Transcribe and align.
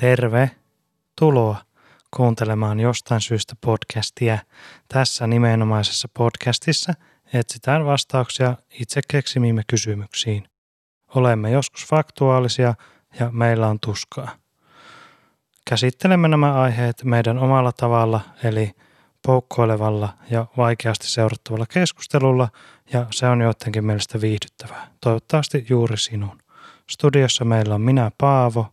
Terve, 0.00 0.50
tuloa 1.18 1.56
kuuntelemaan 2.16 2.80
jostain 2.80 3.20
syystä 3.20 3.54
podcastia. 3.60 4.38
Tässä 4.88 5.26
nimenomaisessa 5.26 6.08
podcastissa 6.14 6.92
etsitään 7.32 7.84
vastauksia 7.84 8.56
itse 8.80 9.00
keksimiimme 9.08 9.62
kysymyksiin. 9.66 10.48
Olemme 11.14 11.50
joskus 11.50 11.86
faktuaalisia 11.86 12.74
ja 13.20 13.30
meillä 13.30 13.68
on 13.68 13.80
tuskaa. 13.80 14.30
Käsittelemme 15.68 16.28
nämä 16.28 16.54
aiheet 16.54 17.04
meidän 17.04 17.38
omalla 17.38 17.72
tavalla, 17.72 18.20
eli 18.44 18.70
poukkoilevalla 19.26 20.08
ja 20.30 20.46
vaikeasti 20.56 21.08
seurattavalla 21.08 21.66
keskustelulla, 21.66 22.48
ja 22.92 23.06
se 23.10 23.26
on 23.26 23.40
joidenkin 23.40 23.84
mielestä 23.84 24.20
viihdyttävää. 24.20 24.90
Toivottavasti 25.00 25.66
juuri 25.68 25.98
sinun. 25.98 26.45
Studiossa 26.90 27.44
meillä 27.44 27.74
on 27.74 27.80
minä 27.80 28.10
Paavo, 28.18 28.66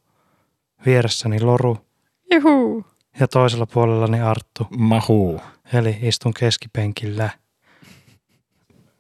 vieressäni 0.86 1.40
Loru 1.42 1.78
Juhu. 2.34 2.86
ja 3.20 3.28
toisella 3.28 3.66
puolellani 3.66 4.22
Arttu, 4.22 4.68
Mahu. 4.78 5.42
eli 5.74 5.98
istun 6.02 6.34
keskipenkillä. 6.34 7.30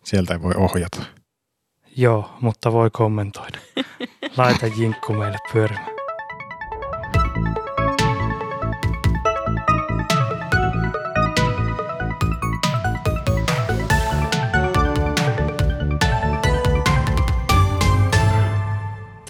Sieltä 0.03 0.33
ei 0.33 0.41
voi 0.41 0.53
ohjata. 0.57 1.03
Joo, 1.97 2.29
mutta 2.41 2.71
voi 2.71 2.89
kommentoida. 2.89 3.59
Laita 4.37 4.67
jinkku 4.77 5.13
meille 5.13 5.37
pyörimään. 5.53 5.92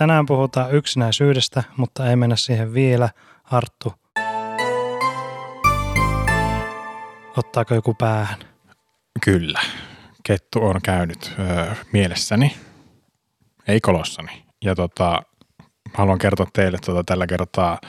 Tänään 0.03 0.25
puhutaan 0.25 0.71
yksinäisyydestä, 0.71 1.63
mutta 1.77 2.09
ei 2.09 2.15
mennä 2.15 2.35
siihen 2.35 2.73
vielä. 2.73 3.09
Arttu, 3.43 3.93
ottaako 7.37 7.75
joku 7.75 7.93
päähän? 7.93 8.39
Kyllä. 9.25 9.59
Kettu 10.23 10.63
on 10.63 10.81
käynyt 10.83 11.35
öö, 11.39 11.75
mielessäni, 11.93 12.55
ei 13.67 13.79
kolossani. 13.79 14.45
Ja 14.63 14.75
tota, 14.75 15.21
haluan 15.93 16.19
kertoa 16.19 16.47
teille 16.53 16.77
tota, 16.85 17.03
tällä 17.03 17.27
kertaa 17.27 17.79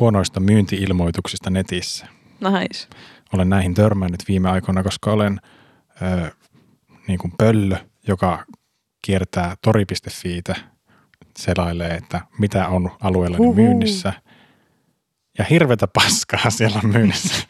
huonoista 0.00 0.40
myyntiilmoituksista 0.40 1.50
netissä. 1.50 2.06
Nice. 2.40 2.88
Olen 3.32 3.48
näihin 3.48 3.74
törmännyt 3.74 4.24
viime 4.28 4.50
aikoina, 4.50 4.82
koska 4.82 5.12
olen 5.12 5.40
öö, 6.02 6.30
niin 7.08 7.18
kuin 7.18 7.32
pöllö, 7.38 7.76
joka 8.08 8.44
kiertää 9.02 9.56
tori.fiitä, 9.62 10.73
selailee, 11.38 11.94
että 11.94 12.20
mitä 12.38 12.68
on 12.68 12.90
alueella 13.00 13.36
Huhu. 13.36 13.54
myynnissä. 13.54 14.12
Ja 15.38 15.44
hirvetä 15.44 15.86
paskaa 15.86 16.50
siellä 16.58 16.80
on 16.84 16.90
myynnissä. 16.90 17.44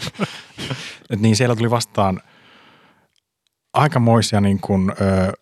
Et 1.10 1.20
niin 1.20 1.36
siellä 1.36 1.56
tuli 1.56 1.70
vastaan 1.70 2.20
aikamoisia 3.72 4.40
niin 4.40 4.60
kuin, 4.60 4.92
ö, 5.00 5.32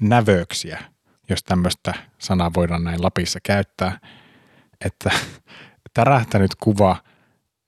nävöksiä, 0.00 0.84
jos 1.28 1.44
tämmöistä 1.44 1.94
sanaa 2.18 2.50
voidaan 2.54 2.84
näin 2.84 3.02
Lapissa 3.02 3.38
käyttää, 3.42 3.98
että 4.84 5.10
tärähtänyt 5.94 6.54
kuva 6.54 6.96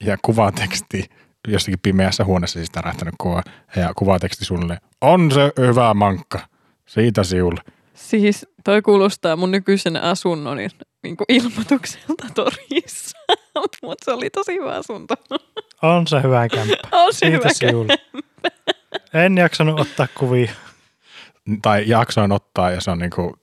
ja 0.05 0.17
kuvateksti 0.23 1.05
jossakin 1.49 1.79
pimeässä 1.83 2.25
huoneessa 2.25 2.59
siis 2.59 2.71
tärähtänyt 2.71 3.15
kuva 3.19 3.43
ja 3.77 3.93
kuvateksti 3.97 4.45
suunnilleen, 4.45 4.81
on 5.01 5.31
se 5.33 5.53
hyvä 5.59 5.95
mankka, 5.95 6.41
siitä 6.87 7.25
siulle. 7.25 7.61
Siis 7.97 8.47
toi 8.65 8.83
kuulostaa 8.83 9.37
mun 9.37 9.51
nykyisen 9.51 9.97
asunnon 9.97 10.57
niin 11.03 11.17
kuin 11.17 11.27
ilmoitukselta 11.29 12.27
torissa. 12.35 13.19
Mutta 13.83 14.05
se 14.05 14.13
oli 14.13 14.31
tosi 14.31 14.55
hyvä 14.55 14.75
asunto. 14.75 15.15
On 15.83 16.07
se 16.07 16.23
hyvä 16.23 16.49
kämppä. 16.49 16.77
On 17.05 17.13
se 17.13 17.19
Siitä 17.19 17.37
hyvä 17.37 17.49
sinulle. 17.53 17.95
En 19.15 19.39
jaksanut 19.39 19.81
ottaa 19.81 20.07
kuvia. 20.19 20.53
Tai 21.63 21.85
jaksoin 21.87 22.33
ottaa 22.33 22.71
ja 22.71 22.81
se 22.81 22.91
on 22.91 22.99
niinku, 22.99 23.37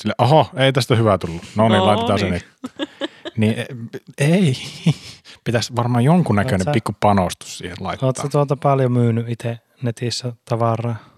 sille, 0.00 0.14
oho, 0.18 0.50
ei 0.56 0.72
tästä 0.72 0.96
hyvää 0.96 1.18
tullut. 1.18 1.42
No 1.56 1.68
niin, 1.68 1.78
No 1.78 1.86
laitetaan 1.86 2.18
se 2.18 2.30
niin. 2.30 2.42
nyt. 2.78 2.88
Niin 3.36 3.54
e- 3.58 3.66
ei, 4.18 4.56
pitäisi 5.44 5.76
varmaan 5.76 6.04
jonkunnäköinen 6.04 6.72
pikku 6.72 6.92
panostus 7.00 7.58
siihen 7.58 7.76
laittaa. 7.80 8.06
Oletko 8.06 8.28
tuolta 8.28 8.56
paljon 8.56 8.92
myynyt 8.92 9.28
itse 9.28 9.58
netissä 9.82 10.32
tavaraa? 10.44 11.11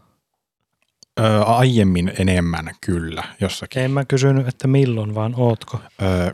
Öö, 1.20 1.42
aiemmin 1.42 2.12
enemmän 2.19 2.70
kyllä 2.80 3.25
jossakin. 3.41 3.82
En 3.82 3.91
mä 3.91 4.04
kysynyt, 4.04 4.48
että 4.48 4.69
milloin, 4.69 5.14
vaan 5.14 5.34
ootko. 5.36 5.80
Öö, 6.02 6.30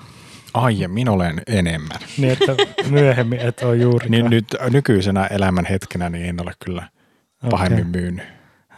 aiemmin 0.55 1.09
olen 1.09 1.43
enemmän. 1.47 1.99
Niin, 2.19 2.33
että 2.33 2.57
myöhemmin 2.91 3.41
et 3.41 3.63
ole 3.63 3.77
juurikaan. 3.77 4.11
Niin 4.11 4.31
nyt 4.31 4.47
nykyisenä 4.71 5.27
elämän 5.27 5.65
hetkenä 5.65 6.11
niin 6.11 6.27
en 6.27 6.43
ole 6.43 6.53
kyllä 6.65 6.89
pahemmin 7.51 7.87
myynyt 7.87 8.25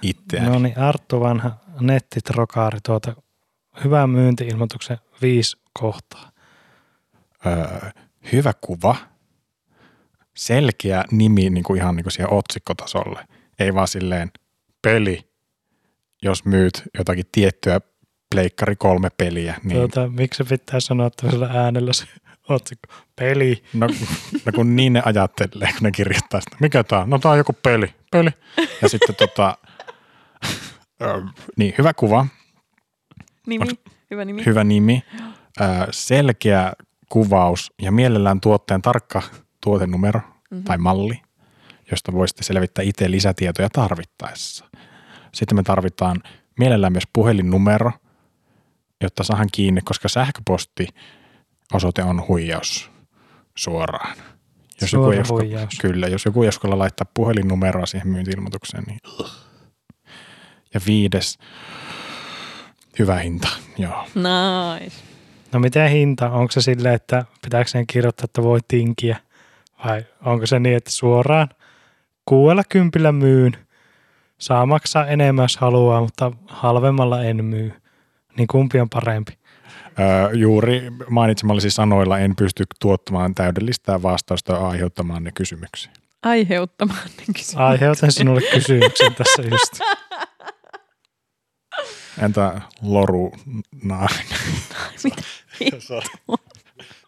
itseäni. 0.02 0.48
No 0.48 0.58
niin, 0.58 0.78
Arttu 0.78 1.20
vanha 1.20 1.50
nettitrokaari 1.80 2.78
tuota 2.86 3.14
hyvän 3.84 4.10
myynti-ilmoituksen 4.10 4.98
viisi 5.22 5.56
kohtaa. 5.72 6.30
öö, 7.46 7.90
hyvä 8.32 8.52
kuva, 8.60 8.96
selkeä 10.36 11.04
nimi 11.10 11.50
niin 11.50 11.64
kuin 11.64 11.80
ihan 11.80 11.96
niin 11.96 12.04
kuin 12.04 12.12
siihen 12.12 12.32
otsikkotasolle. 12.32 13.24
Ei 13.58 13.74
vaan 13.74 13.88
silleen 13.88 14.30
peli, 14.82 15.31
jos 16.22 16.44
myyt 16.44 16.82
jotakin 16.98 17.24
tiettyä 17.32 17.80
pleikkari 18.34 18.76
kolme 18.76 19.08
peliä. 19.16 19.54
Niin, 19.64 19.76
Tuota, 19.76 20.08
miksi 20.08 20.44
se 20.44 20.44
pitää 20.58 20.80
sanoa 20.80 21.10
tämmöisellä 21.10 21.50
äänellä 21.54 21.92
se 21.92 22.04
otsikko? 22.48 22.94
Peli. 23.16 23.62
no, 23.74 23.86
no, 24.46 24.52
kun 24.54 24.76
niin 24.76 24.92
ne 24.92 25.02
ajattelee, 25.04 25.68
kun 25.72 25.82
ne 25.82 25.90
kirjoittaa 25.90 26.40
sitä. 26.40 26.56
Mikä 26.60 26.84
tää 26.84 26.98
on? 27.00 27.10
No 27.10 27.18
tää 27.18 27.30
on 27.30 27.38
joku 27.38 27.52
peli. 27.52 27.94
Peli. 28.10 28.30
Ja 28.82 28.88
sitten 28.88 29.14
tota, 29.16 29.58
niin 31.56 31.74
hyvä 31.78 31.94
kuva, 31.94 32.26
Nimi. 33.46 33.66
Hyvä 34.10 34.24
nimi. 34.24 34.46
hyvä 34.46 34.64
nimi, 34.64 35.02
öö, 35.60 35.66
selkeä 35.90 36.72
kuvaus 37.08 37.72
ja 37.82 37.92
mielellään 37.92 38.40
tuotteen 38.40 38.82
tarkka 38.82 39.22
tuotenumero 39.64 40.20
Mhm. 40.50 40.62
tai 40.64 40.78
malli, 40.78 41.20
josta 41.90 42.12
voisitte 42.12 42.42
selvittää 42.42 42.82
itse 42.84 43.10
lisätietoja 43.10 43.68
tarvittaessa. 43.70 44.64
Sitten 45.34 45.56
me 45.58 45.62
tarvitaan 45.62 46.22
mielellään 46.58 46.92
myös 46.92 47.08
puhelinnumero, 47.12 47.90
jotta 49.00 49.24
saahan 49.24 49.48
kiinni, 49.52 49.80
koska 49.84 50.08
sähköposti 50.08 50.88
osoite 51.72 52.02
on 52.02 52.28
huijaus 52.28 52.90
suoraan. 53.54 54.16
Jos 54.80 54.92
joku, 54.92 55.04
Suora 55.04 55.20
usko, 55.20 55.34
huijaus. 55.34 55.78
kyllä, 55.80 56.08
jos 56.08 56.24
joku 56.24 56.42
ei 56.42 56.48
uskalla 56.48 56.78
laittaa 56.78 57.06
puhelinnumeroa 57.14 57.86
siihen 57.86 58.08
myynti-ilmoitukseen, 58.08 58.84
niin 58.86 58.98
ja 60.74 60.80
viides, 60.86 61.38
hyvä 62.98 63.16
hinta, 63.16 63.48
joo. 63.78 64.04
Nice. 64.14 64.96
No 65.52 65.60
miten 65.60 65.90
hinta? 65.90 66.30
Onko 66.30 66.52
se 66.52 66.60
silleen, 66.62 66.94
että 66.94 67.24
pitääkö 67.42 67.70
sen 67.70 67.86
kirjoittaa, 67.86 68.24
että 68.24 68.42
voi 68.42 68.60
tinkiä? 68.68 69.16
Vai 69.84 70.04
onko 70.24 70.46
se 70.46 70.58
niin, 70.58 70.76
että 70.76 70.90
suoraan 70.90 71.48
kuudella 72.24 72.62
kympillä 72.68 73.12
myyn? 73.12 73.56
Saa 74.42 74.66
maksaa 74.66 75.06
enemmän, 75.06 75.42
jos 75.44 75.56
haluaa, 75.56 76.00
mutta 76.00 76.32
halvemmalla 76.46 77.22
en 77.22 77.44
myy. 77.44 77.72
Niin 78.36 78.46
kumpi 78.46 78.80
on 78.80 78.88
parempi? 78.88 79.38
Öö, 80.00 80.32
juuri 80.32 80.90
mainitsemallisi 81.10 81.70
sanoilla 81.70 82.18
en 82.18 82.36
pysty 82.36 82.64
tuottamaan 82.80 83.34
täydellistä 83.34 84.02
vastausta 84.02 84.52
ja 84.52 84.68
aiheuttamaan 84.68 85.24
ne 85.24 85.30
kysymyksiä. 85.34 85.92
Aiheuttamaan 86.22 86.98
ne 87.04 87.12
kysymykset. 87.16 87.60
Aiheutan 87.60 88.12
sinulle 88.12 88.40
kysymyksen 88.52 89.14
tässä 89.14 89.42
just. 89.42 89.80
Entä 92.22 92.60
loru 92.82 93.32
nainen? 93.84 94.26
Mitä? 95.04 95.22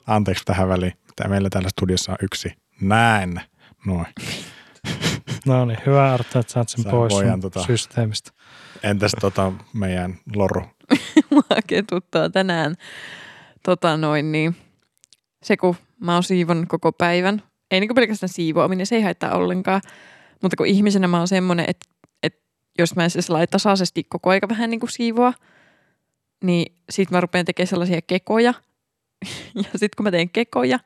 Anteeksi 0.06 0.44
tähän 0.44 0.69
väliin. 0.69 0.93
Tää 1.17 1.29
meillä 1.29 1.50
täällä 1.50 1.69
studiossa 1.69 2.12
on 2.12 2.19
yksi. 2.23 2.53
Näin. 2.81 3.41
Noin. 3.87 4.06
No 5.46 5.64
niin, 5.64 5.79
hyvä 5.87 6.14
Arto, 6.14 6.38
että 6.38 6.52
saat 6.52 6.69
sen 6.69 6.85
Sä 6.85 6.91
pois 6.91 7.12
voidaan 7.12 7.43
sun 7.43 7.50
tota- 7.56 7.67
systeemistä. 7.67 8.31
Entäs 8.82 9.12
tota 9.20 9.52
meidän 9.73 10.19
loru? 10.37 10.62
Mua 11.31 11.43
ketuttaa 11.67 12.31
tänään 12.31 12.75
tota 13.62 13.96
noin 13.96 14.32
niin, 14.32 14.56
se 15.43 15.56
kun 15.56 15.76
mä 16.00 16.14
oon 16.14 16.23
siivon 16.23 16.67
koko 16.69 16.93
päivän, 16.93 17.43
ei 17.70 17.81
niinku 17.81 17.94
pelkästään 17.94 18.29
siivoaminen, 18.29 18.87
se 18.87 18.96
ei 18.96 19.02
haittaa 19.02 19.37
ollenkaan, 19.37 19.81
mutta 20.43 20.56
kun 20.56 20.67
ihmisenä 20.67 21.08
mä 21.08 21.19
oon 21.19 21.29
semmonen, 21.29 21.67
että, 21.69 21.87
että 22.23 22.40
jos 22.79 22.97
mä 22.97 23.05
en 23.05 23.11
siis 23.11 23.31
laita 23.31 23.50
tasaisesti 23.50 24.05
koko 24.05 24.31
aika 24.31 24.49
vähän 24.49 24.70
niinku 24.70 24.87
siivoa, 24.87 25.32
niin 26.44 26.76
sit 26.90 27.11
mä 27.11 27.20
rupean 27.20 27.44
tekemään 27.44 27.69
sellaisia 27.69 28.02
kekoja. 28.02 28.55
Ja 29.55 29.79
sit 29.79 29.94
kun 29.94 30.05
mä 30.05 30.11
teen 30.11 30.31
kekoja, 30.31 30.79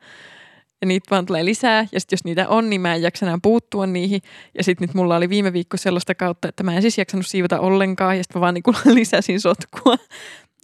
ja 0.81 0.87
niitä 0.87 1.07
vaan 1.11 1.25
tulee 1.25 1.45
lisää, 1.45 1.87
ja 1.91 1.99
sitten 1.99 2.17
jos 2.17 2.23
niitä 2.23 2.47
on, 2.47 2.69
niin 2.69 2.81
mä 2.81 2.95
en 2.95 3.01
jaksa 3.01 3.25
enää 3.25 3.37
puuttua 3.41 3.85
niihin. 3.85 4.21
Ja 4.57 4.63
sitten 4.63 4.87
nyt 4.87 4.95
mulla 4.95 5.15
oli 5.15 5.29
viime 5.29 5.53
viikko 5.53 5.77
sellaista 5.77 6.15
kautta, 6.15 6.47
että 6.47 6.63
mä 6.63 6.75
en 6.75 6.81
siis 6.81 6.97
jaksanut 6.97 7.27
siivota 7.27 7.59
ollenkaan, 7.59 8.17
ja 8.17 8.23
sitten 8.23 8.39
mä 8.39 8.41
vaan 8.41 8.53
niinku 8.53 8.73
lisäsin 8.93 9.41
sotkua. 9.41 9.95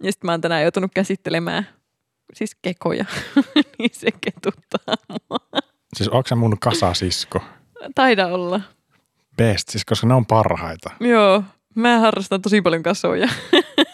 Ja 0.02 0.12
sitten 0.12 0.28
mä 0.28 0.32
oon 0.32 0.40
tänään 0.40 0.62
joutunut 0.62 0.90
käsittelemään 0.94 1.66
siis 2.34 2.56
kekoja, 2.62 3.04
niin 3.78 3.90
se 3.92 4.10
ketuttaa 4.10 4.94
mua. 5.08 5.38
Siis 5.94 6.08
onko 6.08 6.28
se 6.28 6.34
mun 6.34 6.58
kasasisko? 6.58 7.40
Taida 7.94 8.26
olla. 8.26 8.60
Best, 9.36 9.68
siis 9.68 9.84
koska 9.84 10.06
ne 10.06 10.14
on 10.14 10.26
parhaita. 10.26 10.90
Joo, 11.00 11.42
mä 11.74 11.98
harrastan 11.98 12.42
tosi 12.42 12.62
paljon 12.62 12.82
kasoja. 12.82 13.28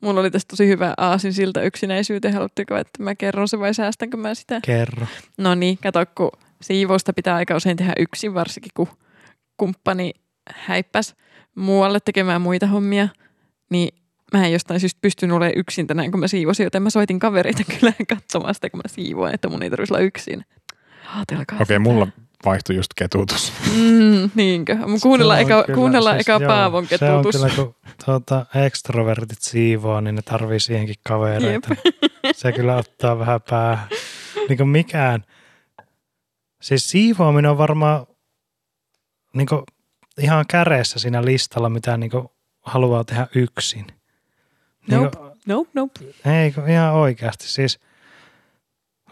Mulla 0.00 0.20
oli 0.20 0.30
tästä 0.30 0.48
tosi 0.50 0.66
hyvä 0.66 0.94
aasin 0.96 1.32
siltä 1.32 1.62
yksinäisyyteen. 1.62 2.34
Haluatteko, 2.34 2.76
että 2.76 3.02
mä 3.02 3.14
kerron 3.14 3.48
se 3.48 3.58
vai 3.58 3.74
säästänkö 3.74 4.16
mä 4.16 4.34
sitä? 4.34 4.60
Kerro. 4.64 5.06
No 5.38 5.54
niin, 5.54 5.78
kato, 5.78 6.06
kun 6.14 6.30
siivousta 6.62 7.12
pitää 7.12 7.34
aika 7.36 7.56
usein 7.56 7.76
tehdä 7.76 7.92
yksin, 7.98 8.34
varsinkin 8.34 8.72
kun 8.74 8.88
kumppani 9.56 10.12
häippäs 10.54 11.14
muualle 11.54 11.98
tekemään 12.00 12.40
muita 12.40 12.66
hommia, 12.66 13.08
niin 13.70 13.94
mä 14.32 14.46
en 14.46 14.52
jostain 14.52 14.80
syystä 14.80 14.98
pystynyt 15.02 15.36
olemaan 15.36 15.58
yksin 15.58 15.86
tänään, 15.86 16.10
kun 16.10 16.20
mä 16.20 16.28
siivosin, 16.28 16.64
joten 16.64 16.82
mä 16.82 16.90
soitin 16.90 17.18
kavereita 17.18 17.62
kyllä 17.80 17.92
katsomaan 18.08 18.54
sitä, 18.54 18.70
kun 18.70 18.78
mä 18.84 18.88
siivoin, 18.94 19.34
että 19.34 19.48
mun 19.48 19.62
ei 19.62 19.70
tarvitsisi 19.70 19.94
olla 19.94 20.04
yksin. 20.04 20.44
Okei, 21.22 21.38
okay, 21.42 21.58
sitä. 21.58 21.78
mulla 21.78 22.08
vaihtui 22.44 22.76
just 22.76 22.90
ketutus. 22.96 23.52
Mm, 23.76 24.30
niinkö? 24.34 24.76
Se 24.98 25.08
on 25.08 25.38
eka, 25.38 25.62
kyllä- 25.62 25.74
kuunnellaan 25.76 26.16
siis 26.16 26.28
eka 26.28 26.32
joo, 26.42 26.48
Paavon 26.48 26.86
Se 26.86 26.94
on 26.94 26.98
ketutus. 27.24 27.40
kyllä, 27.40 27.54
kun 27.56 27.74
tuota, 28.04 28.46
ekstrovertit 28.66 29.40
siivoo, 29.42 30.00
niin 30.00 30.14
ne 30.14 30.22
tarvii 30.22 30.60
siihenkin 30.60 30.94
kavereita. 31.06 31.74
Se 32.34 32.52
kyllä 32.52 32.76
ottaa 32.76 33.18
vähän 33.18 33.40
päähän. 33.50 33.88
Niin 34.48 34.56
kuin 34.56 34.68
mikään. 34.68 35.24
Siis 36.62 36.90
siivoaminen 36.90 37.50
on 37.50 37.58
varmaan 37.58 38.06
niin 39.34 39.46
kuin 39.46 39.62
ihan 40.18 40.44
käreessä 40.48 40.98
siinä 40.98 41.24
listalla, 41.24 41.68
mitä 41.68 41.96
niin 41.96 42.10
kuin 42.10 42.28
haluaa 42.60 43.04
tehdä 43.04 43.26
yksin. 43.34 43.86
Niin 44.88 45.02
Nope. 45.02 45.16
kuin, 45.16 45.30
Nope, 45.46 45.70
nope. 45.74 46.00
ei, 46.24 46.54
ihan 46.72 46.92
oikeasti. 46.94 47.48
Siis 47.48 47.80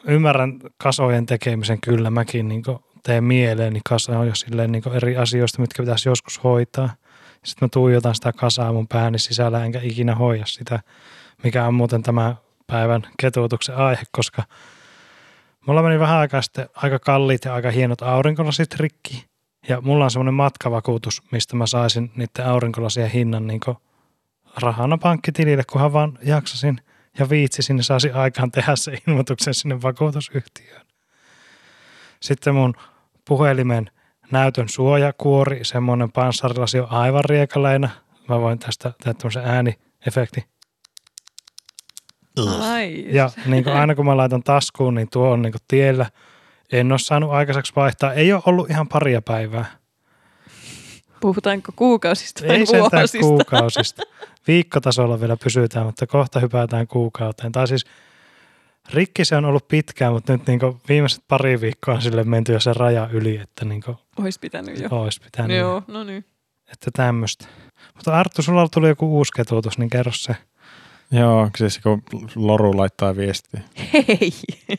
ymmärrän 0.04 0.58
kasojen 0.76 1.26
tekemisen 1.26 1.81
kyllä. 1.81 2.10
Mäkin 2.10 2.48
niin 2.48 2.62
teen 3.02 3.24
mieleeni 3.24 3.80
kasoja 3.88 4.34
silleen 4.34 4.72
niin 4.72 4.92
eri 4.92 5.16
asioista, 5.16 5.60
mitkä 5.60 5.82
pitäisi 5.82 6.08
joskus 6.08 6.44
hoitaa. 6.44 6.90
Sitten 7.44 7.66
mä 7.66 7.68
tuijotan 7.72 8.14
sitä 8.14 8.32
kasaa 8.32 8.72
mun 8.72 8.88
pääni 8.88 9.18
sisällä, 9.18 9.64
enkä 9.64 9.80
ikinä 9.82 10.14
hoida 10.14 10.46
sitä, 10.46 10.80
mikä 11.44 11.66
on 11.66 11.74
muuten 11.74 12.02
tämän 12.02 12.34
päivän 12.66 13.02
ketuutuksen 13.20 13.76
aihe, 13.76 14.02
koska 14.12 14.42
mulla 15.66 15.82
meni 15.82 15.98
vähän 15.98 16.18
aikaa 16.18 16.42
sitten 16.42 16.68
aika 16.74 16.98
kalliit 16.98 17.44
ja 17.44 17.54
aika 17.54 17.70
hienot 17.70 18.02
aurinkolasit 18.02 18.74
rikki. 18.74 19.24
Ja 19.68 19.80
mulla 19.80 20.04
on 20.04 20.10
semmoinen 20.10 20.34
matkavakuutus, 20.34 21.22
mistä 21.32 21.56
mä 21.56 21.66
saisin 21.66 22.10
niiden 22.16 22.46
aurinkolasien 22.46 23.10
hinnan 23.10 23.46
niin 23.46 23.60
rahana 24.60 24.98
pankkitilille, 24.98 25.62
kunhan 25.72 25.92
vaan 25.92 26.18
jaksasin 26.22 26.80
ja 27.18 27.28
viitsisin, 27.28 27.76
niin 27.76 27.84
saisin 27.84 28.14
aikaan 28.14 28.50
tehdä 28.50 28.76
se 28.76 28.98
ilmoituksen 29.06 29.54
sinne 29.54 29.82
vakuutusyhtiöön. 29.82 30.86
Sitten 32.20 32.55
mun 32.55 32.75
puhelimen 33.29 33.91
näytön 34.31 34.69
suojakuori, 34.69 35.65
semmoinen 35.65 36.12
panssarilasi 36.12 36.81
on 36.81 36.91
aivan 36.91 37.25
riekaleina. 37.25 37.91
Mä 38.29 38.41
voin 38.41 38.59
tästä 38.59 38.93
tehdä 39.05 39.15
tämmöisen 39.15 39.44
ääniefekti. 39.44 40.44
Ai. 42.61 43.05
Ja 43.15 43.31
niin 43.47 43.65
kuin 43.65 43.76
aina 43.76 43.94
kun 43.94 44.06
mä 44.06 44.17
laitan 44.17 44.43
taskuun, 44.43 44.94
niin 44.94 45.09
tuo 45.12 45.31
on 45.31 45.43
niin 45.43 45.53
kuin 45.53 45.62
tiellä. 45.69 46.06
En 46.73 46.93
ole 46.93 46.99
saanut 46.99 47.31
aikaiseksi 47.31 47.73
vaihtaa. 47.76 48.12
Ei 48.12 48.32
ole 48.32 48.43
ollut 48.47 48.70
ihan 48.70 48.88
paria 48.88 49.23
päivää. 49.23 49.67
Puhutaanko 51.20 51.73
kuukausista 51.76 52.47
vai 52.49 52.56
Ei 52.56 52.67
sentään 52.67 52.91
vuosista? 52.93 53.19
kuukausista. 53.19 54.03
Viikkotasolla 54.49 55.20
vielä 55.20 55.37
pysytään, 55.37 55.87
mutta 55.87 56.06
kohta 56.06 56.41
hypätään 56.41 56.87
kuukauteen. 56.87 57.53
Tai 57.53 57.69
siis 57.69 57.85
rikki 58.90 59.25
se 59.25 59.37
on 59.37 59.44
ollut 59.44 59.69
pitkään, 59.69 60.12
mutta 60.12 60.32
nyt 60.32 60.46
niin 60.46 60.61
viimeiset 60.88 61.25
pari 61.29 61.61
viikkoa 61.61 61.94
on 61.94 62.02
sille 62.02 62.25
menty 62.25 62.52
jo 62.52 62.61
sen 62.61 62.76
raja 62.76 63.08
yli, 63.12 63.37
että 63.37 63.64
niin 63.64 63.82
Ois 64.23 64.38
pitänyt 64.38 64.81
jo. 64.81 64.88
olisi 64.90 65.20
pitänyt. 65.20 65.56
Joo, 65.56 65.82
no 65.88 66.05
niin. 66.05 66.25
Että 66.73 66.90
tämmöistä. 66.96 67.46
Mutta 67.94 68.19
Arttu, 68.19 68.43
sulla 68.43 68.69
tuli 68.69 68.88
joku 68.88 69.17
uusi 69.17 69.32
ketuutus, 69.37 69.79
niin 69.79 69.90
kerro 69.90 70.12
se. 70.14 70.37
Joo, 71.11 71.50
siis 71.56 71.79
kun 71.79 72.02
Loru 72.35 72.76
laittaa 72.76 73.17
viestiä. 73.17 73.61
Hei! 73.93 74.32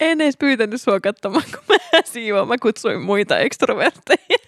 en 0.00 0.20
edes 0.20 0.36
pyytänyt 0.36 0.82
sua 0.82 1.00
katsomaan, 1.00 1.44
kun 1.50 1.60
mä 1.68 1.76
siivoan. 2.04 2.48
Mä 2.48 2.54
kutsuin 2.62 3.02
muita 3.02 3.38
ekstrovertteja. 3.38 4.38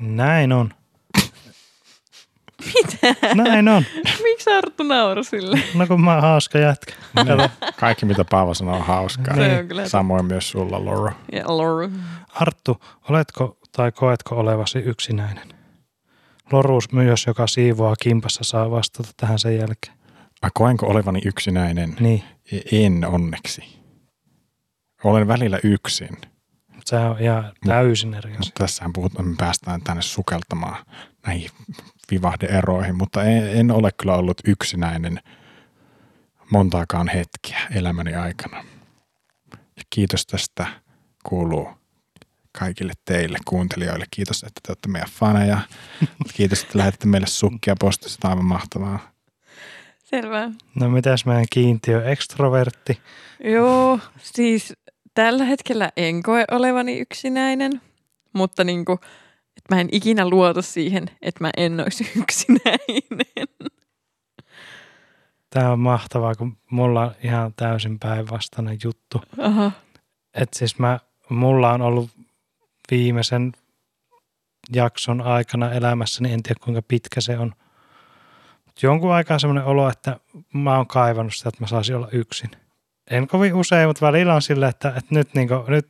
Näin 0.00 0.52
on. 0.52 0.74
Mitä? 2.74 3.34
Näin 3.34 3.68
on. 3.68 3.82
Miksi 4.22 4.50
Arttu 4.50 4.82
nauroi 4.82 5.24
sille? 5.24 5.60
No 5.74 5.86
kun 5.86 6.00
mä 6.00 6.12
oon 6.12 6.22
hauska 6.22 6.58
jätkä. 6.58 6.92
Kato, 7.14 7.50
Kaikki 7.80 8.06
mitä 8.06 8.24
Paavo 8.24 8.54
sanoo 8.54 8.76
on 8.76 8.82
hauskaa. 8.86 9.34
Se 9.34 9.58
on 9.58 9.68
kyllä. 9.68 9.88
Samoin 9.88 10.24
myös 10.24 10.50
sulla, 10.50 10.84
Loru. 10.84 11.10
Ja 11.32 11.44
Loru. 11.46 11.90
Arttu, 12.34 12.76
oletko 13.08 13.58
tai 13.72 13.92
koetko 13.92 14.36
olevasi 14.36 14.78
yksinäinen? 14.78 15.48
Loruus 16.52 16.92
myös, 16.92 17.26
joka 17.26 17.46
siivoaa 17.46 17.94
kimpassa, 18.02 18.44
saa 18.44 18.70
vastata 18.70 19.08
tähän 19.16 19.38
sen 19.38 19.56
jälkeen. 19.56 19.98
Ai 20.42 20.50
koenko 20.54 20.86
olevani 20.86 21.20
yksinäinen? 21.24 21.96
Niin, 22.00 22.24
En 22.72 23.04
onneksi. 23.06 23.78
Olen 25.04 25.28
välillä 25.28 25.58
yksin. 25.64 26.16
mutta 26.74 26.90
se 26.90 26.96
on 26.96 27.16
ihan 27.20 27.52
täysin 27.66 28.14
eri 28.14 28.36
asia. 28.40 28.52
Tässähän 28.58 28.92
puhutaan, 28.92 29.28
me 29.28 29.34
päästään 29.38 29.80
tänne 29.82 30.02
sukeltamaan 30.02 30.84
näihin 31.26 31.50
vivahdeeroihin, 32.10 32.96
mutta 32.96 33.24
en, 33.24 33.58
en 33.58 33.70
ole 33.70 33.90
kyllä 33.92 34.14
ollut 34.14 34.40
yksinäinen 34.44 35.20
montaakaan 36.50 37.08
hetkeä 37.08 37.60
elämäni 37.74 38.14
aikana. 38.14 38.64
Ja 39.52 39.82
kiitos 39.90 40.26
tästä 40.26 40.66
kuuluu 41.24 41.68
kaikille 42.58 42.92
teille 43.04 43.38
kuuntelijoille. 43.44 44.04
Kiitos, 44.10 44.42
että 44.42 44.60
te 44.62 44.70
olette 44.70 44.88
meidän 44.88 45.08
faneja. 45.10 45.58
Kiitos, 46.34 46.62
että 46.62 46.78
lähetätte 46.78 47.06
meille 47.06 47.26
sukkia 47.26 47.74
postissa. 47.80 48.18
Tämä 48.20 48.32
on 48.32 48.38
aivan 48.38 48.48
mahtavaa. 48.48 49.10
Selvä. 50.04 50.50
No 50.74 50.88
mitäs 50.88 51.26
meidän 51.26 51.46
kiintiö 51.52 52.04
ekstrovertti? 52.04 53.00
Joo, 53.44 54.00
siis 54.22 54.72
tällä 55.14 55.44
hetkellä 55.44 55.92
en 55.96 56.22
koe 56.22 56.44
olevani 56.50 56.98
yksinäinen, 56.98 57.80
mutta 58.32 58.64
niin 58.64 58.84
kuin, 58.84 58.98
mä 59.70 59.80
en 59.80 59.88
ikinä 59.92 60.28
luota 60.28 60.62
siihen, 60.62 61.10
että 61.22 61.44
mä 61.44 61.50
en 61.56 61.80
olisi 61.80 62.12
yksinäinen. 62.22 63.48
Tämä 65.50 65.72
on 65.72 65.80
mahtavaa, 65.80 66.34
kun 66.34 66.56
mulla 66.70 67.02
on 67.02 67.14
ihan 67.24 67.52
täysin 67.56 67.98
päinvastainen 67.98 68.78
juttu. 68.84 69.22
Aha. 69.38 69.72
että 70.34 70.58
siis 70.58 70.78
mä, 70.78 70.98
mulla 71.28 71.72
on 71.72 71.82
ollut 71.82 72.10
viimeisen 72.90 73.52
jakson 74.72 75.20
aikana 75.20 75.72
elämässäni, 75.72 76.32
en 76.32 76.42
tiedä 76.42 76.60
kuinka 76.64 76.82
pitkä 76.82 77.20
se 77.20 77.38
on, 77.38 77.52
mutta 78.66 78.86
jonkun 78.86 79.12
aikaa 79.12 79.38
semmoinen 79.38 79.64
olo, 79.64 79.88
että 79.88 80.20
mä 80.52 80.76
oon 80.76 80.86
kaivannut 80.86 81.34
sitä, 81.34 81.48
että 81.48 81.62
mä 81.62 81.66
saisin 81.66 81.96
olla 81.96 82.08
yksin. 82.12 82.50
En 83.10 83.26
kovin 83.26 83.54
usein, 83.54 83.88
mutta 83.88 84.06
välillä 84.06 84.34
on 84.34 84.42
silleen, 84.42 84.70
että, 84.70 84.88
että 84.88 85.14
nyt, 85.14 85.34
niinku, 85.34 85.54
nyt 85.68 85.86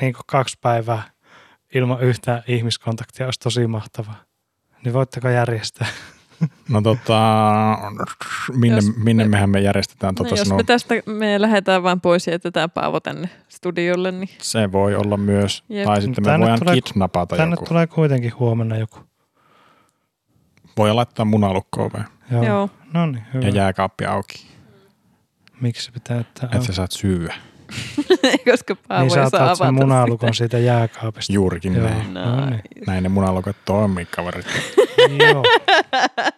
niinku 0.00 0.20
kaksi 0.26 0.58
päivää 0.60 1.02
ilman 1.74 2.00
yhtään 2.02 2.42
ihmiskontaktia 2.48 3.26
olisi 3.26 3.40
tosi 3.40 3.66
mahtavaa. 3.66 4.16
Niin 4.84 4.92
voitteko 4.92 5.28
järjestää? 5.28 5.88
No 6.68 6.80
tota, 6.82 7.18
minne, 8.54 8.76
Jos 8.76 8.96
minne 8.96 9.24
me- 9.24 9.28
mehän 9.28 9.50
me 9.50 9.60
järjestetään 9.60 10.14
No 10.18 10.24
tota 10.24 10.36
jos 10.40 10.52
me 10.52 10.64
tästä 10.64 10.94
me 11.06 11.40
lähdetään 11.40 11.82
vaan 11.82 12.00
pois 12.00 12.26
ja 12.26 12.32
jätetään 12.32 12.70
Paavo 12.70 13.00
tänne 13.00 13.28
studiolle, 13.48 14.12
niin 14.12 14.28
Se 14.38 14.72
voi 14.72 14.94
olla 14.94 15.16
myös. 15.16 15.64
Jep. 15.68 15.86
Tai 15.86 16.02
sitten 16.02 16.24
me 16.24 16.30
Tänne 16.30 16.44
voidaan 16.44 16.58
tulee- 16.60 16.80
kidnapata 16.80 17.36
Tänne 17.36 17.52
joku. 17.52 17.64
tulee 17.66 17.86
kuitenkin 17.86 18.32
huomenna 18.38 18.76
joku. 18.76 18.98
Voi 20.76 20.94
laittaa 20.94 21.24
munalukkoon 21.24 21.90
vai? 21.92 22.02
Joo. 22.30 22.42
Joo. 22.42 22.44
joo. 22.44 22.70
No 22.92 23.06
niin, 23.06 23.24
hyvä. 23.34 23.44
Ja 23.46 23.50
jääkaappi 23.54 24.04
auki, 24.04 24.46
Miksi 25.60 25.82
se 25.84 25.92
pitää, 25.92 26.20
että 26.20 26.46
että 26.46 26.66
sä 26.66 26.72
saat 26.72 26.92
syyä. 26.92 27.34
koska 28.50 28.76
Paavo 28.88 29.04
niin 29.04 29.18
ei 29.18 29.30
saa 29.30 29.50
avata 29.50 29.72
munalukon 29.72 30.34
siitä 30.34 30.58
jääkaapista. 30.58 31.32
Juurikin 31.32 31.74
Joo. 31.74 31.88
näin. 31.88 32.06
sitä. 32.06 32.20
No 32.20 32.50
niin. 32.50 32.62
Näin 32.86 33.02
ne 33.02 33.08
munalukot 33.08 33.56
toimii, 33.64 34.06
kaverit. 34.06 34.46
Joo. 35.18 35.44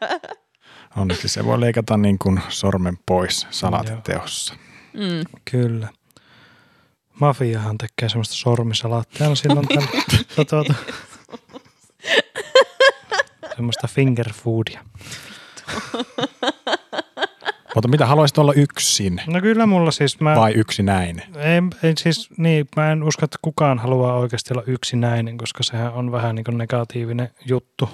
Onneksi 0.96 1.28
se 1.28 1.44
voi 1.44 1.60
leikata 1.60 1.96
niin 1.96 2.18
kuin 2.18 2.40
sormen 2.48 2.98
pois 3.06 3.46
salatiteossa. 3.50 4.54
Mm. 4.92 5.38
Kyllä. 5.50 5.88
Mafiahan 7.20 7.78
tekee 7.78 8.08
semmoista 8.08 8.34
sormisalaattia 8.34 9.26
aina 9.26 9.34
silloin 9.34 9.68
tällä. 9.68 9.88
tuota, 10.34 10.64
tuota. 10.64 10.74
semmoista 13.56 13.88
finger 13.88 14.32
foodia. 14.32 14.84
Mutta 17.74 17.88
mitä 17.88 18.06
haluaisit 18.06 18.38
olla 18.38 18.52
yksin 18.52 19.20
No 19.26 19.40
kyllä 19.40 19.66
mulla 19.66 19.90
siis, 19.90 20.20
mä, 20.20 20.36
vai 20.36 20.52
yksinäin? 20.52 21.22
ei, 21.36 21.62
ei 21.82 21.94
siis, 21.98 22.30
niin, 22.36 22.66
mä 22.76 22.92
en 22.92 23.02
usko, 23.02 23.24
että 23.24 23.38
kukaan 23.42 23.78
haluaa 23.78 24.16
oikeasti 24.16 24.54
olla 24.54 24.62
yksinäinen, 24.66 25.38
koska 25.38 25.62
sehän 25.62 25.92
on 25.92 26.12
vähän 26.12 26.34
niin 26.34 26.44
kuin 26.44 26.58
negatiivinen 26.58 27.30
juttu. 27.46 27.88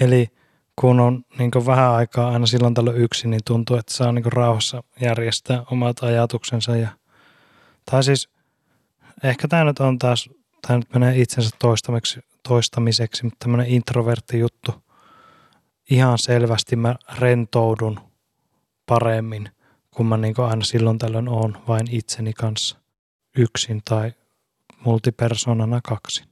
Eli 0.00 0.28
kun 0.76 1.00
on 1.00 1.24
niin 1.38 1.50
kuin 1.50 1.66
vähän 1.66 1.90
aikaa 1.90 2.30
aina 2.30 2.46
silloin 2.46 2.74
tällöin 2.74 2.96
yksin, 2.96 3.30
niin 3.30 3.40
tuntuu, 3.46 3.76
että 3.76 3.94
saa 3.94 4.12
niin 4.12 4.22
kuin 4.22 4.32
rauhassa 4.32 4.82
järjestää 5.00 5.62
omat 5.70 6.02
ajatuksensa. 6.02 6.76
Ja, 6.76 6.88
tai 7.90 8.04
siis 8.04 8.28
ehkä 9.24 9.48
tämä 9.48 9.64
nyt 9.64 9.80
on 9.80 9.98
taas, 9.98 10.30
tämä 10.66 10.78
nyt 10.78 10.92
menee 10.94 11.20
itsensä 11.20 11.50
toistamiseksi, 11.58 12.20
toistamiseksi 12.48 13.24
mutta 13.24 13.36
tämmöinen 13.38 13.66
introvertti 13.66 14.38
juttu. 14.38 14.74
Ihan 15.90 16.18
selvästi 16.18 16.76
mä 16.76 16.96
rentoudun 17.18 18.00
paremmin, 18.86 19.48
kun 19.90 20.06
mä 20.06 20.16
niin 20.16 20.34
kuin 20.34 20.48
aina 20.48 20.64
silloin 20.64 20.98
tällöin 20.98 21.28
oon 21.28 21.62
vain 21.68 21.86
itseni 21.90 22.32
kanssa 22.32 22.78
yksin 23.36 23.82
tai 23.84 24.12
multipersonana 24.84 25.80
kaksin. 25.80 26.26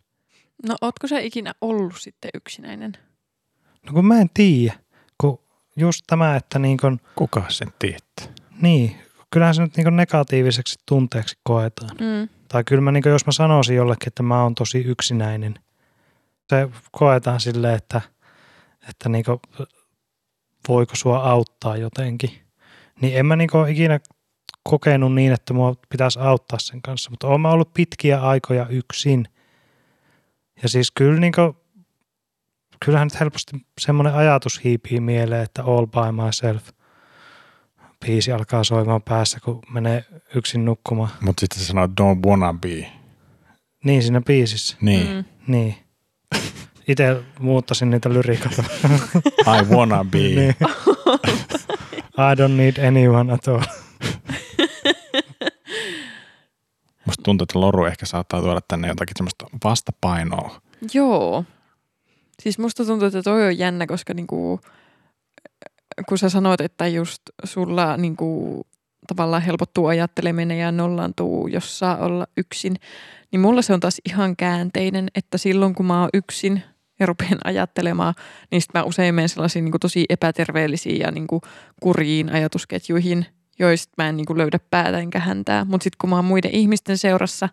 No 0.69 0.75
ootko 0.81 1.07
sä 1.07 1.19
ikinä 1.19 1.55
ollut 1.61 1.93
sitten 1.99 2.31
yksinäinen? 2.35 2.93
No 3.87 3.93
kun 3.93 4.07
mä 4.07 4.21
en 4.21 4.31
tiedä, 4.35 4.75
kun 5.21 5.39
just 5.77 6.01
tämä, 6.07 6.37
että 6.37 6.59
niin 6.59 6.77
kuin, 6.79 7.01
Kuka 7.17 7.45
sen 7.49 7.73
tietää? 7.79 8.35
niin, 8.61 8.97
kyllähän 9.31 9.55
se 9.55 9.63
nyt 9.63 9.77
niin 9.77 9.85
kuin 9.85 9.97
negatiiviseksi 9.97 10.79
tunteeksi 10.87 11.39
koetaan. 11.43 11.97
Mm. 12.01 12.29
Tai 12.49 12.65
kyllä 12.65 12.83
mä, 12.83 12.93
niin 12.93 13.03
kuin, 13.03 13.11
jos 13.11 13.27
mä 13.27 13.33
sanoisin 13.33 13.77
jollekin, 13.77 14.09
että 14.09 14.23
mä 14.23 14.43
oon 14.43 14.55
tosi 14.55 14.79
yksinäinen, 14.79 15.55
se 16.49 16.69
koetaan 16.93 17.41
silleen, 17.41 17.75
että, 17.75 18.01
että 18.89 19.09
niin 19.09 19.25
kuin, 19.25 19.39
voiko 20.69 20.97
sua 20.97 21.19
auttaa 21.31 21.77
jotenkin. 21.77 22.44
Niin 23.01 23.19
en 23.19 23.27
mä 23.27 23.37
niin 23.37 23.51
kuin, 23.51 23.71
ikinä 23.73 24.01
kokenut 24.63 25.15
niin, 25.15 25.33
että 25.33 25.55
mua 25.55 25.75
pitäisi 25.89 26.19
auttaa 26.19 26.59
sen 26.59 26.83
kanssa, 26.83 27.11
mutta 27.11 27.27
oon 27.27 27.41
mä 27.41 27.51
ollut 27.51 27.75
pitkiä 27.75 28.21
aikoja 28.21 28.67
yksin. 28.67 29.29
Ja 30.63 30.69
siis 30.69 30.91
kyllä 30.91 31.21
niin 31.21 31.33
kuin, 31.33 31.53
kyllähän 32.85 33.07
nyt 33.07 33.21
helposti 33.21 33.67
semmoinen 33.81 34.15
ajatus 34.15 34.65
hiipii 34.65 35.01
mieleen, 35.01 35.43
että 35.43 35.65
all 35.65 35.87
by 35.87 36.25
myself 36.25 36.69
biisi 38.07 38.33
alkaa 38.33 38.65
soimaan 38.65 39.03
päässä, 39.03 39.41
kun 39.41 39.63
menee 39.71 40.05
yksin 40.35 40.65
nukkumaan. 40.65 41.11
Mutta 41.21 41.41
sitten 41.41 41.59
se 41.59 41.67
sanoo 41.67 41.87
don't 41.87 42.27
wanna 42.27 42.53
be. 42.53 42.87
Niin 43.85 44.03
siinä 44.03 44.21
biisissä. 44.21 44.77
Niin. 44.81 45.17
Mm. 45.17 45.25
Niin. 45.47 45.75
Itse 46.89 47.23
muuttasin 47.41 47.91
niitä 47.91 48.09
lyrikoita. 48.09 48.65
I 49.59 49.75
wanna 49.75 50.05
be. 50.05 50.19
niin. 50.19 50.55
I 52.17 52.35
don't 52.35 52.57
need 52.57 52.79
anyone 52.79 53.33
at 53.33 53.49
all. 53.49 53.61
Musta 57.07 57.23
tuntuu, 57.23 57.45
että 57.45 57.61
Loru 57.61 57.85
ehkä 57.85 58.07
saattaa 58.07 58.43
tuoda 58.43 58.61
tänne 58.69 58.89
jotakin 58.89 59.15
semmoista 59.17 59.47
vastapainoa. 59.65 60.61
Joo. 60.95 61.45
Siis 62.43 62.59
musta 62.59 62.85
tuntuu, 62.85 63.07
että 63.07 63.23
toi 63.23 63.47
on 63.47 63.59
jännä, 63.59 63.87
koska 63.87 64.15
niinku, 64.15 64.61
kun 66.09 66.19
sä 66.19 66.29
sanoit, 66.29 66.61
että 66.61 66.87
just 66.87 67.23
sulla 67.45 67.97
niinku, 67.97 68.61
tavallaan 69.07 69.43
helpottuu 69.43 69.87
ajatteleminen 69.87 70.59
ja 70.59 70.73
nollaantuu, 70.73 71.47
jos 71.47 71.79
saa 71.79 71.97
olla 71.97 72.27
yksin, 72.37 72.77
niin 73.33 73.41
mulla 73.41 73.63
se 73.63 73.73
on 73.73 73.81
taas 73.81 74.01
ihan 74.05 74.37
käänteinen, 74.37 75.09
että 75.15 75.39
silloin 75.39 75.75
kun 75.75 75.87
mä 75.87 76.01
oon 76.01 76.11
yksin 76.15 76.63
ja 77.01 77.07
rupean 77.07 77.39
ajattelemaan, 77.45 78.15
niin 78.51 78.63
sit 78.63 78.75
mä 78.75 78.83
usein 78.83 79.15
menen 79.15 79.29
sellaisiin 79.29 79.65
niinku 79.65 79.79
tosi 79.79 80.05
epäterveellisiin 80.09 81.01
ja 81.01 81.11
niinku 81.11 81.41
kurjiin 81.81 82.33
ajatusketjuihin, 82.33 83.27
joista 83.59 83.93
mä 83.99 84.09
en 84.09 84.17
niinku 84.17 84.39
löydä 84.39 84.59
päätä 84.71 84.99
enkä 84.99 85.19
häntää. 85.19 85.65
Mutta 85.65 85.85
sitten 85.85 85.97
kun 86.01 86.11
mä 86.11 86.17
oon 86.17 86.25
muiden 86.25 86.51
ihmisten 86.51 86.99
seurassa, 86.99 87.49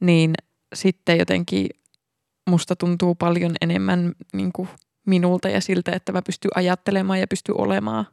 niin 0.00 0.32
sitten 0.74 1.18
jotenkin 1.18 1.66
musta 2.50 2.76
tuntuu 2.76 3.14
paljon 3.14 3.54
enemmän 3.60 4.12
niin 4.32 4.52
minulta 5.06 5.48
ja 5.48 5.60
siltä, 5.60 5.92
että 5.92 6.12
mä 6.12 6.22
pystyn 6.22 6.50
ajattelemaan 6.54 7.20
ja 7.20 7.26
pystyn 7.26 7.60
olemaan. 7.60 8.06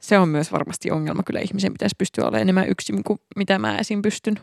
Se 0.00 0.18
on 0.18 0.28
myös 0.28 0.52
varmasti 0.52 0.90
ongelma. 0.90 1.22
Kyllä 1.22 1.40
ihmisen 1.40 1.72
pitäisi 1.72 1.96
pystyä 1.98 2.24
olemaan 2.24 2.42
enemmän 2.42 2.68
yksin 2.68 3.04
kuin 3.04 3.18
mitä 3.36 3.58
mä 3.58 3.78
esim. 3.78 4.02
pystyn. 4.02 4.40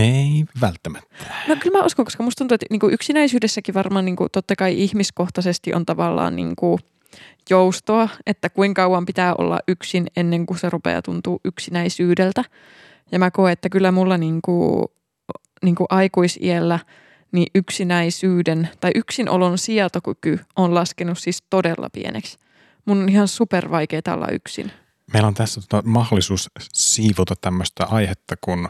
Ei 0.00 0.44
välttämättä. 0.60 1.16
No 1.48 1.56
kyllä 1.56 1.78
mä 1.78 1.84
uskon, 1.84 2.04
koska 2.04 2.22
musta 2.22 2.38
tuntuu, 2.38 2.54
että 2.54 2.66
niin 2.70 2.80
kuin 2.80 2.94
yksinäisyydessäkin 2.94 3.74
varmaan 3.74 4.04
niin 4.04 4.16
kuin, 4.16 4.28
totta 4.32 4.56
kai 4.56 4.82
ihmiskohtaisesti 4.82 5.74
on 5.74 5.86
tavallaan 5.86 6.36
niin 6.36 6.56
kuin 6.56 6.78
joustoa, 7.50 8.08
että 8.26 8.50
kuinka 8.50 8.82
kauan 8.82 9.06
pitää 9.06 9.34
olla 9.38 9.58
yksin 9.68 10.06
ennen 10.16 10.46
kuin 10.46 10.58
se 10.58 10.70
rupeaa 10.70 11.02
tuntuu 11.02 11.40
yksinäisyydeltä. 11.44 12.44
Ja 13.12 13.18
mä 13.18 13.30
koen, 13.30 13.52
että 13.52 13.68
kyllä 13.68 13.92
mulla 13.92 14.18
niin 14.18 14.42
kuin, 14.42 14.84
niin 15.62 15.74
kuin 15.74 15.86
aikuisiellä 15.90 16.78
niin 17.32 17.46
yksinäisyyden 17.54 18.68
tai 18.80 18.90
yksinolon 18.94 19.58
sietokyky 19.58 20.40
on 20.56 20.74
laskenut 20.74 21.18
siis 21.18 21.42
todella 21.50 21.90
pieneksi. 21.90 22.38
Mun 22.84 23.02
on 23.02 23.08
ihan 23.08 23.28
super 23.28 23.70
vaikeaa 23.70 24.14
olla 24.14 24.28
yksin. 24.28 24.72
Meillä 25.12 25.26
on 25.26 25.34
tässä 25.34 25.60
tota 25.60 25.88
mahdollisuus 25.88 26.50
siivota 26.72 27.34
tämmöistä 27.40 27.84
aihetta 27.84 28.34
kuin 28.40 28.68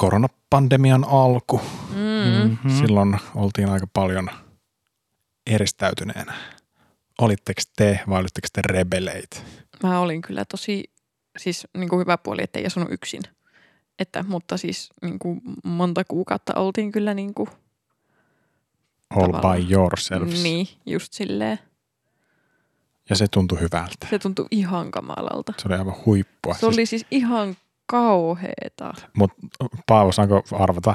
koronapandemian 0.00 1.04
alku. 1.04 1.60
Mm. 1.90 1.98
Mm-hmm. 1.98 2.70
Silloin 2.78 3.16
oltiin 3.34 3.68
aika 3.68 3.86
paljon 3.92 4.30
eristäytyneenä. 5.46 6.34
Olitteko 7.20 7.60
te 7.76 8.00
vai 8.08 8.20
olitteko 8.20 8.48
te 8.52 8.62
rebeleit? 8.62 9.44
Mä 9.82 10.00
olin 10.00 10.22
kyllä 10.22 10.44
tosi, 10.44 10.84
siis 11.38 11.66
niin 11.76 11.88
kuin 11.88 12.00
hyvä 12.00 12.18
puoli, 12.18 12.42
että 12.42 12.58
ei 12.58 12.66
asunut 12.66 12.92
yksin. 12.92 13.22
Että, 13.98 14.24
mutta 14.28 14.56
siis 14.56 14.90
niin 15.02 15.18
kuin 15.18 15.40
monta 15.64 16.04
kuukautta 16.04 16.54
oltiin 16.54 16.92
kyllä 16.92 17.14
niin 17.14 17.34
kuin, 17.34 17.48
All 19.10 19.26
Tavallaan. 19.26 19.58
by 19.58 19.72
yourself. 19.72 20.28
niin, 20.42 20.68
just 20.86 21.12
silleen. 21.12 21.58
Ja 23.10 23.16
se 23.16 23.28
tuntui 23.28 23.60
hyvältä. 23.60 24.06
Se 24.10 24.18
tuntui 24.18 24.46
ihan 24.50 24.90
kamalalta. 24.90 25.52
Se 25.58 25.68
oli 25.68 25.76
aivan 25.76 25.94
huippua. 26.06 26.54
Se 26.54 26.66
oli 26.66 26.86
siis 26.86 27.06
ihan 27.10 27.56
kauheeta. 27.90 28.94
Mutta 29.16 29.36
Paavo, 29.86 30.12
saanko 30.12 30.42
arvata, 30.52 30.94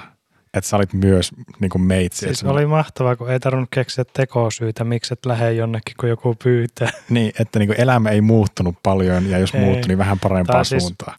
että 0.54 0.70
sä 0.70 0.76
olit 0.78 0.94
myös 0.94 1.32
niin 1.60 1.70
kuin 1.70 1.82
meitsi? 1.82 2.20
Siis 2.26 2.44
oli 2.44 2.66
mahtavaa, 2.66 3.16
kun 3.16 3.32
ei 3.32 3.40
tarvinnut 3.40 3.70
keksiä 3.72 4.06
tekosyitä, 4.14 4.84
miksi 4.84 5.14
et 5.14 5.26
lähde 5.26 5.54
jonnekin, 5.54 5.96
kun 6.00 6.10
joku 6.10 6.36
pyytää. 6.44 6.90
Niin, 7.10 7.32
että 7.40 7.60
niin 7.60 7.70
kuin 7.70 7.82
elämä 7.82 8.10
ei 8.10 8.22
muuttunut 8.22 8.76
paljon 8.84 9.30
ja 9.30 9.38
jos 9.38 9.54
Ei. 9.56 9.62
muuttui, 9.62 9.88
niin 9.88 9.98
vähän 9.98 10.20
parempaan 10.20 10.58
Tai 10.58 10.66
siis- 10.66 10.84
suuntaan. 10.84 11.18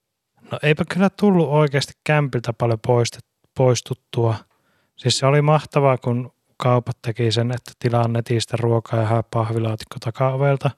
No 0.53 0.59
eipä 0.63 0.85
kyllä 0.93 1.11
tullut 1.11 1.49
oikeasti 1.49 1.93
kämpiltä 2.05 2.53
paljon 2.53 2.79
poistet, 2.87 3.25
poistuttua. 3.57 4.35
Siis 4.97 5.19
se 5.19 5.27
oli 5.27 5.43
mahtavaa, 5.43 5.99
kun 5.99 6.33
kaupat 6.57 6.97
teki 7.03 7.33
sen, 7.33 7.51
että 7.51 7.73
tilaa 7.79 8.09
netistä 8.09 8.57
ruokaa 8.61 9.01
ja 9.01 9.07
hae 9.07 9.23
pahvilaatikko 9.31 9.97
takaovelta. 10.01 10.71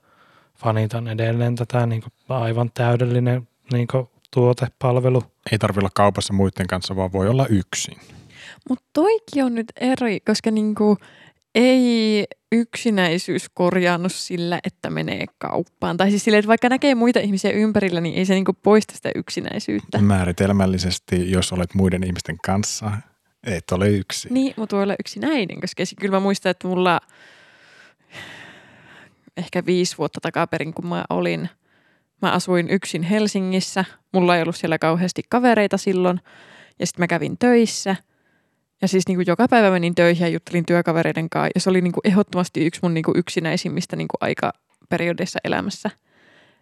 Fanitan 0.57 1.09
edelleen 1.09 1.55
tätä 1.57 1.87
niin 1.87 2.03
kuin 2.03 2.13
aivan 2.29 2.71
täydellinen 2.75 3.49
niin 3.73 3.87
kuin 3.89 4.09
tuotepalvelu. 4.35 5.23
Ei 5.53 5.59
tarvitse 5.59 5.81
olla 5.81 5.91
kaupassa 5.95 6.33
muiden 6.33 6.67
kanssa, 6.67 6.97
vaan 6.97 7.13
voi 7.13 7.29
olla 7.29 7.47
yksin. 7.47 7.97
Mutta 8.69 8.85
toikin 8.93 9.45
on 9.45 9.55
nyt 9.55 9.73
eri, 9.81 10.21
koska 10.21 10.51
niinku 10.51 10.97
ei 11.55 12.25
yksinäisyys 12.53 13.47
korjaannut 13.55 14.13
sillä, 14.13 14.59
että 14.65 14.91
menee 14.91 15.25
kauppaan. 15.39 15.97
Tai 15.97 16.11
siis 16.11 16.25
sillä, 16.25 16.39
että 16.39 16.49
vaikka 16.49 16.69
näkee 16.69 16.95
muita 16.95 17.21
ihmisiä 17.21 17.51
ympärillä, 17.51 18.01
niin 18.01 18.15
ei 18.15 18.25
se 18.25 18.35
niinku 18.35 18.53
poista 18.53 18.95
sitä 18.95 19.11
yksinäisyyttä. 19.15 19.99
Määritelmällisesti, 19.99 21.31
jos 21.31 21.53
olet 21.53 21.75
muiden 21.75 22.05
ihmisten 22.05 22.37
kanssa, 22.45 22.91
et 23.45 23.73
ole 23.73 23.89
yksin. 23.89 24.35
Niin, 24.35 24.55
mutta 24.57 24.77
voi 24.77 24.83
olla 24.83 24.97
yksinäinen, 25.01 25.61
koska 25.61 25.83
esi- 25.83 25.97
kyllä 25.97 26.17
mä 26.17 26.21
muistan, 26.21 26.51
että 26.51 26.69
mulla 26.69 27.01
ehkä 29.37 29.67
viisi 29.67 29.99
vuotta 29.99 30.21
takaperin, 30.21 30.75
kun 30.75 30.87
mä 30.87 31.05
olin, 31.11 31.49
mä 32.23 32.33
asuin 32.33 32.71
yksin 32.71 33.03
Helsingissä. 33.03 33.85
Mulla 34.13 34.37
ei 34.37 34.43
ollut 34.43 34.57
siellä 34.57 34.79
kauheasti 34.79 35.23
kavereita 35.29 35.77
silloin. 35.77 36.21
Ja 36.79 36.87
sitten 36.87 37.03
mä 37.03 37.07
kävin 37.07 37.39
töissä. 37.39 37.97
Ja 38.83 38.89
siis 38.89 39.09
niin 39.09 39.17
kuin 39.17 39.27
joka 39.27 39.49
päivä 39.49 39.71
menin 39.71 39.95
töihin 39.95 40.25
ja 40.25 40.29
juttelin 40.29 40.67
työkavereiden 40.67 41.31
kanssa. 41.31 41.51
Ja 41.55 41.61
se 41.61 41.71
oli 41.71 41.81
niin 41.81 41.93
kuin 41.93 42.01
ehdottomasti 42.05 42.67
yksi 42.67 42.81
mun 42.83 42.95
niin 42.95 43.05
kuin 43.05 43.19
yksinäisimmistä 43.19 43.97
niin 43.97 44.09
kuin 44.09 44.19
aikaperiodeissa 44.21 45.39
elämässä. 45.45 45.91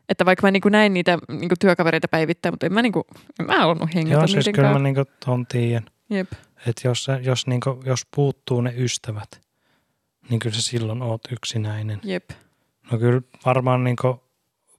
Että 0.08 0.24
vaikka 0.24 0.46
mä 0.46 0.50
niin 0.50 0.60
kuin 0.60 0.72
näin 0.72 0.94
niitä 0.94 1.18
niin 1.28 1.48
kuin 1.48 1.58
työkavereita 1.60 2.08
päivittäin, 2.08 2.52
mutta 2.52 2.66
en 2.66 2.72
mä, 2.72 2.82
niin 2.82 2.92
kuin, 2.92 3.04
en 3.40 3.46
mä 3.46 3.58
halunnut 3.58 3.94
hengata 3.94 4.20
Joo, 4.20 4.26
siis 4.26 4.48
kyllä 4.54 4.72
mä 4.72 4.78
niin 4.78 4.94
kuin 4.94 5.06
ton 5.24 5.46
tiedän. 5.46 5.86
Jep. 6.10 6.32
Että 6.66 6.88
jos, 6.88 7.06
jos, 7.22 7.46
niin 7.46 7.60
kuin, 7.60 7.80
jos 7.84 8.06
puuttuu 8.14 8.60
ne 8.60 8.74
ystävät, 8.76 9.40
niin 10.30 10.38
kyllä 10.38 10.56
sä 10.56 10.62
silloin 10.62 11.02
oot 11.02 11.20
yksinäinen. 11.32 12.00
Jep. 12.02 12.30
No 12.92 12.98
kyllä 12.98 13.20
varmaan 13.44 13.84
niin 13.84 13.96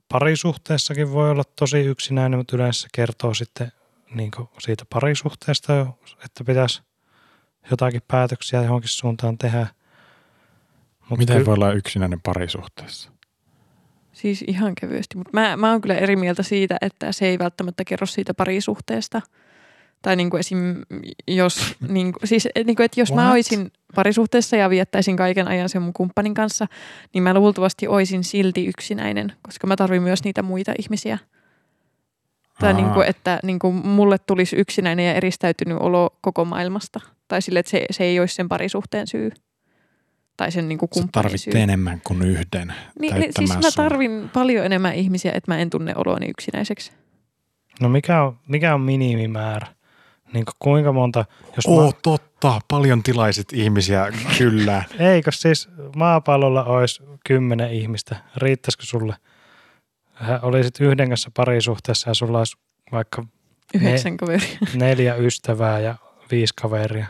parisuhteessakin 0.09 1.11
voi 1.11 1.31
olla 1.31 1.43
tosi 1.55 1.77
yksinäinen, 1.77 2.39
mutta 2.39 2.55
yleensä 2.55 2.81
se 2.81 2.87
kertoo 2.93 3.33
sitten 3.33 3.71
niin 4.15 4.31
siitä 4.59 4.85
parisuhteesta, 4.93 5.85
että 6.25 6.43
pitäisi 6.43 6.81
jotakin 7.71 8.01
päätöksiä 8.07 8.63
johonkin 8.63 8.89
suuntaan 8.89 9.37
tehdä. 9.37 9.67
Mut 11.09 11.19
Miten 11.19 11.35
kyllä, 11.35 11.45
voi 11.45 11.53
olla 11.53 11.73
yksinäinen 11.73 12.21
parisuhteessa? 12.21 13.11
Siis 14.11 14.43
ihan 14.47 14.73
kevyesti. 14.81 15.17
Mutta 15.17 15.31
mä, 15.33 15.57
mä 15.57 15.71
oon 15.71 15.81
kyllä 15.81 15.95
eri 15.95 16.15
mieltä 16.15 16.43
siitä, 16.43 16.77
että 16.81 17.11
se 17.11 17.27
ei 17.27 17.39
välttämättä 17.39 17.83
kerro 17.83 18.05
siitä 18.05 18.33
parisuhteesta. 18.33 19.21
Tai 20.07 20.15
niin 20.15 20.29
kuin 20.29 20.39
esim. 20.39 20.57
jos, 21.27 21.75
niin 21.89 22.13
kuin, 22.13 22.27
siis 22.27 22.47
niin 22.65 22.75
kuin, 22.75 22.85
että 22.85 22.99
jos 22.99 23.11
What? 23.11 23.23
mä 23.23 23.31
olisin 23.31 23.71
parisuhteessa 23.95 24.55
ja 24.55 24.69
viettäisin 24.69 25.17
kaiken 25.17 25.47
ajan 25.47 25.69
sen 25.69 25.81
mun 25.81 25.93
kumppanin 25.93 26.33
kanssa, 26.33 26.67
niin 27.13 27.23
mä 27.23 27.33
luultavasti 27.33 27.87
oisin 27.87 28.23
silti 28.23 28.65
yksinäinen, 28.65 29.33
koska 29.41 29.67
mä 29.67 29.75
tarvin 29.75 30.03
myös 30.03 30.23
niitä 30.23 30.41
muita 30.41 30.73
ihmisiä. 30.79 31.17
Tai 32.59 32.73
niin 32.73 32.89
kuin, 32.89 33.07
että 33.07 33.39
niin 33.43 33.59
kuin 33.59 33.75
mulle 33.75 34.17
tulisi 34.17 34.55
yksinäinen 34.55 35.05
ja 35.05 35.13
eristäytynyt 35.13 35.77
olo 35.79 36.17
koko 36.21 36.45
maailmasta. 36.45 36.99
Tai 37.27 37.41
sille, 37.41 37.59
että 37.59 37.69
se, 37.69 37.85
se 37.91 38.03
ei 38.03 38.19
olisi 38.19 38.35
sen 38.35 38.49
parisuhteen 38.49 39.07
syy. 39.07 39.31
Tai 40.37 40.51
sen 40.51 40.69
niin 40.69 40.77
kuin 40.77 40.89
Sä 40.93 41.01
kumppanin 41.01 41.23
tarvit 41.23 41.41
syy. 41.41 41.53
enemmän 41.55 42.01
kuin 42.07 42.21
yhden 42.21 42.73
Niin, 42.99 43.15
niin, 43.15 43.31
siis 43.39 43.49
mä 43.55 43.61
sun- 43.61 43.71
tarvin 43.75 44.29
paljon 44.33 44.65
enemmän 44.65 44.95
ihmisiä, 44.95 45.31
että 45.35 45.51
mä 45.51 45.57
en 45.59 45.69
tunne 45.69 45.93
oloani 45.95 46.29
yksinäiseksi. 46.29 46.91
No 47.81 47.89
mikä 47.89 48.23
on, 48.23 48.37
mikä 48.47 48.73
on 48.73 48.81
minimimäärä? 48.81 49.76
Niin 50.33 50.45
kuin 50.45 50.55
kuinka 50.59 50.91
monta, 50.91 51.25
jos 51.55 51.65
Oo, 51.65 51.91
totta. 52.01 52.61
Paljon 52.67 53.03
tilaisit 53.03 53.53
ihmisiä, 53.53 54.07
kyllä. 54.37 54.83
eikö 54.99 55.31
siis 55.31 55.69
maapallolla 55.95 56.63
olisi 56.63 57.03
kymmenen 57.27 57.71
ihmistä, 57.71 58.15
riittäisikö 58.35 58.83
sulle? 58.85 59.15
Sä 60.27 60.39
olisit 60.41 60.79
yhden 60.81 61.09
kanssa 61.09 61.31
parisuhteessa 61.33 62.09
ja 62.09 62.13
sulla 62.13 62.37
olisi 62.37 62.57
vaikka 62.91 63.23
Yhdeksän 63.73 64.17
kaveria. 64.17 64.47
neljä 64.75 65.15
ystävää 65.15 65.79
ja 65.79 65.95
viisi 66.31 66.53
kaveria. 66.61 67.05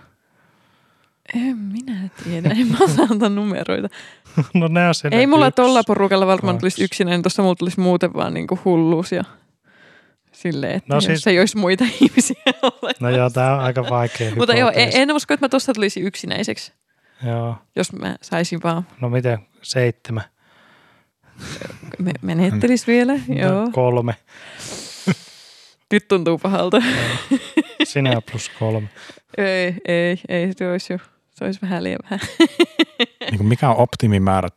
En 1.35 1.57
minä 1.57 2.09
tiedä, 2.23 2.49
en 2.49 2.67
mä 2.67 2.77
osaa 2.81 3.07
antaa 3.11 3.29
numeroita. 3.29 3.89
No 4.53 4.67
ne 4.67 4.87
on 4.87 4.93
Ei 5.11 5.27
mulla 5.27 5.47
yksi, 5.47 5.55
tolla 5.55 5.83
porukalla 5.87 6.27
varmaan 6.27 6.55
kaksi. 6.55 6.59
tulisi 6.61 6.83
yksinäinen, 6.83 7.21
tuossa 7.21 7.41
mulla 7.41 7.55
tulisi 7.55 7.79
muuten 7.79 8.13
vaan 8.13 8.33
niinku 8.33 8.59
hulluus 8.65 9.11
ja 9.11 9.23
silleen, 10.41 10.75
että 10.75 10.87
No 10.89 10.95
no 10.95 11.01
siis- 11.01 11.07
siis... 11.23 11.27
ei 11.27 11.39
olisi 11.39 11.57
muita 11.57 11.85
ihmisiä 12.01 12.41
olemassa. 12.61 12.97
No 12.99 13.09
joo, 13.09 13.29
tää 13.29 13.53
on 13.55 13.59
aika 13.59 13.89
vaikea 13.89 14.35
Mutta 14.35 14.53
joo, 14.53 14.71
en, 14.75 14.89
en 14.93 15.11
usko, 15.11 15.33
että 15.33 15.45
mä 15.45 15.49
tuossa 15.49 15.73
tulisi 15.73 15.99
yksinäiseksi, 15.99 16.73
Joo, 17.25 17.55
jos 17.75 17.93
mä 17.93 18.15
saisin 18.21 18.59
vaan, 18.63 18.87
no 19.01 19.09
miten 19.09 19.39
seitsemän? 19.61 20.23
me, 21.99 22.11
menettelis 22.21 22.87
vielä, 22.87 23.13
joo. 23.35 23.51
No, 23.65 23.69
kolme. 23.71 24.15
Nyt 25.91 26.07
tuntuu 26.07 26.37
pahalta. 26.37 26.81
Sinä 27.83 28.21
plus 28.31 28.49
kolme. 28.59 28.87
ei, 29.37 29.73
ei, 29.87 30.19
ei, 30.29 30.53
se 30.57 30.71
olisi 30.71 30.93
jo, 30.93 30.99
se 31.31 31.45
olisi 31.45 31.59
vähän 31.61 31.83
liian 31.83 31.99
vähän. 32.03 32.19
niin 33.31 33.37
kuin 33.37 33.47
mikä 33.47 33.69
on 33.69 33.77
optimimäärä 33.77 34.49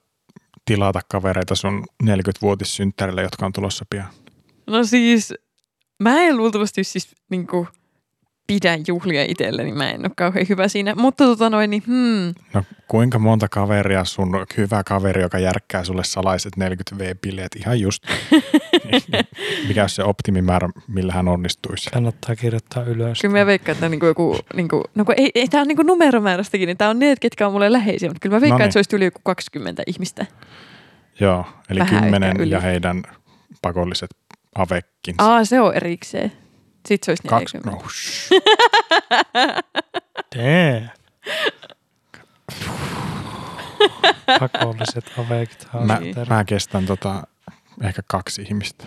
tilata 0.64 1.00
kavereita 1.10 1.54
sun 1.54 1.84
40-vuotissynttärille, 2.02 3.22
jotka 3.22 3.46
on 3.46 3.52
tulossa 3.52 3.84
pian? 3.90 4.08
No 4.66 4.84
siis, 4.84 5.34
mä 6.00 6.20
en 6.22 6.36
luultavasti 6.36 6.84
siis 6.84 7.14
niinku 7.30 7.68
pidä 8.46 8.78
juhlia 8.86 9.24
itselleni, 9.28 9.72
mä 9.72 9.90
en 9.90 10.00
ole 10.00 10.10
kauhean 10.16 10.46
hyvä 10.48 10.68
siinä. 10.68 10.94
Mutta 10.94 11.24
tota 11.24 11.50
noin, 11.50 11.70
niin 11.70 11.82
hmm, 11.86 12.34
No 12.54 12.64
kuinka 12.88 13.18
monta 13.18 13.48
kaveria 13.48 14.04
sun 14.04 14.32
hyvä 14.56 14.82
kaveri, 14.84 15.22
joka 15.22 15.38
järkkää 15.38 15.84
sulle 15.84 16.04
salaiset 16.04 16.52
40V-bileet 16.56 17.56
ihan 17.60 17.80
just? 17.80 18.02
mikä 19.68 19.82
on 19.82 19.88
se 19.88 20.04
optimimäärä, 20.04 20.68
millä 20.88 21.12
hän 21.12 21.28
onnistuisi? 21.28 21.90
Kannattaa 21.90 22.36
kirjoittaa 22.36 22.82
ylös. 22.84 23.20
kyllä 23.20 23.38
mä 23.38 23.46
veikkaan, 23.46 23.74
että 23.76 23.88
niinku 23.88 24.06
joku, 24.06 24.38
niinku, 24.54 24.84
no 24.94 25.04
kun 25.04 25.14
ei, 25.18 25.30
ei 25.34 25.48
tää 25.48 25.60
on 25.60 25.68
niinku 25.68 25.82
numeromäärästäkin, 25.82 26.66
niin 26.66 26.76
tää 26.76 26.90
on 26.90 26.98
ne, 26.98 27.14
ketkä 27.20 27.46
on 27.46 27.52
mulle 27.52 27.72
läheisiä, 27.72 28.08
mutta 28.08 28.20
kyllä 28.20 28.36
mä 28.36 28.40
veikkaan, 28.40 28.58
No 28.58 28.62
niin. 28.62 28.64
että 28.66 28.72
se 28.72 28.78
olisi 28.78 28.96
yli 28.96 29.04
joku 29.04 29.20
20 29.24 29.82
ihmistä. 29.86 30.26
Joo, 31.20 31.44
eli 31.70 31.78
Vähän 31.78 31.94
ehkä 31.94 32.02
kymmenen 32.04 32.40
yli. 32.40 32.50
ja 32.50 32.60
heidän 32.60 33.02
pakolliset 33.62 34.10
avekkinsa. 34.54 35.22
Aa, 35.22 35.44
se 35.44 35.60
on 35.60 35.74
erikseen. 35.74 36.32
Sitten 36.86 37.06
se 37.06 37.10
olisi 37.10 37.22
Kaksi, 37.28 37.58
40. 37.58 37.84
no, 37.84 37.90
shh. 37.90 38.30
Damn. 40.36 40.88
Pakolliset 44.40 45.12
aveikit 45.18 45.66
mä, 45.84 46.00
mä 46.28 46.44
kestän 46.44 46.86
tota, 46.86 47.22
ehkä 47.82 48.02
kaksi 48.06 48.42
ihmistä. 48.42 48.84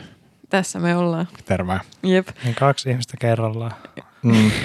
Tässä 0.50 0.80
me 0.80 0.96
ollaan. 0.98 1.28
Terve. 1.46 1.80
Jep. 2.04 2.28
Niin 2.44 2.56
kaksi 2.56 2.90
ihmistä 2.90 3.18
kerrallaan. 3.20 3.72
Mm. 4.24 4.52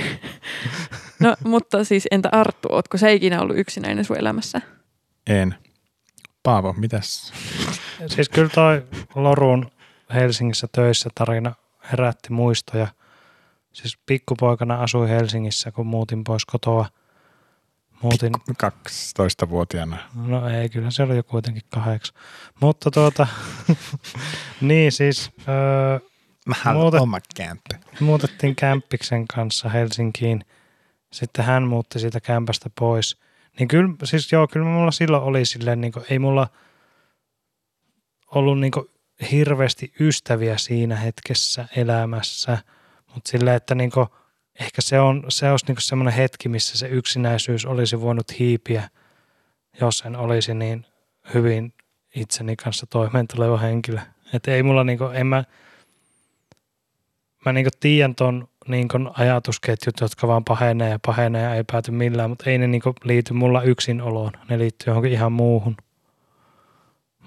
No, 1.20 1.36
mutta 1.44 1.84
siis 1.84 2.08
entä 2.10 2.28
Arttu, 2.32 2.68
ootko 2.70 2.98
sä 2.98 3.08
ikinä 3.08 3.40
ollut 3.40 3.58
yksinäinen 3.58 4.04
sun 4.04 4.18
elämässä? 4.18 4.60
En. 5.26 5.54
Paavo, 6.42 6.72
mitäs? 6.72 7.32
Siis 8.06 8.28
kyllä 8.28 8.48
toi 8.48 8.86
Lorun 9.14 9.70
Helsingissä 10.14 10.68
töissä 10.72 11.10
tarina 11.14 11.54
herätti 11.92 12.32
muistoja. 12.32 12.88
Siis 13.72 13.98
pikkupoikana 14.06 14.82
asuin 14.82 15.08
Helsingissä, 15.08 15.72
kun 15.72 15.86
muutin 15.86 16.24
pois 16.24 16.44
kotoa. 16.44 16.86
Muutin, 18.02 18.32
12-vuotiaana. 18.64 19.96
no 20.14 20.48
ei, 20.48 20.68
kyllä 20.68 20.90
se 20.90 21.02
oli 21.02 21.16
jo 21.16 21.22
kuitenkin 21.22 21.62
kahdeksan. 21.70 22.14
Mutta 22.60 22.90
tuota, 22.90 23.26
niin 24.60 24.92
siis 24.92 25.30
öö, 25.48 25.98
Mä 26.46 26.72
Muuta- 26.72 27.00
oma 27.00 27.18
kämppä. 27.36 27.78
muutettiin 28.00 28.56
kämppiksen 28.56 29.26
kanssa 29.28 29.68
Helsinkiin. 29.68 30.44
Sitten 31.12 31.44
hän 31.44 31.62
muutti 31.62 31.98
siitä 31.98 32.20
kämpästä 32.20 32.70
pois. 32.78 33.16
Niin 33.58 33.68
kyllä, 33.68 33.88
siis 34.04 34.32
joo, 34.32 34.48
kyllä 34.48 34.66
mulla 34.66 34.90
silloin 34.90 35.22
oli 35.22 35.44
silleen, 35.44 35.80
niin 35.80 35.92
kuin, 35.92 36.04
ei 36.10 36.18
mulla 36.18 36.48
ollut 38.34 38.60
niin 38.60 38.70
kuin, 38.70 38.86
hirveästi 39.30 39.92
ystäviä 40.00 40.58
siinä 40.58 40.96
hetkessä 40.96 41.68
elämässä. 41.76 42.58
Mutta 43.14 43.30
silleen, 43.30 43.56
että 43.56 43.74
niin 43.74 43.90
kuin, 43.90 44.06
ehkä 44.60 44.82
se, 44.82 45.00
on, 45.00 45.24
se 45.28 45.50
olisi 45.50 45.66
niin 45.68 45.76
semmoinen 45.80 46.14
hetki, 46.14 46.48
missä 46.48 46.78
se 46.78 46.88
yksinäisyys 46.88 47.66
olisi 47.66 48.00
voinut 48.00 48.38
hiipiä, 48.38 48.88
jos 49.80 50.02
en 50.06 50.16
olisi 50.16 50.54
niin 50.54 50.86
hyvin 51.34 51.72
itseni 52.14 52.56
kanssa 52.56 52.86
toimeentuleva 52.86 53.58
henkilö. 53.58 54.00
Että 54.34 54.50
ei 54.50 54.62
mulla 54.62 54.84
niin 54.84 54.98
kuin, 54.98 55.16
en 55.16 55.26
mä, 55.26 55.44
mä 57.44 57.52
niin 57.52 57.66
tiedän 57.80 58.14
ton 58.14 58.48
niin 58.68 58.88
ajatusketjut, 59.12 60.00
jotka 60.00 60.28
vaan 60.28 60.44
pahenee 60.44 60.90
ja 60.90 60.98
pahenee 61.06 61.42
ja 61.42 61.54
ei 61.54 61.64
pääty 61.72 61.90
millään, 61.90 62.30
mutta 62.30 62.50
ei 62.50 62.58
ne 62.58 62.66
niin 62.66 62.82
liity 63.04 63.32
mulla 63.32 63.62
yksinoloon. 63.62 64.32
Ne 64.48 64.58
liittyy 64.58 64.90
johonkin 64.90 65.12
ihan 65.12 65.32
muuhun. 65.32 65.76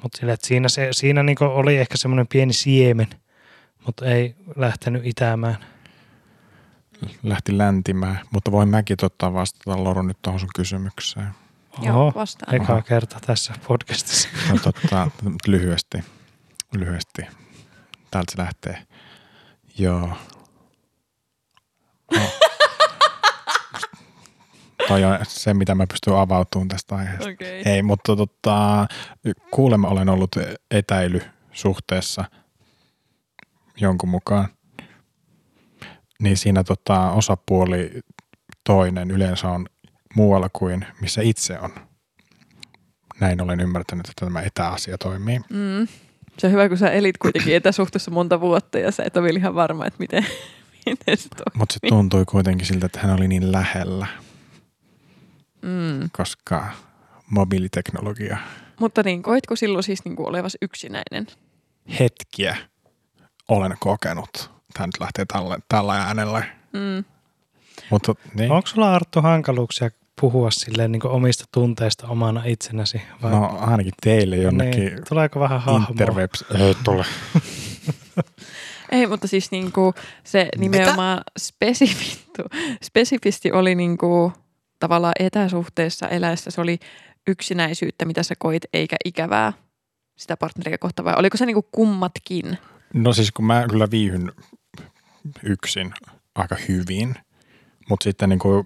Mutta 0.03 0.17
sille, 0.17 0.33
että 0.33 0.47
siinä, 0.47 0.69
se, 0.69 0.87
siinä 0.91 1.23
niin 1.23 1.37
oli 1.41 1.77
ehkä 1.77 1.97
semmoinen 1.97 2.27
pieni 2.27 2.53
siemen, 2.53 3.07
mutta 3.85 4.05
ei 4.05 4.35
lähtenyt 4.55 5.05
itämään. 5.05 5.57
Lähti 7.23 7.57
läntimään, 7.57 8.19
mutta 8.31 8.51
voin 8.51 8.69
mäkin 8.69 8.97
ottaa 9.01 9.33
vastata 9.33 9.83
Loru 9.83 10.01
nyt 10.01 10.17
tuohon 10.21 10.39
sun 10.39 10.49
kysymykseen. 10.55 11.29
Joo, 11.81 12.01
Oho, 12.01 12.11
vastaan. 12.15 12.55
eka 12.55 12.73
Oho. 12.73 12.81
kerta 12.81 13.19
tässä 13.25 13.53
podcastissa. 13.67 14.29
No 14.51 14.57
totta, 14.63 15.11
lyhyesti. 15.47 15.97
Lyhyesti. 16.73 17.21
Täältä 18.11 18.31
se 18.31 18.41
lähtee. 18.41 18.85
Joo. 19.77 20.07
No. 22.15 22.19
Toi 24.87 25.03
on 25.03 25.17
se, 25.27 25.53
mitä 25.53 25.75
mä 25.75 25.87
pystyn 25.87 26.15
avautumaan 26.15 26.67
tästä 26.67 26.95
aiheesta. 26.95 27.29
Okei. 27.29 27.61
Ei, 27.65 27.81
mutta 27.81 28.15
tota, 28.15 28.87
kuulemma 29.51 29.87
olen 29.87 30.09
ollut 30.09 30.35
etäilysuhteessa 30.71 32.25
jonkun 33.81 34.09
mukaan. 34.09 34.47
Niin 36.19 36.37
siinä 36.37 36.63
tota, 36.63 37.11
osapuoli 37.11 37.91
toinen 38.63 39.11
yleensä 39.11 39.49
on 39.49 39.65
muualla 40.15 40.49
kuin 40.53 40.85
missä 41.01 41.21
itse 41.21 41.59
on. 41.59 41.69
Näin 43.19 43.41
olen 43.41 43.59
ymmärtänyt, 43.59 44.09
että 44.09 44.25
tämä 44.25 44.41
etäasia 44.41 44.97
toimii. 44.97 45.39
Mm. 45.49 45.87
Se 46.37 46.47
on 46.47 46.53
hyvä, 46.53 46.69
kun 46.69 46.77
sä 46.77 46.91
elit 46.91 47.17
kuitenkin 47.17 47.55
etäsuhteessa 47.55 48.11
monta 48.11 48.41
vuotta 48.41 48.79
ja 48.79 48.91
sä 48.91 49.03
et 49.03 49.17
ole 49.17 49.25
vielä 49.25 49.39
ihan 49.39 49.55
varma, 49.55 49.85
että 49.85 49.99
miten, 49.99 50.25
miten 50.85 51.17
se 51.17 51.29
toimii. 51.29 51.57
Mutta 51.57 51.73
se 51.73 51.79
tuntui 51.89 52.25
kuitenkin 52.25 52.67
siltä, 52.67 52.85
että 52.85 52.99
hän 52.99 53.15
oli 53.15 53.27
niin 53.27 53.51
lähellä, 53.51 54.07
Mm. 55.62 56.10
koska 56.12 56.67
mobiiliteknologia 57.30 58.38
Mutta 58.80 59.04
niin, 59.04 59.24
koitko 59.24 59.56
silloin 59.56 59.84
siis 59.84 60.06
niin 60.06 60.15
kuin 60.15 60.30
olevas 60.30 60.58
yksinäinen? 60.62 61.28
hetkiä 62.00 62.58
olen 63.47 63.78
kokenut. 63.80 64.52
Tämä 64.74 64.88
nyt 64.88 65.00
lähtee 65.00 65.26
tällä, 65.26 65.58
tällä 65.69 65.93
äänellä. 65.97 66.43
Mm. 66.74 67.04
Mutta 67.89 68.13
niin. 68.34 68.52
Onko 68.52 68.67
sulla 68.67 68.95
Arttu 68.95 69.21
hankaluuksia 69.21 69.89
puhua 70.21 70.52
silleen 70.52 70.91
niin 70.91 71.08
omista 71.08 71.45
tunteista 71.52 72.08
omana 72.08 72.43
itsenäsi? 72.45 73.02
Vai? 73.21 73.32
No 73.32 73.58
ainakin 73.60 73.93
teille 74.04 74.38
jonnekin 74.38 74.86
niin, 74.86 75.04
tuleeko 75.10 75.39
vähän 75.39 75.62
hahmoa? 75.62 75.88
interwebs. 75.89 76.45
Ei 76.60 76.76
tule. 76.84 77.06
Ei, 78.91 79.08
mutta 79.08 79.28
siis 79.28 79.52
niin 79.52 79.71
kuin 79.71 79.93
se 80.24 80.50
nimenomaan 80.58 81.21
spesifittu, 81.39 82.43
spesifisti 82.89 83.52
oli 83.52 83.76
niin 83.76 83.97
kuin 83.97 84.34
tavallaan 84.81 85.13
etäsuhteessa 85.19 86.07
eläessä. 86.07 86.51
Se 86.51 86.61
oli 86.61 86.79
yksinäisyyttä, 87.27 88.05
mitä 88.05 88.23
sä 88.23 88.35
koit, 88.39 88.63
eikä 88.73 88.95
ikävää. 89.05 89.53
sitä 90.17 90.37
partneria 90.37 90.77
kohtaan 90.77 91.05
vai 91.05 91.13
oliko 91.17 91.37
se 91.37 91.45
niinku 91.45 91.67
kummatkin? 91.71 92.57
No 92.93 93.13
siis 93.13 93.31
kun 93.31 93.45
mä 93.45 93.65
kyllä 93.69 93.87
viihyn 93.91 94.31
yksin 95.43 95.93
aika 96.35 96.55
hyvin, 96.67 97.15
mutta 97.89 98.03
sitten 98.03 98.29
niin 98.29 98.39
kuin, 98.39 98.63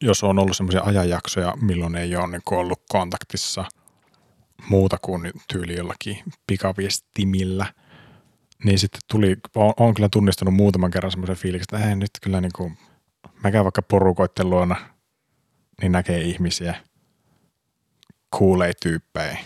jos 0.00 0.24
on 0.24 0.38
ollut 0.38 0.56
semmoisia 0.56 0.82
ajanjaksoja, 0.84 1.54
milloin 1.60 1.96
ei 1.96 2.16
ole 2.16 2.26
niin 2.26 2.42
kuin 2.44 2.58
ollut 2.58 2.82
kontaktissa 2.88 3.64
muuta 4.68 4.96
kuin 5.02 5.30
tyyli 5.52 5.76
jollakin 5.76 6.18
pikaviestimillä, 6.46 7.66
niin 8.64 8.78
sitten 8.78 9.00
tuli, 9.10 9.36
on, 9.54 9.72
on 9.76 9.94
kyllä 9.94 10.08
tunnistanut 10.12 10.54
muutaman 10.54 10.90
kerran 10.90 11.10
semmoisen 11.10 11.36
fiiliksen, 11.36 11.76
että 11.76 11.88
ei 11.88 11.96
nyt 11.96 12.10
kyllä 12.22 12.40
niin 12.40 12.52
kuin, 12.56 12.78
mä 13.44 13.50
käyn 13.50 13.64
vaikka 13.64 13.82
porukoitten 13.82 14.50
luona, 14.50 14.76
niin 15.82 15.92
näkee 15.92 16.20
ihmisiä, 16.20 16.74
kuulee 18.38 18.72
tyyppejä, 18.82 19.38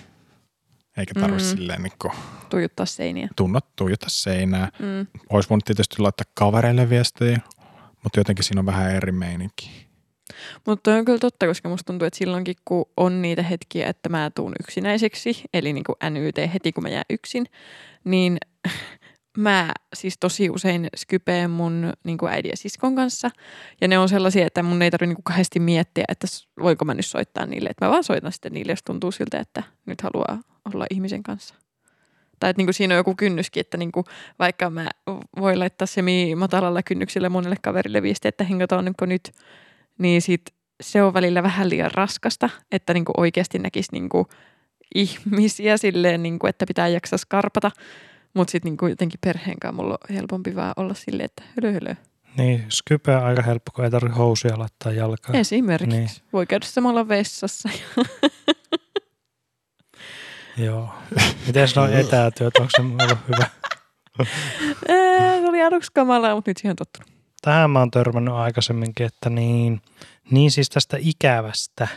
eikä 0.96 1.20
tarvitse 1.20 1.50
Mm. 1.50 1.56
silleen 1.56 1.82
niin 1.82 1.92
kuin, 2.02 2.12
Tuijuttaa 2.50 2.86
seiniä. 2.86 3.28
tunnot 3.36 3.76
tuijota 3.76 4.06
seinää. 4.08 4.68
Mm. 4.78 5.06
Olisi 5.30 5.48
voinut 5.50 5.64
tietysti 5.64 6.02
laittaa 6.02 6.30
kavereille 6.34 6.90
viestejä, 6.90 7.38
mutta 8.02 8.20
jotenkin 8.20 8.44
siinä 8.44 8.60
on 8.60 8.66
vähän 8.66 8.90
eri 8.94 9.12
meininki. 9.12 9.84
Mutta 10.66 10.94
on 10.94 11.04
kyllä 11.04 11.18
totta, 11.18 11.46
koska 11.46 11.68
musta 11.68 11.86
tuntuu, 11.86 12.06
että 12.06 12.18
silloinkin 12.18 12.54
kun 12.64 12.84
on 12.96 13.22
niitä 13.22 13.42
hetkiä, 13.42 13.86
että 13.88 14.08
mä 14.08 14.30
tuun 14.34 14.52
yksinäiseksi, 14.60 15.42
eli 15.54 15.72
niin 15.72 15.84
kuin 15.84 15.96
NYT 16.10 16.36
heti 16.54 16.72
kun 16.72 16.82
mä 16.82 16.88
jään 16.88 17.04
yksin, 17.10 17.46
niin 18.04 18.38
mä 19.38 19.72
siis 19.94 20.16
tosi 20.20 20.50
usein 20.50 20.88
skypeen 20.96 21.50
mun 21.50 21.92
niin 22.04 22.18
kuin 22.18 22.32
äidin 22.32 22.50
ja 22.50 22.56
siskon 22.56 22.94
kanssa. 22.94 23.30
Ja 23.80 23.88
ne 23.88 23.98
on 23.98 24.08
sellaisia, 24.08 24.46
että 24.46 24.62
mun 24.62 24.82
ei 24.82 24.90
tarvitse 24.90 25.14
niin 25.14 25.24
kahdesti 25.24 25.60
miettiä, 25.60 26.04
että 26.08 26.26
voiko 26.60 26.84
mä 26.84 26.94
nyt 26.94 27.06
soittaa 27.06 27.46
niille. 27.46 27.68
Että 27.68 27.84
mä 27.84 27.90
vaan 27.90 28.04
soitan 28.04 28.32
sitten 28.32 28.52
niille, 28.52 28.72
jos 28.72 28.82
tuntuu 28.82 29.12
siltä, 29.12 29.38
että 29.38 29.62
nyt 29.86 30.00
haluaa 30.00 30.40
olla 30.74 30.86
ihmisen 30.90 31.22
kanssa. 31.22 31.54
Tai 32.40 32.50
että 32.50 32.60
niin 32.60 32.66
kuin 32.66 32.74
siinä 32.74 32.94
on 32.94 32.96
joku 32.96 33.14
kynnyskin, 33.14 33.60
että 33.60 33.76
niin 33.76 33.92
kuin 33.92 34.06
vaikka 34.38 34.70
mä 34.70 34.88
voi 35.40 35.56
laittaa 35.56 35.86
semi 35.86 36.34
matalalla 36.34 36.82
kynnyksellä 36.82 37.28
monelle 37.28 37.56
kaverille 37.62 38.02
viestiä, 38.02 38.28
että 38.28 38.44
hengataan 38.44 38.84
niin 38.84 38.94
nyt, 39.06 39.32
niin 39.98 40.22
sit 40.22 40.42
se 40.82 41.02
on 41.02 41.14
välillä 41.14 41.42
vähän 41.42 41.70
liian 41.70 41.90
raskasta, 41.94 42.50
että 42.72 42.94
niin 42.94 43.04
kuin 43.04 43.20
oikeasti 43.20 43.58
näkisi 43.58 43.92
niin 43.92 44.08
kuin 44.08 44.24
ihmisiä 44.94 45.76
silleen, 45.76 46.22
niin 46.22 46.38
kuin, 46.38 46.48
että 46.48 46.66
pitää 46.66 46.88
jaksaa 46.88 47.18
skarpata. 47.18 47.70
Mutta 48.34 48.50
sitten 48.52 48.76
niin 48.80 48.90
jotenkin 48.90 49.20
perheen 49.24 49.58
kanssa 49.60 49.82
mulla 49.82 49.98
on 50.08 50.14
helpompi 50.14 50.56
vaan 50.56 50.72
olla 50.76 50.94
silleen, 50.94 51.24
että 51.24 51.42
hölö 51.56 51.72
hölö. 51.72 51.94
Niin, 52.36 52.64
Skype 52.68 53.16
on 53.16 53.24
aika 53.24 53.42
helppo, 53.42 53.72
kun 53.74 53.84
ei 53.84 53.90
tarvitse 53.90 54.18
housuja 54.18 54.58
laittaa 54.58 54.92
jalkaan. 54.92 55.36
Esimerkiksi. 55.36 55.96
Niin. 55.96 56.08
Voi 56.32 56.46
käydä 56.46 56.66
samalla 56.66 57.08
vessassa. 57.08 57.68
Joo. 60.56 60.88
Miten 61.46 61.68
nuo 61.76 61.86
etätyöt, 62.00 62.56
onko 62.56 62.70
se 62.76 62.82
ollut 62.82 63.18
hyvä? 63.28 63.46
Se 65.40 65.48
oli 65.48 65.62
aluksi 65.62 65.90
kamalaa, 65.94 66.34
mutta 66.34 66.50
nyt 66.50 66.56
siihen 66.56 66.70
on 66.70 66.76
tottunut. 66.76 67.10
Tähän 67.42 67.70
mä 67.70 67.78
oon 67.78 67.90
törmännyt 67.90 68.34
aikaisemminkin, 68.34 69.06
että 69.06 69.30
niin, 69.30 69.80
niin 70.30 70.50
siis 70.50 70.70
tästä 70.70 70.96
ikävästä 71.00 71.88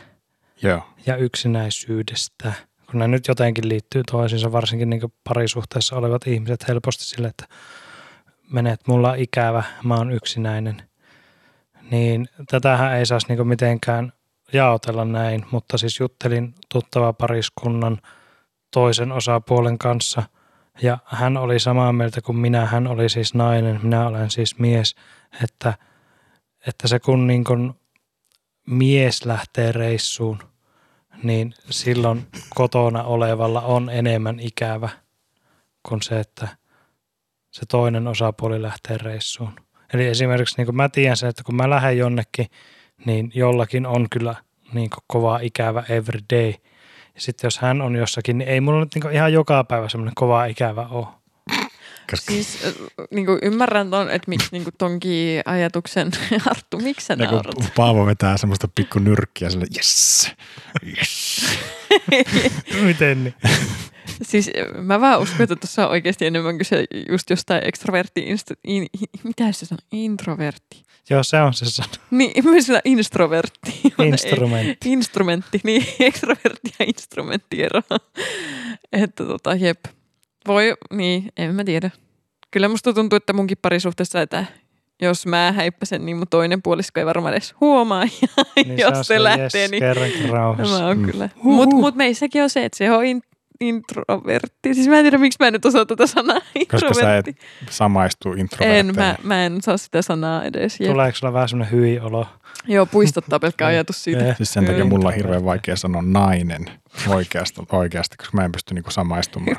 Joo. 0.62 0.82
ja 1.06 1.16
yksinäisyydestä, 1.16 2.54
kun 2.92 3.00
ne 3.00 3.08
nyt 3.08 3.28
jotenkin 3.28 3.70
liittyy 3.70 4.04
toisiinsa, 4.12 4.52
varsinkin 4.52 4.90
niin 4.90 5.14
parisuhteessa 5.24 5.96
olevat 5.96 6.28
ihmiset 6.28 6.68
helposti 6.68 7.04
sille, 7.04 7.28
että 7.28 7.46
menet, 8.52 8.88
mulla 8.88 9.12
on 9.12 9.20
ikävä, 9.20 9.64
mä 9.84 9.96
oon 9.96 10.12
yksinäinen. 10.12 10.82
Niin 11.92 12.30
tätähän 12.50 12.98
ei 12.98 13.06
saisi 13.06 13.28
niin 13.28 13.48
mitenkään 13.48 14.14
jaotella 14.54 15.06
näin, 15.06 15.46
mutta 15.52 15.78
siis 15.78 16.00
juttelin 16.00 16.56
tuttava 16.74 17.14
pariskunnan 17.14 17.98
toisen 18.74 19.12
osapuolen 19.12 19.78
kanssa 19.78 20.24
ja 20.82 20.98
hän 21.06 21.38
oli 21.38 21.60
samaa 21.60 21.94
mieltä 21.94 22.22
kuin 22.22 22.38
minä, 22.38 22.66
hän 22.66 22.88
oli 22.88 23.10
siis 23.10 23.34
nainen, 23.34 23.80
minä 23.84 24.08
olen 24.08 24.32
siis 24.32 24.60
mies, 24.60 24.96
että, 25.44 25.74
että 26.68 26.88
se 26.88 27.00
kun 27.00 27.28
niin 27.28 27.44
mies 28.68 29.26
lähtee 29.26 29.72
reissuun, 29.72 30.40
niin 31.24 31.54
silloin 31.70 32.28
kotona 32.56 33.04
olevalla 33.04 33.62
on 33.62 33.90
enemmän 33.90 34.40
ikävä 34.40 34.90
kuin 35.90 36.02
se, 36.02 36.20
että 36.20 36.48
se 37.52 37.66
toinen 37.66 38.08
osapuoli 38.08 38.62
lähtee 38.62 38.98
reissuun. 38.98 39.54
Eli 39.94 40.06
esimerkiksi 40.06 40.58
niin 40.58 40.66
kuin 40.66 40.76
mä 40.76 40.90
tiedän 40.90 41.18
sen, 41.18 41.30
että 41.30 41.44
kun 41.44 41.56
mä 41.56 41.70
lähden 41.70 41.98
jonnekin, 41.98 42.48
niin 43.06 43.32
jollakin 43.36 43.86
on 43.86 44.08
kyllä 44.10 44.36
niin 44.74 44.90
kova 45.08 45.40
ikävä 45.40 45.84
every 45.90 46.20
day. 46.34 46.54
Ja 47.16 47.22
sitten 47.22 47.48
jos 47.48 47.60
hän 47.60 47.82
on 47.82 47.96
jossakin, 47.96 48.38
niin 48.38 48.50
ei 48.50 48.62
mulla 48.62 48.80
nyt 48.80 48.96
niin 48.96 49.14
ihan 49.14 49.34
joka 49.34 49.64
päivä 49.64 49.90
semmoinen 49.90 50.16
kova 50.16 50.46
ikävä 50.46 50.88
ole. 50.88 51.08
Koska 52.12 52.34
Siis 52.34 52.66
äh, 52.66 52.74
niin 53.12 53.26
kuin 53.26 53.40
ymmärrän 53.42 53.90
ton, 53.90 54.10
että 54.10 54.30
miksi 54.30 54.48
niin 54.52 54.64
kuin 54.64 54.74
tonkin 54.78 55.42
ajatuksen, 55.46 56.12
Arttu, 56.50 56.78
miksi 56.78 57.06
sä 57.06 57.14
ja 57.14 57.28
kun 57.28 57.36
naurat? 57.36 57.74
Paavo 57.76 58.06
vetää 58.06 58.38
semmoista 58.38 58.68
pikku 58.76 59.00
nyrkkiä 59.00 59.50
sille, 59.50 59.66
yes, 59.76 60.32
yes. 60.98 61.46
Miten 62.86 63.24
niin? 63.24 63.36
Siis 64.22 64.52
äh, 64.58 64.84
mä 64.84 65.02
vaan 65.02 65.20
uskon, 65.20 65.44
että 65.44 65.56
tuossa 65.56 65.86
on 65.86 65.92
oikeasti 65.92 66.26
enemmän 66.26 66.58
kyse 66.58 66.86
just 67.10 67.30
jostain 67.30 67.68
ekstrovertti, 67.68 68.22
inst, 68.22 68.52
in, 68.64 68.88
mitä 69.24 69.52
se 69.52 69.66
on, 69.72 69.78
introvertti. 69.92 70.84
Joo, 71.10 71.24
se 71.24 71.42
on 71.42 71.54
se 71.54 71.66
sana. 71.66 71.90
Niin, 72.12 72.46
myös 72.46 72.66
sitä 72.66 72.82
instrovertti. 72.86 73.82
Instrumentti. 74.04 74.92
Instrumentti, 74.92 75.62
niin 75.64 75.86
ekstrovertti 76.00 76.74
ja 76.80 76.86
instrumentti 76.86 77.64
ero. 77.64 77.82
että 78.92 79.24
tota, 79.26 79.56
jep. 79.56 79.86
Voi, 80.48 80.74
niin, 80.94 81.32
en 81.38 81.56
mä 81.56 81.64
tiedä. 81.64 81.92
Kyllä 82.52 82.68
musta 82.68 82.94
tuntuu, 82.94 83.18
että 83.18 83.34
munkin 83.34 83.58
parisuhteessa, 83.62 84.22
että 84.22 84.46
jos 85.02 85.26
mä 85.26 85.54
häippäsen, 85.56 86.06
niin 86.06 86.18
mun 86.18 86.28
toinen 86.30 86.62
puolisko 86.62 87.00
ei 87.00 87.06
varmaan 87.06 87.34
edes 87.34 87.56
huomaa. 87.62 88.04
Ja 88.58 88.64
Niin 88.64 88.78
jos 88.80 88.98
on 88.98 89.06
se, 89.06 89.24
lähtee, 89.24 89.62
yes, 89.62 89.72
niin 89.72 89.82
kerrankin 89.82 90.30
rauhassa. 90.30 90.80
mä 90.80 90.88
oon 90.88 90.98
Mm. 90.98 91.06
kyllä. 91.12 91.30
Mutta 91.44 91.76
mut 91.76 91.96
meissäkin 91.96 92.44
on 92.44 92.50
se, 92.50 92.66
että 92.66 92.78
se 92.78 92.92
on 92.92 93.06
in, 93.06 93.22
introvertti. 93.60 94.74
Siis 94.74 94.88
mä 94.88 94.98
en 94.98 95.04
tiedä, 95.04 95.18
miksi 95.18 95.38
mä 95.40 95.48
en 95.48 95.54
nyt 95.54 95.66
osaa 95.66 95.86
tätä 95.86 96.08
sanaa 96.08 96.40
Koska 96.72 96.94
sä 96.94 97.18
et 97.18 97.28
introvertti. 97.28 97.38
samaistu 97.70 98.32
En, 98.34 98.40
introvertteihin. 98.40 98.96
mä, 98.96 99.16
mä 99.24 99.46
en 99.46 99.62
saa 99.62 99.78
sitä 99.78 100.02
sanaa 100.02 100.44
edes. 100.44 100.80
Jep. 100.80 100.92
Tuleeko 100.92 101.16
sulla 101.18 101.34
vähän 101.34 101.50
semmoinen 101.50 101.76
hyi 101.80 102.00
olo? 102.00 102.28
Joo, 102.68 102.86
puistottaa 102.86 103.40
pelkkä 103.40 103.66
ajatus 103.76 104.04
siitä. 104.04 104.30
Eh, 104.30 104.38
Siis 104.38 104.54
sen 104.54 104.66
takia 104.66 104.86
mulla 104.86 105.08
on 105.10 105.16
hirveän 105.16 105.46
vaikea 105.46 105.76
sanoa 105.76 106.02
nainen 106.02 106.66
oikeasti, 107.08 107.62
oikeasti 107.72 108.18
koska 108.18 108.38
mä 108.38 108.46
en 108.46 108.52
pysty 108.52 108.74
niinku 108.74 108.92
samaistumaan. 108.92 109.58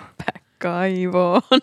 Kaivoon. 0.58 1.42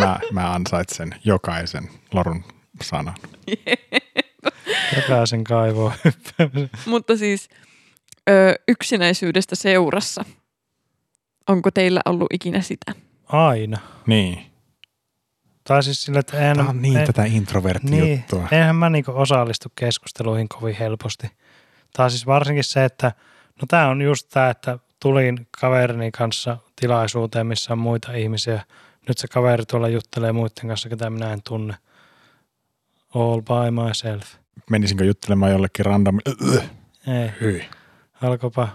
Mä, 0.00 0.20
mä 0.32 0.52
ansaitsen 0.52 1.14
jokaisen 1.24 1.88
lorun 2.12 2.44
sanan. 2.82 3.14
Jokaisen 4.96 5.44
kaivoon. 5.44 5.92
Mutta 6.86 7.16
siis 7.16 7.48
ö, 8.30 8.54
yksinäisyydestä 8.68 9.56
seurassa. 9.56 10.24
Onko 11.48 11.70
teillä 11.70 12.00
ollut 12.04 12.26
ikinä 12.32 12.60
sitä? 12.60 12.92
Aina. 13.26 13.78
Niin. 14.06 14.46
Tai 15.64 15.82
siis 15.82 16.02
sillä, 16.02 16.20
että 16.20 16.38
eihän, 16.38 16.56
Tämä 16.56 16.68
on 16.70 16.82
niin 16.82 16.96
ei- 16.96 17.06
tätä 17.06 17.24
introvertti-juttua. 17.24 18.48
eihän 18.52 18.76
mä 18.76 18.90
niinku 18.90 19.12
osallistu 19.14 19.68
keskusteluihin 19.76 20.48
kovin 20.48 20.76
helposti. 20.76 21.30
Tai 21.96 22.10
siis 22.10 22.26
varsinkin 22.26 22.64
se, 22.64 22.84
että 22.84 23.12
no 23.62 23.66
tää 23.68 23.88
on 23.88 24.02
just 24.02 24.28
tää, 24.28 24.50
että 24.50 24.78
tulin 25.00 25.46
kaverini 25.60 26.10
kanssa 26.10 26.56
tilaisuuteen, 26.76 27.46
missä 27.46 27.72
on 27.72 27.78
muita 27.78 28.12
ihmisiä. 28.12 28.64
Nyt 29.08 29.18
se 29.18 29.28
kaveri 29.28 29.66
tuolla 29.66 29.88
juttelee 29.88 30.32
muiden 30.32 30.68
kanssa, 30.68 30.88
ketä 30.88 31.10
minä 31.10 31.32
en 31.32 31.42
tunne. 31.42 31.74
All 33.14 33.40
by 33.40 33.84
myself. 33.86 34.24
Menisinkö 34.70 35.04
juttelemaan 35.04 35.52
jollekin 35.52 35.86
random... 35.86 36.18
Ei. 37.06 37.30
Hyi. 37.40 37.64
Alkoipa 38.22 38.68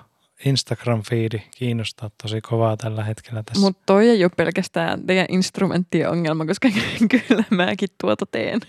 Instagram-fiidi 0.46 1.42
kiinnostaa 1.52 2.10
tosi 2.24 2.42
kovaa 2.42 2.78
tällä 2.78 3.04
hetkellä 3.04 3.44
tässä. 3.44 3.62
Mutta 3.62 3.84
toi 3.86 4.10
ei 4.10 4.24
ole 4.24 4.32
pelkästään 4.38 5.06
teidän 5.06 5.26
instrumenttien 5.30 6.10
ongelma, 6.10 6.46
koska 6.46 6.70
kyllä 7.12 7.44
mäkin 7.50 7.90
tuota 8.02 8.26
teen. 8.26 8.60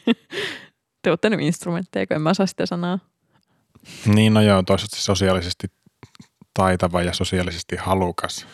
Te 1.02 1.10
olette 1.10 1.30
nyt 1.30 1.40
instrumentteja, 1.40 2.06
kun 2.06 2.14
en 2.14 2.22
mä 2.22 2.34
saa 2.34 2.46
sitä 2.46 2.66
sanaa. 2.66 2.98
Niin, 4.06 4.34
no 4.34 4.40
joo, 4.40 4.62
toisaalta 4.62 4.96
sosiaalisesti 4.96 5.66
taitava 6.56 7.02
ja 7.02 7.12
sosiaalisesti 7.12 7.76
halukas 7.76 8.46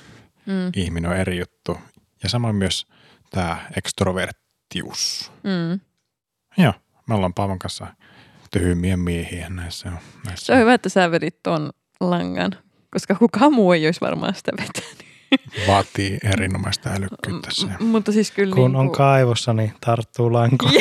Mm. 0.47 0.73
ihminen 0.77 1.11
on 1.11 1.17
eri 1.17 1.39
juttu. 1.39 1.79
Ja 2.23 2.29
samoin 2.29 2.57
myös 2.57 2.87
tämä 3.31 3.57
ekstroverttius. 3.77 5.33
Mm. 5.43 5.81
Joo, 6.59 6.73
me 7.09 7.15
ollaan 7.15 7.35
Paavon 7.35 7.59
kanssa 7.59 7.87
tyhmiä 8.51 8.97
miehiä 8.97 9.49
näissä. 9.51 9.93
näissä. 10.27 10.47
Se 10.47 10.53
on 10.53 10.59
hyvä, 10.59 10.75
että 10.75 10.89
sä 10.89 11.11
vedit 11.11 11.43
tuon 11.43 11.71
langan, 12.01 12.53
koska 12.91 13.15
kukaan 13.15 13.53
muu 13.53 13.73
ei 13.73 13.87
olisi 13.87 14.01
varmaan 14.01 14.35
sitä 14.35 14.53
vetänyt. 14.53 15.05
Vaatii 15.69 16.19
erinomaista 16.25 16.91
älykkyyttä 16.91 17.49
se. 17.51 17.67
M- 17.67 17.85
mutta 17.85 18.13
siis 18.13 18.31
kyllä 18.31 18.55
Kun 18.55 18.71
niin 18.73 18.81
on 18.81 18.93
kaivossa, 18.93 19.53
niin 19.53 19.73
tarttuu 19.81 20.33
lanko. 20.33 20.67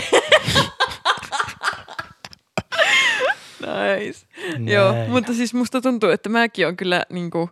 Nice. 3.62 4.26
Joo, 4.66 4.94
mutta 5.08 5.34
siis 5.34 5.54
musta 5.54 5.82
tuntuu, 5.82 6.10
että 6.10 6.30
mäkin 6.30 6.68
on 6.68 6.78
kyllä 6.78 7.06
niinku, 7.10 7.50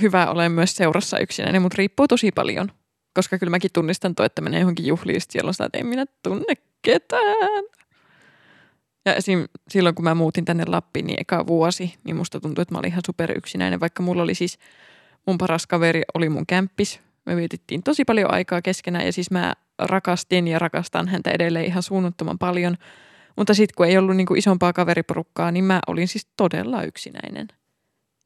hyvä 0.00 0.30
olen 0.30 0.52
myös 0.52 0.76
seurassa 0.76 1.18
yksinäinen, 1.18 1.62
mutta 1.62 1.76
riippuu 1.78 2.08
tosi 2.08 2.32
paljon. 2.32 2.68
Koska 3.14 3.38
kyllä 3.38 3.50
mäkin 3.50 3.70
tunnistan 3.72 4.14
tuo, 4.14 4.26
että 4.26 4.42
menee 4.42 4.60
johonkin 4.60 4.86
juhliin, 4.86 5.20
siellä 5.28 5.48
on 5.48 5.54
sitä, 5.54 5.64
että 5.64 5.78
en 5.78 5.86
minä 5.86 6.06
tunne 6.22 6.54
ketään. 6.82 7.64
Ja 9.06 9.14
esim. 9.14 9.44
silloin, 9.68 9.94
kun 9.94 10.04
mä 10.04 10.14
muutin 10.14 10.44
tänne 10.44 10.64
Lappiin, 10.66 11.06
niin 11.06 11.20
eka 11.20 11.46
vuosi, 11.46 11.94
niin 12.04 12.16
musta 12.16 12.40
tuntui, 12.40 12.62
että 12.62 12.74
mä 12.74 12.78
olin 12.78 12.90
ihan 12.90 13.02
super 13.06 13.38
yksinäinen, 13.38 13.80
vaikka 13.80 14.02
mulla 14.02 14.22
oli 14.22 14.34
siis, 14.34 14.58
mun 15.26 15.38
paras 15.38 15.66
kaveri 15.66 16.02
oli 16.14 16.28
mun 16.28 16.46
kämppis. 16.46 17.00
Me 17.26 17.36
vietittiin 17.36 17.82
tosi 17.82 18.04
paljon 18.04 18.34
aikaa 18.34 18.62
keskenään 18.62 19.06
ja 19.06 19.12
siis 19.12 19.30
mä 19.30 19.52
rakastin 19.78 20.48
ja 20.48 20.58
rakastan 20.58 21.08
häntä 21.08 21.30
edelleen 21.30 21.64
ihan 21.64 21.82
suunnattoman 21.82 22.38
paljon. 22.38 22.76
Mutta 23.36 23.54
sitten 23.54 23.74
kun 23.76 23.86
ei 23.86 23.98
ollut 23.98 24.16
niinku 24.16 24.34
isompaa 24.34 24.72
kaveriporukkaa, 24.72 25.50
niin 25.50 25.64
mä 25.64 25.80
olin 25.86 26.08
siis 26.08 26.26
todella 26.36 26.82
yksinäinen. 26.82 27.48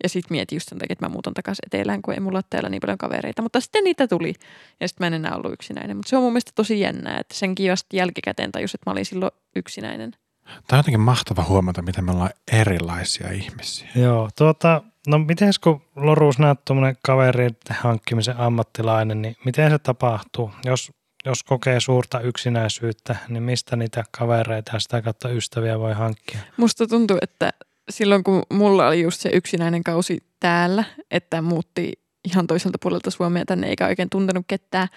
Ja 0.02 0.08
sitten 0.08 0.34
mietin 0.34 0.56
just 0.56 0.68
sen 0.68 0.78
takia, 0.78 0.92
että 0.92 1.06
mä 1.06 1.12
muutan 1.12 1.34
takaisin 1.34 1.62
etelään, 1.66 2.02
kun 2.02 2.14
ei 2.14 2.20
mulla 2.20 2.38
ole 2.38 2.44
täällä 2.50 2.68
niin 2.68 2.80
paljon 2.80 2.98
kavereita. 2.98 3.42
Mutta 3.42 3.60
sitten 3.60 3.84
niitä 3.84 4.08
tuli. 4.08 4.34
Ja 4.80 4.88
sitten 4.88 5.04
mä 5.04 5.06
en 5.06 5.14
enää 5.14 5.36
ollut 5.36 5.52
yksinäinen. 5.52 5.96
Mutta 5.96 6.10
se 6.10 6.16
on 6.16 6.22
mun 6.22 6.32
mielestä 6.32 6.52
tosi 6.54 6.80
jännää, 6.80 7.18
että 7.18 7.34
senkin 7.34 7.70
vasta 7.70 7.96
jälkikäteen 7.96 8.52
tajus, 8.52 8.74
että 8.74 8.90
mä 8.90 8.92
olin 8.92 9.04
silloin 9.04 9.32
yksinäinen. 9.56 10.12
Tämä 10.44 10.60
on 10.72 10.78
jotenkin 10.78 11.00
mahtava 11.00 11.44
huomata, 11.44 11.82
miten 11.82 12.04
me 12.04 12.12
ollaan 12.12 12.30
erilaisia 12.52 13.30
ihmisiä. 13.30 13.88
Joo, 13.94 14.28
tuota, 14.38 14.82
no 15.06 15.18
miten 15.18 15.52
kun 15.60 15.82
Loruus 15.96 16.38
näet 16.38 16.64
tuommoinen 16.64 16.96
kaveri 17.02 17.48
hankkimisen 17.70 18.36
ammattilainen, 18.36 19.22
niin 19.22 19.36
miten 19.44 19.70
se 19.70 19.78
tapahtuu? 19.78 20.50
Jos, 20.64 20.92
jos 21.28 21.42
kokee 21.42 21.80
suurta 21.80 22.20
yksinäisyyttä, 22.20 23.16
niin 23.28 23.42
mistä 23.42 23.76
niitä 23.76 24.04
kavereita 24.18 24.70
ja 24.74 24.78
sitä 24.78 25.02
kautta 25.02 25.28
ystäviä 25.28 25.78
voi 25.78 25.94
hankkia? 25.94 26.40
Musta 26.56 26.86
tuntuu, 26.86 27.18
että 27.22 27.52
silloin 27.90 28.24
kun 28.24 28.42
mulla 28.52 28.88
oli 28.88 29.02
just 29.02 29.20
se 29.20 29.30
yksinäinen 29.32 29.84
kausi 29.84 30.22
täällä, 30.40 30.84
että 31.10 31.42
muutti 31.42 31.92
ihan 32.24 32.46
toiselta 32.46 32.78
puolelta 32.82 33.10
Suomea 33.10 33.44
tänne 33.44 33.68
eikä 33.68 33.86
oikein 33.86 34.10
tuntenut 34.10 34.44
ketään, 34.48 34.88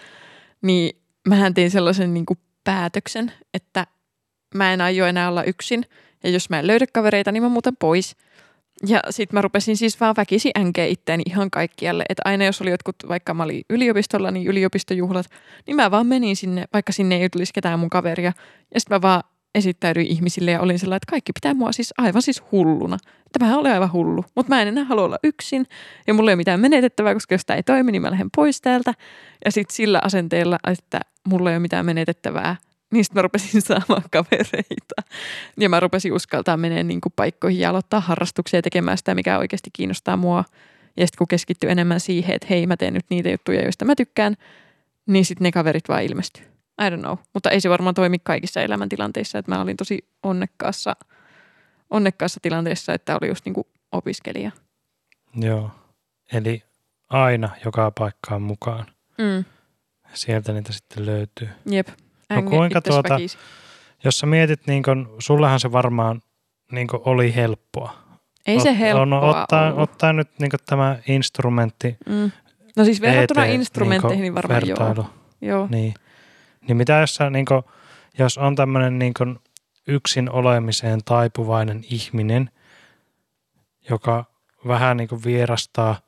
niin 0.62 1.02
mähän 1.28 1.54
tein 1.54 1.72
sellaisen 1.72 2.13
niin 2.13 2.26
kuin 2.26 2.39
päätöksen, 2.63 3.32
että 3.54 3.88
mä 4.56 4.74
en 4.74 4.82
aio 4.82 5.06
enää 5.06 5.30
olla 5.30 5.44
yksin. 5.44 5.86
Ja 6.24 6.30
jos 6.30 6.50
mä 6.50 6.60
en 6.60 6.67
löydä 6.67 6.86
kavereita, 6.94 7.32
niin 7.32 7.44
mä 7.44 7.50
muutan 7.50 7.78
pois. 7.80 8.15
Ja 8.88 9.00
sitten 9.10 9.38
mä 9.38 9.41
rupesin 9.41 9.78
siis 9.78 10.00
vaan 10.00 10.15
väkisi 10.17 10.52
änkeä 10.58 10.86
itteeni 10.86 11.24
ihan 11.26 11.52
kaikkialle. 11.52 12.04
Että 12.10 12.22
aina 12.26 12.46
jos 12.46 12.62
oli 12.62 12.72
jotkut, 12.72 12.96
vaikka 13.08 13.34
mä 13.34 13.44
olin 13.44 13.62
yliopistolla, 13.70 14.32
niin 14.32 14.48
yliopistojuhlat, 14.48 15.26
niin 15.67 15.76
mä 15.76 15.91
vaan 15.91 16.08
menin 16.08 16.36
sinne, 16.36 16.65
vaikka 16.74 16.91
sinne 16.91 17.15
ei 17.15 17.30
tulisi 17.30 17.54
ketään 17.54 17.80
mun 17.80 17.89
kaveria. 17.89 18.34
Ja 18.74 18.80
sitten 18.80 18.96
mä 18.96 19.02
vaan 19.02 19.24
esittäydyin 19.56 20.08
ihmisille 20.08 20.52
ja 20.52 20.62
olin 20.62 20.80
sellainen, 20.80 20.98
että 20.98 21.12
kaikki 21.12 21.34
pitää 21.34 21.54
mua 21.54 21.72
siis 21.72 21.94
aivan 21.98 22.22
siis 22.22 22.44
hulluna. 22.52 22.98
Mä 23.39 23.58
olen 23.58 23.74
aivan 23.74 23.94
hullu, 23.94 24.26
mutta 24.36 24.50
mä 24.50 24.62
en 24.62 24.67
enää 24.67 24.84
halua 24.84 25.04
olla 25.04 25.17
yksin 25.24 25.65
ja 26.08 26.13
mulla 26.13 26.32
ei 26.32 26.34
ole 26.34 26.39
mitään 26.39 26.60
menetettävää, 26.60 27.13
koska 27.13 27.36
jos 27.36 27.46
tämä 27.46 27.58
ei 27.58 27.63
toimi, 27.63 27.91
niin 27.91 28.02
mä 28.02 28.12
lähden 28.12 28.30
pois 28.36 28.62
täältä. 28.62 28.94
Ja 29.46 29.52
sitten 29.52 29.76
sillä 29.76 30.00
asenteella, 30.04 30.60
että 30.72 31.00
mulla 31.28 31.50
ei 31.50 31.56
ole 31.56 31.60
mitään 31.60 31.86
menetettävää, 31.86 32.56
niin 32.91 33.06
sitten 33.06 33.19
mä 33.19 33.21
rupesin 33.21 33.62
saamaan 33.71 34.04
kavereita. 34.12 34.95
Ja 35.60 35.69
mä 35.69 35.80
rupesin 35.80 36.13
uskaltaa 36.13 36.58
menee 36.58 36.84
niin 36.84 37.01
kuin 37.01 37.13
paikkoihin 37.15 37.60
ja 37.60 37.69
aloittaa 37.69 37.99
harrastuksia 37.99 38.58
ja 38.58 38.62
tekemään 38.62 38.97
sitä, 38.97 39.15
mikä 39.15 39.38
oikeasti 39.38 39.69
kiinnostaa 39.73 40.17
mua. 40.17 40.43
Ja 40.97 41.08
sitten 41.08 41.17
kun 41.17 41.27
keskittyy 41.27 41.71
enemmän 41.71 41.99
siihen, 41.99 42.36
että 42.36 42.47
hei 42.49 42.67
mä 42.67 42.77
teen 42.77 42.93
nyt 42.93 43.06
niitä 43.10 43.30
juttuja, 43.30 43.62
joista 43.62 43.86
mä 43.86 43.95
tykkään, 43.95 44.36
niin 45.08 45.25
sitten 45.25 45.43
ne 45.43 45.51
kaverit 45.51 45.89
vaan 45.89 46.04
ilmestyy. 46.04 46.43
I 46.82 46.89
don't 46.89 46.99
know. 46.99 47.17
Mutta 47.34 47.49
ei 47.49 47.62
se 47.62 47.69
varmaan 47.69 47.95
toimi 47.95 48.19
kaikissa 48.19 48.62
elämäntilanteissa, 48.62 49.38
että 49.38 49.51
mä 49.51 49.62
olin 49.62 49.77
tosi 49.77 50.06
onnekkaassa, 50.23 50.95
onnekkaassa 51.89 52.39
tilanteessa, 52.41 52.93
että 52.93 53.17
oli 53.21 53.27
just 53.27 53.45
niin 53.45 53.54
kuin 53.54 53.67
opiskelija. 53.91 54.51
Joo, 55.36 55.71
eli 56.34 56.63
aina 57.10 57.49
joka 57.65 57.91
paikkaan 57.99 58.41
mukaan. 58.41 58.86
Mm. 59.17 59.45
Sieltä 60.13 60.54
niitä 60.54 60.73
sitten 60.73 61.06
löytyy. 61.06 61.49
Jep. 61.65 61.88
No 62.36 62.41
kuinka 62.50 62.82
tuota, 62.82 63.17
jos 64.04 64.20
sä 64.20 64.26
mietit, 64.26 64.67
niin 64.67 64.84
kun, 64.84 65.15
sullehan 65.20 65.60
se 65.60 65.72
varmaan 65.72 66.22
niin 66.72 66.88
kun 66.88 67.02
oli 67.06 67.36
helppoa. 67.36 67.94
Ei 68.48 68.60
se 68.60 68.80
helppoa 68.80 69.06
no, 69.06 69.30
ottaa, 69.30 69.67
ollut. 69.67 69.80
ottaa 69.80 70.13
nyt 70.13 70.30
niin 70.39 70.52
tämä 70.65 70.98
instrumentti. 71.08 71.98
Mm. 72.10 72.32
No 72.76 72.86
siis 72.86 73.02
verrattuna 73.02 73.46
ET, 73.46 73.54
instrumentteihin 73.54 74.17
niin, 74.17 74.22
niin 74.22 74.36
varmaan 74.36 74.62
vertailu. 74.62 74.96
joo. 74.96 75.10
joo. 75.41 75.67
Niin. 75.72 75.94
niin 76.67 76.78
mitä 76.78 76.94
jos, 76.94 77.15
sä, 77.15 77.30
niin 77.30 77.46
kun, 77.46 77.63
jos 78.20 78.38
on 78.38 78.56
tämmöinen 78.56 79.00
niin 79.00 79.13
yksin 79.88 80.32
olemiseen 80.32 81.00
taipuvainen 81.06 81.84
ihminen, 81.89 82.50
joka 83.89 84.26
vähän 84.67 84.98
niin 84.98 85.24
vierastaa 85.26 86.00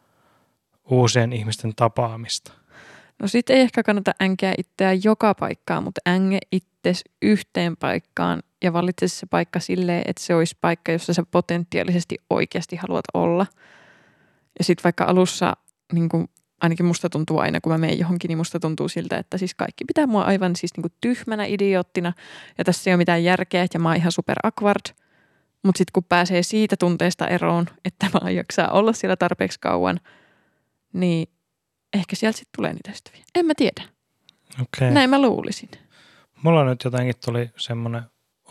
uusien 0.89 1.33
ihmisten 1.33 1.75
tapaamista– 1.75 2.51
No 3.23 3.27
sit 3.27 3.49
ei 3.49 3.61
ehkä 3.61 3.83
kannata 3.83 4.11
änkeä 4.21 4.53
itseä 4.57 4.93
joka 5.03 5.33
paikkaan, 5.33 5.83
mutta 5.83 6.01
änge 6.09 6.39
itses 6.51 7.03
yhteen 7.21 7.77
paikkaan 7.77 8.43
ja 8.63 8.73
valitse 8.73 9.07
se 9.07 9.25
paikka 9.25 9.59
silleen, 9.59 10.03
että 10.05 10.23
se 10.23 10.35
olisi 10.35 10.57
paikka, 10.61 10.91
jossa 10.91 11.13
sä 11.13 11.23
potentiaalisesti 11.31 12.17
oikeasti 12.29 12.75
haluat 12.75 13.05
olla. 13.13 13.45
Ja 14.59 14.65
sitten 14.65 14.83
vaikka 14.83 15.03
alussa, 15.03 15.57
niin 15.93 16.09
kuin 16.09 16.27
ainakin 16.61 16.85
musta 16.85 17.09
tuntuu 17.09 17.39
aina, 17.39 17.61
kun 17.61 17.71
mä 17.71 17.77
menen 17.77 17.99
johonkin, 17.99 18.29
niin 18.29 18.37
musta 18.37 18.59
tuntuu 18.59 18.89
siltä, 18.89 19.17
että 19.17 19.37
siis 19.37 19.55
kaikki 19.55 19.85
pitää 19.85 20.07
mua 20.07 20.21
aivan 20.21 20.55
siis 20.55 20.71
niin 20.77 20.93
tyhmänä 21.01 21.45
idioottina 21.45 22.13
ja 22.57 22.63
tässä 22.63 22.89
ei 22.89 22.93
ole 22.93 22.97
mitään 22.97 23.23
järkeä 23.23 23.67
ja 23.73 23.79
mä 23.79 23.89
oon 23.89 23.97
ihan 23.97 24.11
super 24.11 24.37
awkward. 24.43 24.95
Mutta 25.63 25.77
sitten 25.77 25.93
kun 25.93 26.03
pääsee 26.09 26.43
siitä 26.43 26.75
tunteesta 26.79 27.27
eroon, 27.27 27.65
että 27.85 28.09
mä 28.13 28.31
jaksaa 28.31 28.71
olla 28.71 28.93
siellä 28.93 29.15
tarpeeksi 29.15 29.59
kauan, 29.59 29.99
niin 30.93 31.32
ehkä 31.93 32.15
sieltä 32.15 32.37
sitten 32.37 32.57
tulee 32.57 32.73
niitä 32.73 32.91
ystäviä. 32.91 33.23
En 33.35 33.45
mä 33.45 33.53
tiedä. 33.57 33.83
Okay. 34.61 34.91
Näin 34.91 35.09
mä 35.09 35.21
luulisin. 35.21 35.69
Mulla 36.43 36.65
nyt 36.65 36.83
jotenkin 36.83 37.15
tuli 37.25 37.49
semmoinen 37.57 38.03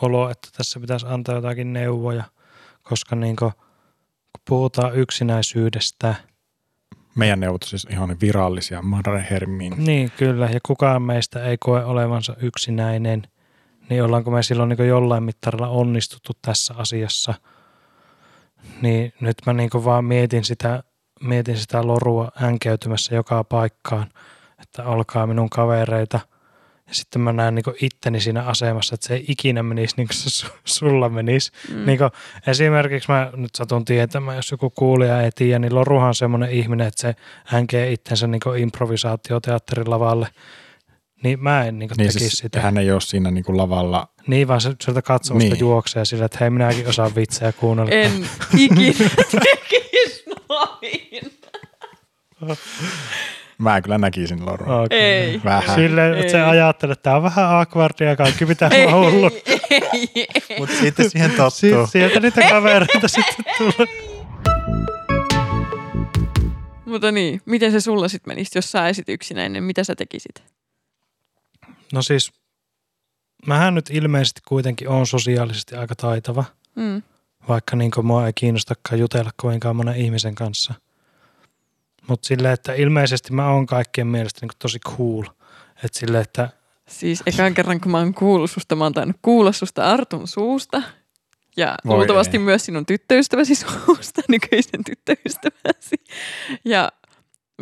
olo, 0.03 0.31
että 0.31 0.49
tässä 0.57 0.81
pitäisi 0.81 1.07
antaa 1.09 1.35
jotakin 1.35 1.73
neuvoja, 1.73 2.25
koska 2.83 3.17
niin 3.17 3.37
kun, 3.37 3.53
kun 4.33 4.43
puhutaan 4.49 4.97
yksinäisyydestä. 4.97 6.15
Meidän 7.15 7.41
neuvot 7.41 7.63
siis 7.63 7.87
ihan 7.91 8.17
virallisia, 8.21 8.83
Madre 8.83 9.27
Hermin. 9.31 9.75
Niin, 9.77 10.13
kyllä. 10.17 10.47
Ja 10.47 10.61
kukaan 10.67 11.03
meistä 11.03 11.45
ei 11.45 11.57
koe 11.61 11.85
olevansa 11.85 12.37
yksinäinen. 12.41 13.23
Niin 13.91 14.05
ollaanko 14.05 14.31
me 14.31 14.43
silloin 14.43 14.69
niin 14.69 14.89
jollain 14.89 15.23
mittarilla 15.23 15.69
onnistuttu 15.69 16.33
tässä 16.43 16.75
asiassa. 16.77 17.35
Niin 18.83 19.13
nyt 19.21 19.37
mä 19.47 19.53
niin 19.53 19.71
vaan 19.75 20.05
mietin 20.05 20.45
sitä 20.45 20.83
mietin 21.23 21.59
sitä 21.59 21.87
lorua 21.87 22.29
änkeytymässä 22.43 23.15
joka 23.15 23.45
paikkaan, 23.45 24.07
että 24.63 24.85
olkaa 24.85 25.27
minun 25.27 25.51
kavereita. 25.51 26.21
Ja 26.89 26.95
sitten 26.95 27.23
mä 27.23 27.33
näen 27.33 27.55
niin 27.55 27.65
itteni 27.81 28.21
siinä 28.21 28.43
asemassa, 28.43 28.95
että 28.95 29.07
se 29.07 29.15
ei 29.15 29.25
ikinä 29.29 29.63
menisi 29.63 29.97
niin 29.97 30.07
kuin 30.07 30.17
se 30.17 30.47
sulla 30.65 31.09
menisi. 31.09 31.53
Mm. 31.71 31.87
Niin 31.87 31.99
esimerkiksi 32.47 33.11
mä 33.11 33.31
nyt 33.37 33.55
satun 33.55 33.85
tietämään, 33.85 34.37
jos 34.37 34.51
joku 34.51 34.71
kuulija 34.71 35.23
ei 35.23 35.31
tiedä, 35.35 35.59
niin 35.59 35.75
Loruhan 35.75 36.09
on 36.09 36.15
semmoinen 36.15 36.51
ihminen, 36.51 36.87
että 36.87 37.01
se 37.01 37.15
hänkee 37.45 37.93
itsensä 37.93 38.27
niin 38.27 38.41
improvisaatioteatterin 38.59 39.91
lavalle. 39.91 40.29
Niin 41.23 41.43
mä 41.43 41.65
en 41.65 41.79
niin 41.79 41.89
niin 41.89 41.97
tekisi 41.97 42.19
siis 42.19 42.33
sitä. 42.33 42.61
Hän 42.61 42.79
ei 42.79 42.93
ole 42.93 43.01
siinä 43.01 43.31
niin 43.31 43.45
kuin 43.45 43.57
lavalla. 43.57 44.09
Niin, 44.27 44.49
vaan 44.49 44.61
se 44.61 44.75
sieltä 44.81 45.03
katsomasta 45.03 45.51
niin. 45.51 45.61
juoksee 45.61 46.05
sillä, 46.05 46.25
että 46.25 46.39
hei 46.41 46.51
minäkin 46.51 46.89
osaan 46.89 47.15
vitsejä 47.15 47.53
kuunnella. 47.53 47.91
En 47.91 48.29
ikinä 48.59 49.11
noin. 50.53 51.33
Mä 53.59 53.81
kyllä 53.81 53.99
näkisin 53.99 54.47
Loru. 54.47 54.65
Okay. 54.65 54.99
Ei. 54.99 55.41
Vähän. 55.45 55.75
Silleen, 55.75 56.19
että 56.19 56.33
se 56.33 56.41
ajattelee, 56.41 56.93
että 56.93 57.03
tämä 57.03 57.17
on 57.17 57.23
vähän 57.23 57.61
akvardia 57.61 58.09
ja 58.09 58.17
kaikki 58.17 58.47
pitää 58.47 58.71
olla 58.93 59.11
hullu. 59.11 59.31
Mutta 60.59 60.75
sitten 60.75 61.11
siihen 61.11 61.31
tottuu. 61.31 61.87
sieltä 61.87 62.21
niitä 62.21 62.41
kavereita 62.49 63.09
sitten 63.09 63.45
tulee. 63.59 64.12
Mutta 66.85 67.12
niin, 67.12 67.41
miten 67.45 67.73
se 67.73 67.81
sulla 67.81 68.09
sitten 68.09 68.31
menisi, 68.31 68.59
jos 68.59 68.73
sä 68.73 68.88
esit 68.88 69.09
yksinäinen, 69.09 69.65
mitä 69.65 69.85
sä 69.85 69.95
tekisit? 69.95 70.43
No 71.93 72.03
siis, 72.03 72.33
mähän 73.47 73.75
nyt 73.75 73.91
ilmeisesti 73.91 74.41
kuitenkin 74.49 74.88
on 74.88 75.07
sosiaalisesti 75.07 75.75
aika 75.75 75.95
taitava. 75.95 76.45
Mm. 76.75 77.03
Vaikka 77.49 77.77
niin 77.77 77.91
mua 78.03 78.27
ei 78.27 78.33
kiinnostakaan 78.33 79.01
jutella 79.01 79.31
kovinkaan 79.37 79.77
monen 79.77 79.97
ihmisen 79.97 80.35
kanssa– 80.35 80.75
mutta 82.09 82.27
silleen, 82.27 82.55
että 82.55 82.75
ilmeisesti 82.75 83.33
mä 83.33 83.51
oon 83.51 83.67
kaikkien 83.67 84.07
mielestä 84.07 84.39
niin 84.43 84.51
tosi 84.59 84.79
cool. 84.79 85.25
Että 85.85 85.99
sille, 85.99 86.21
että... 86.21 86.49
Siis 86.89 87.23
ekan 87.27 87.55
kerran, 87.55 87.81
kun 87.81 87.93
mä 87.93 87.99
oon 87.99 88.15
kuullut 88.15 88.51
susta, 88.51 88.77
mä 88.77 88.85
oon 88.85 88.93
tainnut 88.93 89.17
kuulla 89.23 89.53
susta 89.53 89.91
Artun 89.91 90.29
suusta. 90.29 90.83
Ja 91.57 91.75
Voi 91.87 91.97
luultavasti 91.97 92.37
ei. 92.37 92.43
myös 92.43 92.65
sinun 92.65 92.87
tyttöystäväsi 92.87 93.55
suusta, 93.65 94.23
nykyisen 94.29 94.85
tyttöystäväsi. 94.85 95.97
Ja 96.65 96.93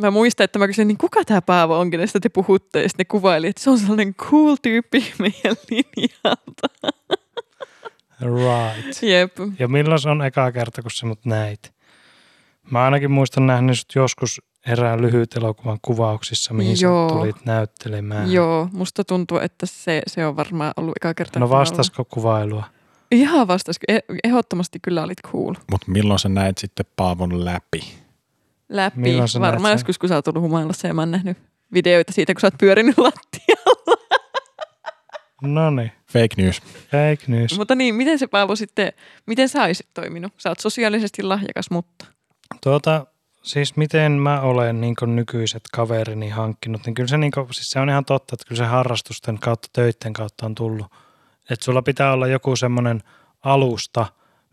mä 0.00 0.10
muistan, 0.10 0.44
että 0.44 0.58
mä 0.58 0.66
kysyin, 0.66 0.88
niin 0.88 0.98
kuka 0.98 1.24
tämä 1.24 1.42
Paavo 1.42 1.78
onkin, 1.78 2.00
sitten 2.08 2.22
te 2.22 2.28
puhutte, 2.28 2.82
ja 2.82 2.88
sitten 2.88 3.04
ne 3.04 3.08
kuvaili, 3.08 3.46
että 3.46 3.62
se 3.62 3.70
on 3.70 3.78
sellainen 3.78 4.14
cool 4.14 4.56
tyyppi 4.62 5.12
meidän 5.18 5.56
linjalta. 5.70 6.92
Right. 8.20 9.02
Jep. 9.02 9.36
Ja 9.58 9.68
milloin 9.68 10.00
se 10.00 10.08
on 10.08 10.22
eka 10.22 10.52
kerta, 10.52 10.82
kun 10.82 10.90
sä 10.90 11.06
mut 11.06 11.24
näit? 11.24 11.72
Mä 12.70 12.84
ainakin 12.84 13.10
muistan 13.10 13.46
nähnyt 13.46 13.78
sut 13.78 13.94
joskus 13.94 14.40
erään 14.66 15.02
lyhyt 15.02 15.36
elokuvan 15.36 15.78
kuvauksissa, 15.82 16.54
mihin 16.54 16.76
Joo. 16.80 17.08
sä 17.08 17.14
tulit 17.14 17.44
näyttelemään. 17.44 18.32
Joo, 18.32 18.68
musta 18.72 19.04
tuntuu, 19.04 19.38
että 19.38 19.66
se, 19.66 20.02
se 20.06 20.26
on 20.26 20.36
varmaan 20.36 20.72
ollut 20.76 20.96
eka 20.96 21.14
kerta. 21.14 21.40
No 21.40 21.50
vastasko 21.50 22.04
kuvailua? 22.04 22.64
Ihan 23.10 23.48
vastas. 23.48 23.76
E- 23.88 23.98
ehdottomasti 24.24 24.78
kyllä 24.82 25.02
olit 25.02 25.18
cool. 25.32 25.54
Mutta 25.70 25.90
milloin 25.90 26.18
sä 26.18 26.28
näet 26.28 26.58
sitten 26.58 26.86
Paavon 26.96 27.44
läpi? 27.44 27.94
Läpi. 28.68 29.16
Varmaan 29.40 29.72
joskus, 29.72 29.98
kun 29.98 30.08
sä 30.08 30.14
oot 30.14 30.28
ollut 30.28 30.42
humailassa 30.42 30.86
ja 30.86 30.94
mä 30.94 31.02
oon 31.02 31.10
nähnyt 31.10 31.38
videoita 31.72 32.12
siitä, 32.12 32.34
kun 32.34 32.40
sä 32.40 32.46
oot 32.46 32.58
pyörinyt 32.60 32.98
lattialla. 32.98 33.89
No 35.42 35.70
niin, 35.70 35.92
Fake 36.06 36.42
news. 36.42 36.62
fake 36.90 37.24
news. 37.26 37.58
Mutta 37.58 37.74
niin, 37.74 37.94
miten 37.94 38.18
se 38.18 38.26
Paavo 38.26 38.56
sitten, 38.56 38.92
miten 39.26 39.48
sä 39.48 39.62
olisit 39.62 39.86
toiminut? 39.94 40.32
Sä 40.36 40.48
oot 40.48 40.60
sosiaalisesti 40.60 41.22
lahjakas, 41.22 41.70
mutta 41.70 42.06
Tuota, 42.62 43.06
siis 43.42 43.76
miten 43.76 44.12
mä 44.12 44.40
olen 44.40 44.80
niin 44.80 44.94
nykyiset 45.06 45.62
kaverini 45.72 46.28
hankkinut, 46.28 46.86
niin 46.86 46.94
kyllä 46.94 47.08
se, 47.08 47.18
niin 47.18 47.32
kuin, 47.32 47.54
siis 47.54 47.70
se 47.70 47.80
on 47.80 47.88
ihan 47.88 48.04
totta, 48.04 48.34
että 48.34 48.48
kyllä 48.48 48.58
se 48.58 48.66
harrastusten 48.66 49.38
kautta, 49.38 49.68
töitten 49.72 50.12
kautta 50.12 50.46
on 50.46 50.54
tullut. 50.54 50.86
Että 51.50 51.64
sulla 51.64 51.82
pitää 51.82 52.12
olla 52.12 52.26
joku 52.26 52.56
semmoinen 52.56 53.02
alusta, 53.44 54.06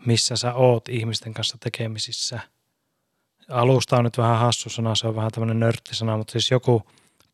missä 0.06 0.36
sä 0.36 0.54
oot 0.54 0.90
ihmisten 0.90 1.34
kanssa 1.34 1.58
tekemisissä. 1.60 2.40
Alusta 3.50 3.98
on 3.98 4.04
nyt 4.04 4.18
vähän 4.18 4.40
hassu 4.40 4.70
sana, 4.70 4.96
se 4.96 5.08
on 5.08 5.16
vähän 5.16 5.32
tämmöinen 5.32 5.60
nörttisana, 5.60 6.18
mutta 6.18 6.32
siis 6.32 6.52
joku 6.52 6.84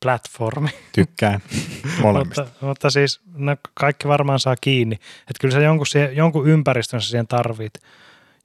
platformi. 0.04 0.70
Tykkään 0.92 1.42
molemmista. 2.02 2.42
mutta, 2.44 2.66
mutta 2.66 2.90
siis 2.90 3.22
no, 3.36 3.56
kaikki 3.74 4.08
varmaan 4.08 4.40
saa 4.40 4.56
kiinni. 4.62 4.96
Että 4.96 5.42
kyllä 5.42 5.54
sä 5.54 5.60
jonkun, 5.62 5.88
siihen, 5.88 6.16
jonkun 6.16 6.48
ympäristön 6.48 7.02
sä 7.02 7.10
siihen 7.10 7.28
tarvit. 7.28 7.74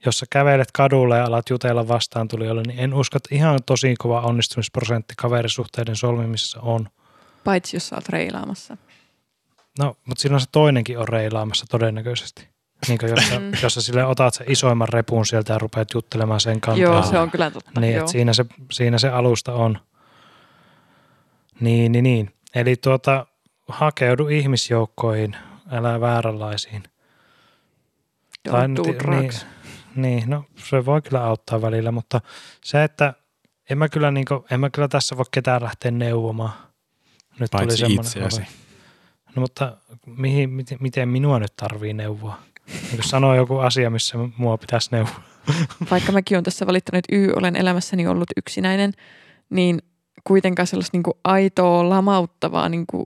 Jos 0.05 0.19
sä 0.19 0.25
kävelet 0.29 0.71
kadulla 0.71 1.17
ja 1.17 1.25
alat 1.25 1.49
jutella 1.49 1.87
vastaan 1.87 2.27
tulijoille, 2.27 2.61
niin 2.67 2.79
en 2.79 2.93
usko, 2.93 3.17
että 3.17 3.35
ihan 3.35 3.59
tosi 3.65 3.95
kova 3.97 4.21
onnistumisprosentti 4.21 5.13
kaverisuhteiden 5.17 5.95
solmimisessa 5.95 6.59
on. 6.61 6.89
paitsi 7.43 7.75
jos 7.75 7.87
sä 7.89 7.95
oot 7.95 8.09
reilaamassa. 8.09 8.77
No, 9.79 9.97
mutta 10.05 10.21
silloin 10.21 10.41
se 10.41 10.47
toinenkin 10.51 10.99
on 10.99 11.07
reilaamassa 11.07 11.65
todennäköisesti. 11.69 12.47
Niin 12.87 12.97
kuin 12.99 13.09
jos, 13.09 13.29
sä, 13.29 13.39
Mm. 13.39 13.51
jos 13.63 13.73
sä 13.73 13.81
sille 13.81 14.05
otat 14.05 14.33
sen 14.33 14.51
isoimman 14.51 14.89
repun 14.89 15.25
sieltä 15.25 15.53
ja 15.53 15.59
rupeat 15.59 15.93
juttelemaan 15.93 16.39
sen 16.39 16.61
kanssa. 16.61 16.81
Joo, 16.83 17.03
se 17.03 17.19
on 17.19 17.31
kyllä 17.31 17.51
totta. 17.51 17.79
Niin, 17.81 17.97
että 17.99 18.11
siinä 18.11 18.33
se, 18.33 18.45
siinä 18.71 18.97
se 18.97 19.09
alusta 19.09 19.53
on. 19.53 19.79
Niin, 21.59 21.91
niin, 21.91 22.03
niin. 22.03 22.33
Eli 22.55 22.75
tuota, 22.75 23.25
hakeudu 23.67 24.27
ihmisjoukkoihin, 24.27 25.35
älä 25.71 26.01
vääränlaisiin. 26.01 26.83
tai 28.43 28.67
Don't 28.67 28.75
do 28.75 28.83
nyt- 28.83 28.99
drugs. 28.99 29.45
Niin, 29.95 30.29
no 30.29 30.45
se 30.69 30.85
voi 30.85 31.01
kyllä 31.01 31.23
auttaa 31.23 31.61
välillä, 31.61 31.91
mutta 31.91 32.21
se, 32.63 32.83
että 32.83 33.13
en 33.69 33.77
mä 33.77 33.89
kyllä, 33.89 34.11
niin 34.11 34.25
kuin, 34.25 34.43
en 34.51 34.59
mä 34.59 34.69
kyllä 34.69 34.87
tässä 34.87 35.17
voi 35.17 35.25
ketään 35.31 35.63
lähteä 35.63 35.91
neuvomaan. 35.91 36.51
Nyt 37.39 37.51
tuli 37.51 37.59
Paitsi 37.61 37.77
semmoinen 37.77 38.05
itseäsi. 38.05 38.41
No 39.35 39.39
mutta 39.39 39.77
mihin, 40.05 40.49
miten, 40.49 40.77
miten 40.81 41.09
minua 41.09 41.39
nyt 41.39 41.55
tarvii 41.55 41.93
neuvoa? 41.93 42.39
Niin 42.67 42.95
kun 42.95 43.03
sanoo 43.03 43.35
joku 43.35 43.57
asia, 43.57 43.89
missä 43.89 44.17
mua 44.37 44.57
pitäisi 44.57 44.89
neuvoa. 44.91 45.21
Vaikka 45.91 46.11
mäkin 46.11 46.35
olen 46.35 46.43
tässä 46.43 46.67
valittanut, 46.67 46.97
että 46.97 47.15
Y, 47.15 47.31
olen 47.35 47.55
elämässäni 47.55 48.07
ollut 48.07 48.29
yksinäinen, 48.37 48.93
niin 49.49 49.79
kuitenkaan 50.23 50.67
sellaista 50.67 50.97
niin 50.97 51.03
kuin 51.03 51.17
aitoa, 51.23 51.89
lamauttavaa, 51.89 52.69
niin 52.69 52.85
kuin, 52.87 53.05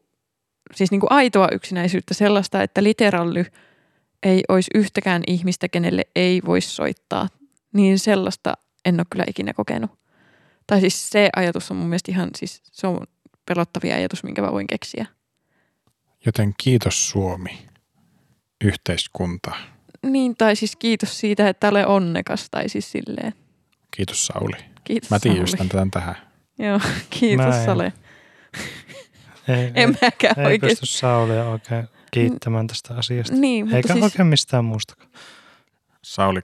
siis 0.76 0.92
niin 0.92 1.00
kuin 1.00 1.12
aitoa 1.12 1.48
yksinäisyyttä, 1.52 2.14
sellaista, 2.14 2.64
että 2.64 2.84
literally 2.84 3.46
ei 4.24 4.44
olisi 4.50 4.72
yhtäkään 4.76 5.24
ihmistä, 5.28 5.70
kenelle 5.70 6.04
ei 6.16 6.42
voisi 6.46 6.70
soittaa, 6.70 7.28
niin 7.74 8.00
sellaista 8.00 8.54
en 8.86 8.96
ole 9.00 9.06
kyllä 9.10 9.26
ikinä 9.28 9.54
kokenut. 9.54 9.92
Tai 10.68 10.80
siis 10.80 11.10
se 11.10 11.30
ajatus 11.36 11.72
on 11.72 11.78
mun 11.78 11.88
mielestä 11.88 12.12
ihan, 12.12 12.30
siis 12.36 12.62
se 12.72 12.88
on 12.88 12.98
pelottavia 13.46 13.96
ajatus, 13.96 14.24
minkä 14.24 14.42
mä 14.42 14.52
voin 14.52 14.68
keksiä. 14.68 15.06
Joten 16.26 16.54
kiitos 16.64 17.10
Suomi, 17.10 17.68
yhteiskunta. 18.64 19.52
Niin, 20.04 20.36
tai 20.38 20.56
siis 20.56 20.76
kiitos 20.76 21.20
siitä, 21.20 21.50
että 21.50 21.70
olen 21.70 21.88
onnekas, 21.88 22.50
tai 22.50 22.70
siis 22.70 22.92
silleen. 22.92 23.34
Kiitos 23.92 24.26
Sauli. 24.26 24.58
Kiitos 24.84 25.10
Mä 25.10 25.20
Sauli. 25.20 25.36
tiivistän 25.36 25.70
tämän 25.70 25.92
tähän. 25.92 26.16
Joo, 26.60 26.80
kiitos 27.20 27.46
Mä 27.46 27.60
en. 27.60 27.66
Sale. 27.66 27.94
Ei, 29.48 29.72
En 29.76 29.98
mäkään 30.02 30.40
ei 30.40 30.46
oikeasti. 30.46 30.82
pysty 30.82 30.98
Saulia 30.98 31.44
oikein 31.46 31.88
kiittämään 32.12 32.68
tästä 32.68 32.94
asiasta. 32.98 33.36
Niin, 33.36 33.66
mutta 33.66 33.78
Eikä 33.78 33.94
siis, 33.94 34.04
oikein 34.04 34.28
mistään 34.28 34.66
muustakaan. 34.66 35.10
Sauli 36.02 36.40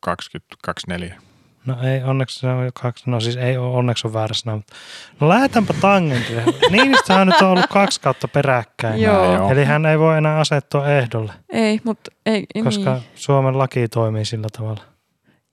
2024. 0.00 1.20
No 1.66 1.76
ei, 1.82 2.02
onneksi 2.02 2.38
se 2.40 2.46
on 2.46 2.64
jo 2.64 2.70
kaksi, 2.82 3.10
no 3.10 3.20
siis 3.20 3.36
ei 3.36 3.56
ole, 3.56 3.76
onneksi 3.76 4.06
on 4.06 4.12
väärä 4.12 4.34
sana, 4.34 4.56
mutta 4.56 4.74
no 5.20 5.28
lähdetäänpä 5.28 5.74
tangentille. 5.80 6.44
Niinistöhän 6.70 7.26
nyt 7.26 7.40
on 7.42 7.48
ollut 7.48 7.66
kaksi 7.66 8.00
kautta 8.00 8.28
peräkkäin. 8.28 9.02
Joo. 9.02 9.26
Näin 9.28 9.40
on. 9.40 9.52
Eli 9.52 9.64
hän 9.64 9.86
ei 9.86 9.98
voi 9.98 10.18
enää 10.18 10.38
asettua 10.38 10.88
ehdolle, 10.88 11.32
ei, 11.52 11.80
mutta 11.84 12.10
ei, 12.26 12.46
koska 12.64 12.92
niin. 12.94 13.02
Suomen 13.14 13.58
laki 13.58 13.88
toimii 13.88 14.24
sillä 14.24 14.46
tavalla. 14.56 14.82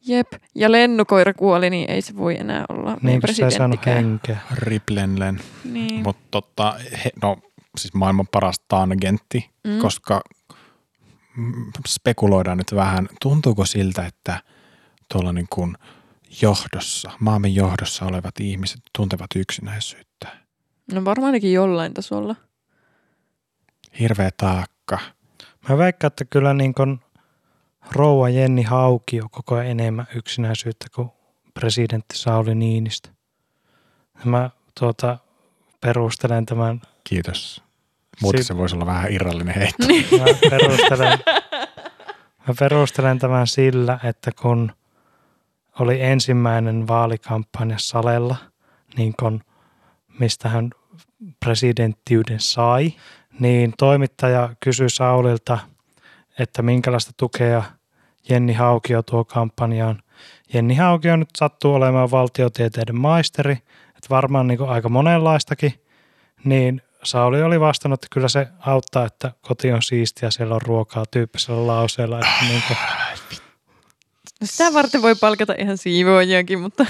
Jep, 0.08 0.28
ja 0.56 0.72
lennokoira 0.72 1.34
kuoli, 1.34 1.70
niin 1.70 1.92
ei 1.92 2.02
se 2.02 2.18
voi 2.18 2.40
enää 2.40 2.66
olla 2.70 2.98
Niin 3.02 3.22
presidenttikään. 3.22 3.96
henkeä. 3.98 4.38
Riplenlen. 4.52 5.40
Niin. 5.64 6.04
Mutta 6.04 6.22
tota, 6.32 6.76
he, 7.06 7.10
no 7.22 7.38
siis 7.78 7.94
maailman 7.94 8.28
paras 8.32 8.60
tangentti, 8.68 9.50
Mm. 9.64 9.78
koska 9.80 10.22
mm, 11.38 11.54
spekuloidaan 11.88 12.58
nyt 12.58 12.76
vähän, 12.76 13.08
tuntuuko 13.22 13.66
siltä, 13.66 14.06
että 14.06 14.42
tuolla 15.14 15.34
niin 15.34 15.48
kuin 15.50 15.76
johdossa, 16.42 17.12
maamme 17.20 17.48
johdossa 17.48 18.06
olevat 18.06 18.40
ihmiset 18.40 18.82
tuntevat 18.98 19.28
yksinäisyyttä. 19.36 20.28
No 20.94 21.06
varmaan 21.06 21.26
ainakin 21.26 21.54
jollain 21.54 21.94
tasolla. 21.94 22.36
Hirveä 24.00 24.30
taakka. 24.38 25.00
Mä 25.70 25.78
veikkaan, 25.78 26.08
että 26.08 26.26
kyllä 26.26 26.54
niin 26.54 26.74
kuin 26.74 27.00
rouva 27.92 28.30
Jenni 28.30 28.64
Haukio 28.64 29.28
koko 29.32 29.56
ajan 29.56 29.68
enemmän 29.68 30.08
yksinäisyyttä 30.16 30.86
kuin 30.96 31.10
presidentti 31.54 32.18
Sauli 32.18 32.56
Niinistö. 32.56 33.10
Mä 34.24 34.50
tuota, 34.80 35.18
perustelen 35.82 36.46
tämän 36.46 36.82
Kiitos. 37.04 37.64
Muuten 38.22 38.42
Sit- 38.42 38.48
se 38.48 38.58
voisi 38.58 38.76
olla 38.76 38.86
vähän 38.86 39.12
irrallinen 39.12 39.56
heitto. 39.56 39.88
Mä 40.18 40.50
perustelen, 40.50 41.20
mä 42.48 42.54
perustelen 42.60 43.20
tämän 43.20 43.48
sillä, 43.48 44.00
että 44.04 44.32
kun 44.42 44.72
oli 45.80 46.02
ensimmäinen 46.02 46.88
vaalikampanja 46.88 47.76
Salella, 47.80 48.36
niin 48.98 49.14
kun, 49.20 49.44
mistä 50.20 50.50
hän 50.50 50.70
presidenttiyden 51.40 52.40
sai, 52.40 52.94
niin 53.40 53.74
toimittaja 53.78 54.50
kysyi 54.60 54.90
Saulilta, 54.90 55.60
että 56.40 56.62
minkälaista 56.62 57.12
tukea 57.18 57.64
Jenni 58.30 58.54
Haukio 58.54 59.04
tuo 59.04 59.26
kampanjaan. 59.26 60.04
Jenni 60.54 60.76
Haukio 60.76 61.16
nyt 61.16 61.30
sattuu 61.38 61.74
olemaan 61.74 62.12
valtiotieteiden 62.12 63.00
maisteri, 63.00 63.52
että 63.88 64.10
varmaan 64.10 64.48
niin 64.48 64.62
aika 64.62 64.90
monenlaistakin, 64.90 65.74
niin 66.44 66.82
Sauli 67.04 67.42
oli 67.42 67.60
vastannut, 67.60 67.98
että 67.98 68.14
kyllä 68.14 68.28
se 68.28 68.48
auttaa, 68.60 69.06
että 69.06 69.32
koti 69.42 69.72
on 69.72 69.82
siistiä, 69.82 70.32
siellä 70.32 70.56
on 70.56 70.62
ruokaa 70.62 71.06
tyyppisellä 71.12 71.68
lauseella. 71.68 72.20
Että 72.20 72.46
niin 72.50 72.64
kuin, 72.68 72.78
No 74.42 74.48
sitä 74.48 74.74
varten 74.74 75.02
voi 75.02 75.16
palkata 75.16 75.54
ihan 75.58 75.78
siivoajiakin, 75.78 76.60
mutta 76.60 76.86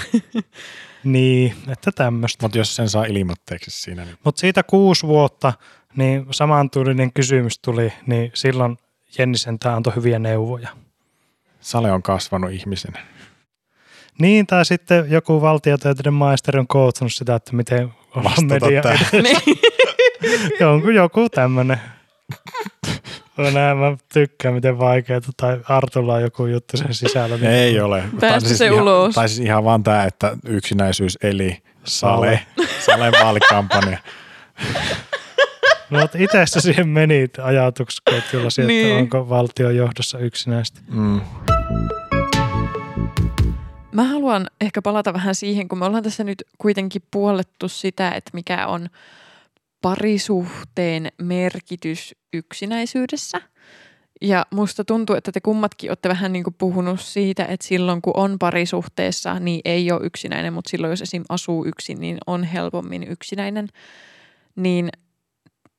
niin, 1.04 1.54
että 1.68 1.92
tämmöistä. 1.92 2.44
Mutta 2.44 2.58
jos 2.58 2.76
sen 2.76 2.88
saa 2.88 3.04
ilmoitteeksi 3.04 3.70
siinä, 3.70 4.04
niin 4.04 4.18
Mutta 4.24 4.40
siitä 4.40 4.62
kuusi 4.62 5.06
vuotta, 5.06 5.52
niin 5.96 6.26
samantyylinen 6.30 7.12
kysymys 7.12 7.58
tuli, 7.58 7.92
niin 8.06 8.30
silloin 8.34 8.78
Jenni 9.18 9.38
sentään 9.38 9.76
antoi 9.76 9.94
hyviä 9.96 10.18
neuvoja. 10.18 10.68
Sale 11.60 11.92
on 11.92 12.02
kasvanut 12.02 12.50
ihmisenä. 12.50 13.00
Niin, 14.18 14.46
tai 14.46 14.64
sitten 14.64 15.04
joku 15.10 15.40
valtiotieteiden 15.42 16.14
maisteri 16.14 16.58
on 16.58 16.66
koutsannut 16.66 17.12
sitä, 17.12 17.34
että 17.34 17.56
miten 17.56 17.88
Vastata 18.16 18.42
media 18.66 18.82
niin. 19.22 19.58
jonkun 20.60 20.94
joku 20.94 21.28
tämmöinen. 21.28 21.80
Näin 23.54 23.78
mä 23.78 23.96
tykkään, 24.12 24.54
miten 24.54 24.78
vaikeaa, 24.78 25.20
tai 25.36 25.60
Artulla 25.68 26.14
on 26.14 26.22
joku 26.22 26.46
juttu 26.46 26.76
sen 26.76 26.94
sisällä. 26.94 27.36
niin- 27.36 27.50
Ei 27.50 27.80
ole. 27.80 28.02
Päästä 28.20 28.48
se 28.54 28.66
ihan, 28.66 28.82
ulos. 28.82 29.14
Tai 29.14 29.28
siis 29.28 29.40
ihan 29.46 29.64
vaan 29.64 29.82
tämä, 29.82 30.04
että 30.04 30.36
yksinäisyys 30.46 31.18
eli 31.22 31.62
Sale. 31.84 32.40
Sale. 32.56 32.68
Salen 32.80 33.12
vaalikampanja. 33.22 33.98
No, 35.90 36.00
mutta 36.00 36.18
itse 36.20 36.38
asiassa 36.38 36.60
siihen 36.60 36.88
meni 36.88 37.28
ajatusketjulla 37.42 38.50
siitä, 38.50 38.66
Niin. 38.68 38.86
että 38.86 38.98
onko 38.98 39.28
valtion 39.28 39.76
johdossa 39.76 40.18
yksinäistä. 40.18 40.80
Mm. 40.88 41.20
Mä 43.92 44.04
haluan 44.04 44.46
ehkä 44.60 44.82
palata 44.82 45.12
vähän 45.12 45.34
siihen, 45.34 45.68
kun 45.68 45.78
me 45.78 45.84
ollaan 45.84 46.02
tässä 46.02 46.24
nyt 46.24 46.44
kuitenkin 46.58 47.02
puolettu 47.10 47.68
sitä, 47.68 48.10
että 48.10 48.30
mikä 48.34 48.66
on 48.66 48.88
parisuhteen 49.82 51.08
merkitys 51.22 52.14
yksinäisyydessä. 52.32 53.40
Ja 54.20 54.46
musta 54.50 54.84
tuntuu, 54.84 55.16
että 55.16 55.32
te 55.32 55.40
kummatkin 55.40 55.90
olette 55.90 56.08
vähän 56.08 56.32
niin 56.32 56.44
kuin 56.44 56.54
puhunut 56.58 57.00
siitä, 57.00 57.44
että 57.44 57.66
silloin 57.66 58.02
kun 58.02 58.16
on 58.16 58.38
parisuhteessa, 58.38 59.40
niin 59.40 59.60
ei 59.64 59.92
ole 59.92 60.00
yksinäinen, 60.06 60.52
mutta 60.52 60.70
silloin 60.70 60.90
jos 60.90 61.02
esim. 61.02 61.24
asuu 61.28 61.64
yksin, 61.64 62.00
niin 62.00 62.18
on 62.26 62.44
helpommin 62.44 63.02
yksinäinen. 63.08 63.68
Niin 64.56 64.88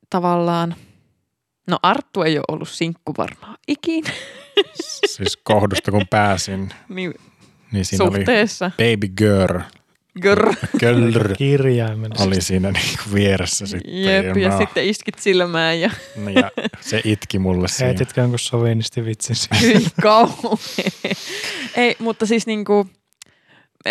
tavallaan, 0.09 0.75
no 1.67 1.79
Arttu 1.83 2.21
ei 2.21 2.37
ole 2.37 2.45
ollut 2.47 2.69
sinkku 2.69 3.13
varmaan 3.17 3.57
ikinä, 3.67 4.09
Siis 5.05 5.37
kohdusta 5.43 5.91
kun 5.91 6.05
pääsin, 6.09 6.69
niin 6.89 7.13
niin 7.71 7.85
siinä 7.85 8.05
oli 8.05 8.17
suhteessa. 8.17 8.71
baby 8.77 9.07
girl, 9.17 9.59
Grr. 10.21 10.53
girl 10.79 11.33
Kirjaimellisesti. 11.37 12.27
oli 12.27 12.41
siinä 12.41 12.71
niinku 12.71 13.03
vieressä 13.13 13.65
sitten. 13.65 14.03
Jep, 14.03 14.37
ja 14.37 14.49
no, 14.49 14.57
sitten 14.57 14.85
iskit 14.85 15.19
silmään 15.19 15.79
ja 15.79 15.89
ja 16.35 16.51
se 16.81 17.01
itki 17.05 17.39
mulle 17.39 17.67
siinä. 17.67 17.87
Heititkö 17.87 18.21
jonkun 18.21 18.39
sovinisti 18.39 19.05
vitsin 19.05 19.35
siihen? 19.35 19.61
hyi 19.81 19.87
kauhea. 20.01 21.15
Ei, 21.75 21.95
mutta 21.99 22.25
siis 22.25 22.47
niinku, 22.47 22.87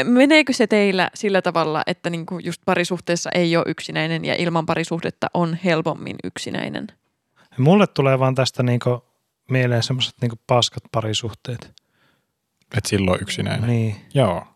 meneekö 0.04 0.52
se 0.52 0.66
teillä 0.66 1.10
sillä 1.14 1.42
tavalla, 1.42 1.82
että 1.86 2.10
niinku 2.10 2.38
just 2.38 2.62
parisuhteessa 2.64 3.30
ei 3.34 3.56
ole 3.56 3.64
yksinäinen 3.68 4.24
ja 4.24 4.34
ilman 4.34 4.66
parisuhdetta 4.66 5.26
on 5.34 5.58
helpommin 5.64 6.16
yksinäinen? 6.24 6.86
Mulle 7.58 7.86
tulee 7.86 8.18
vaan 8.18 8.34
tästä 8.34 8.62
niinku 8.62 9.04
mieleen 9.50 9.82
semmoiset 9.82 10.14
niinku 10.20 10.36
paskat 10.46 10.82
parisuhteet. 10.92 11.72
Et 12.76 12.86
silloin 12.86 13.22
yksinäinen. 13.22 13.70
Niin. 13.70 13.96
Joo. 14.14 14.46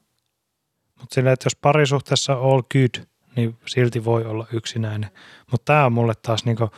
Mutta 1.01 1.14
silleen, 1.14 1.33
että 1.33 1.47
jos 1.47 1.57
parisuhteessa 1.57 2.37
on 2.37 2.53
all 2.53 2.62
good, 2.62 3.07
niin 3.37 3.57
silti 3.66 4.05
voi 4.05 4.24
olla 4.24 4.47
yksinäinen. 4.53 5.11
Mutta 5.51 5.64
tämä 5.64 5.87
on 5.87 5.93
mulle 5.93 6.14
taas 6.22 6.45
niinku 6.45 6.70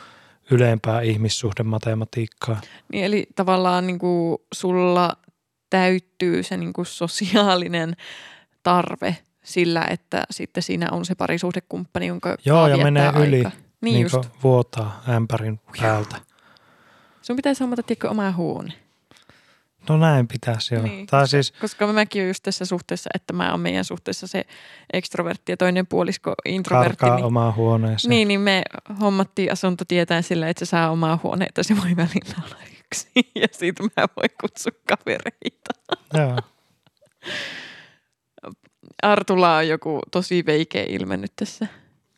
ylempää 0.51 1.01
ihmissuhdematematiikkaa. 1.01 2.61
Niin 2.91 3.05
eli 3.05 3.27
tavallaan 3.35 3.87
niinku 3.87 4.41
sulla 4.53 5.17
täyttyy 5.69 6.43
se 6.43 6.57
niinku 6.57 6.85
sosiaalinen 6.85 7.95
tarve 8.65 9.17
sillä, 9.43 9.85
että 9.89 10.23
sitten 10.31 10.63
siinä 10.63 10.87
on 10.91 11.05
se 11.05 11.15
parisuhdekumppani, 11.15 12.07
jonka 12.07 12.37
Joo, 12.45 12.67
ja 12.67 12.77
menee 12.77 13.11
yli. 13.25 13.37
aikaa. 13.37 13.51
Niin 13.81 13.93
niinku 13.95 14.17
just. 14.17 14.29
vuotaa 14.43 15.03
ämpärin 15.09 15.59
päältä. 15.81 16.15
Sun 17.21 17.35
pitäisi 17.35 17.63
hommata 17.63 17.83
tiedätkö, 17.83 18.09
oma 18.09 18.31
huone. 18.31 18.73
No 19.89 19.97
näin 19.97 20.27
pitäisi 20.27 20.75
joo. 20.75 20.83
Niin, 20.83 20.91
Niin, 20.95 21.07
tai 21.07 21.27
siis, 21.27 21.51
Koska 21.51 21.87
mäkin 21.87 22.21
olen 22.21 22.27
just 22.29 22.43
tässä 22.43 22.65
suhteessa, 22.65 23.09
että 23.13 23.33
mä 23.33 23.51
oon 23.51 23.59
meidän 23.59 23.85
suhteessa 23.85 24.27
se 24.27 24.45
ekstrovertti 24.93 25.51
ja 25.51 25.57
toinen 25.57 25.87
puolisko 25.87 26.33
introvertti. 26.45 26.97
karkaa 26.97 27.15
Niin, 27.15 27.25
omaan 27.25 27.55
huoneeseen. 27.55 28.09
niin, 28.09 28.27
niin 28.27 28.41
me 28.41 28.61
hommattiin 29.01 29.51
asunto 29.51 29.85
tietäen 29.87 30.23
sillä, 30.23 30.49
että 30.49 30.65
se 30.65 30.69
saa 30.69 30.89
omaa 30.91 31.19
huoneita, 31.23 31.63
se 31.63 31.75
voi 31.75 31.95
välillä 31.95 32.35
olla 32.45 32.55
yksi. 32.85 33.07
Ja 33.41 33.47
siitä 33.51 33.83
mä 33.83 34.07
voin 34.17 34.29
kutsua 34.41 34.71
kavereita. 34.89 35.71
Joo. 36.13 36.37
Artulla 39.03 39.57
on 39.57 39.67
joku 39.67 39.99
tosi 40.11 40.43
veikeä 40.45 40.85
ilme 40.89 41.17
nyt 41.17 41.31
tässä. 41.35 41.67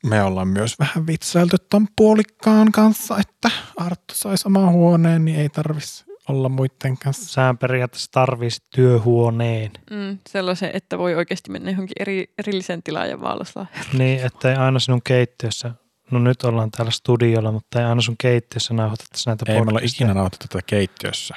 Me 0.05 0.23
ollaan 0.23 0.47
myös 0.47 0.79
vähän 0.79 1.07
vitsailtu 1.07 1.55
ton 1.69 1.87
puolikkaan 1.95 2.71
kanssa, 2.71 3.17
että 3.19 3.51
Arttu 3.77 4.13
saisi 4.13 4.47
oman 4.47 4.71
huoneen, 4.71 5.25
niin 5.25 5.39
ei 5.39 5.49
tarvis 5.49 6.05
olla 6.29 6.49
muiden 6.49 6.97
kanssa. 7.03 7.33
Sään 7.33 7.57
periaatteessa 7.57 8.11
tarvitsisi 8.11 8.65
työhuoneen. 8.75 9.71
Mm, 9.91 10.17
sellaisen, 10.29 10.71
että 10.73 10.97
voi 10.97 11.15
oikeasti 11.15 11.51
mennä 11.51 11.71
johonkin 11.71 11.95
eri, 11.99 12.33
erilliseen 12.37 12.83
tilaan 12.83 13.09
ja 13.09 13.21
vaalassa. 13.21 13.65
Niin, 13.93 14.25
ettei 14.25 14.55
aina 14.55 14.79
sinun 14.79 15.01
keittiössä, 15.03 15.71
no 16.11 16.19
nyt 16.19 16.43
ollaan 16.43 16.71
täällä 16.71 16.91
studiolla, 16.91 17.51
mutta 17.51 17.79
ei 17.79 17.85
aina 17.85 18.01
sun 18.01 18.15
keittiössä 18.17 18.73
nauhoitettaisi 18.73 19.29
näitä 19.29 19.45
Ei 19.51 19.61
me 19.61 19.65
olla 19.69 19.79
ikinä 19.83 20.13
nautettu 20.13 20.47
tätä 20.47 20.61
keittiössä. 20.65 21.35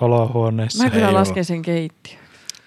olohuoneessa. 0.00 0.84
Mä 0.84 0.90
kyllä 0.90 1.06
ei 1.06 1.12
lasken 1.12 1.44
sen 1.44 1.62
keittiö. 1.62 2.18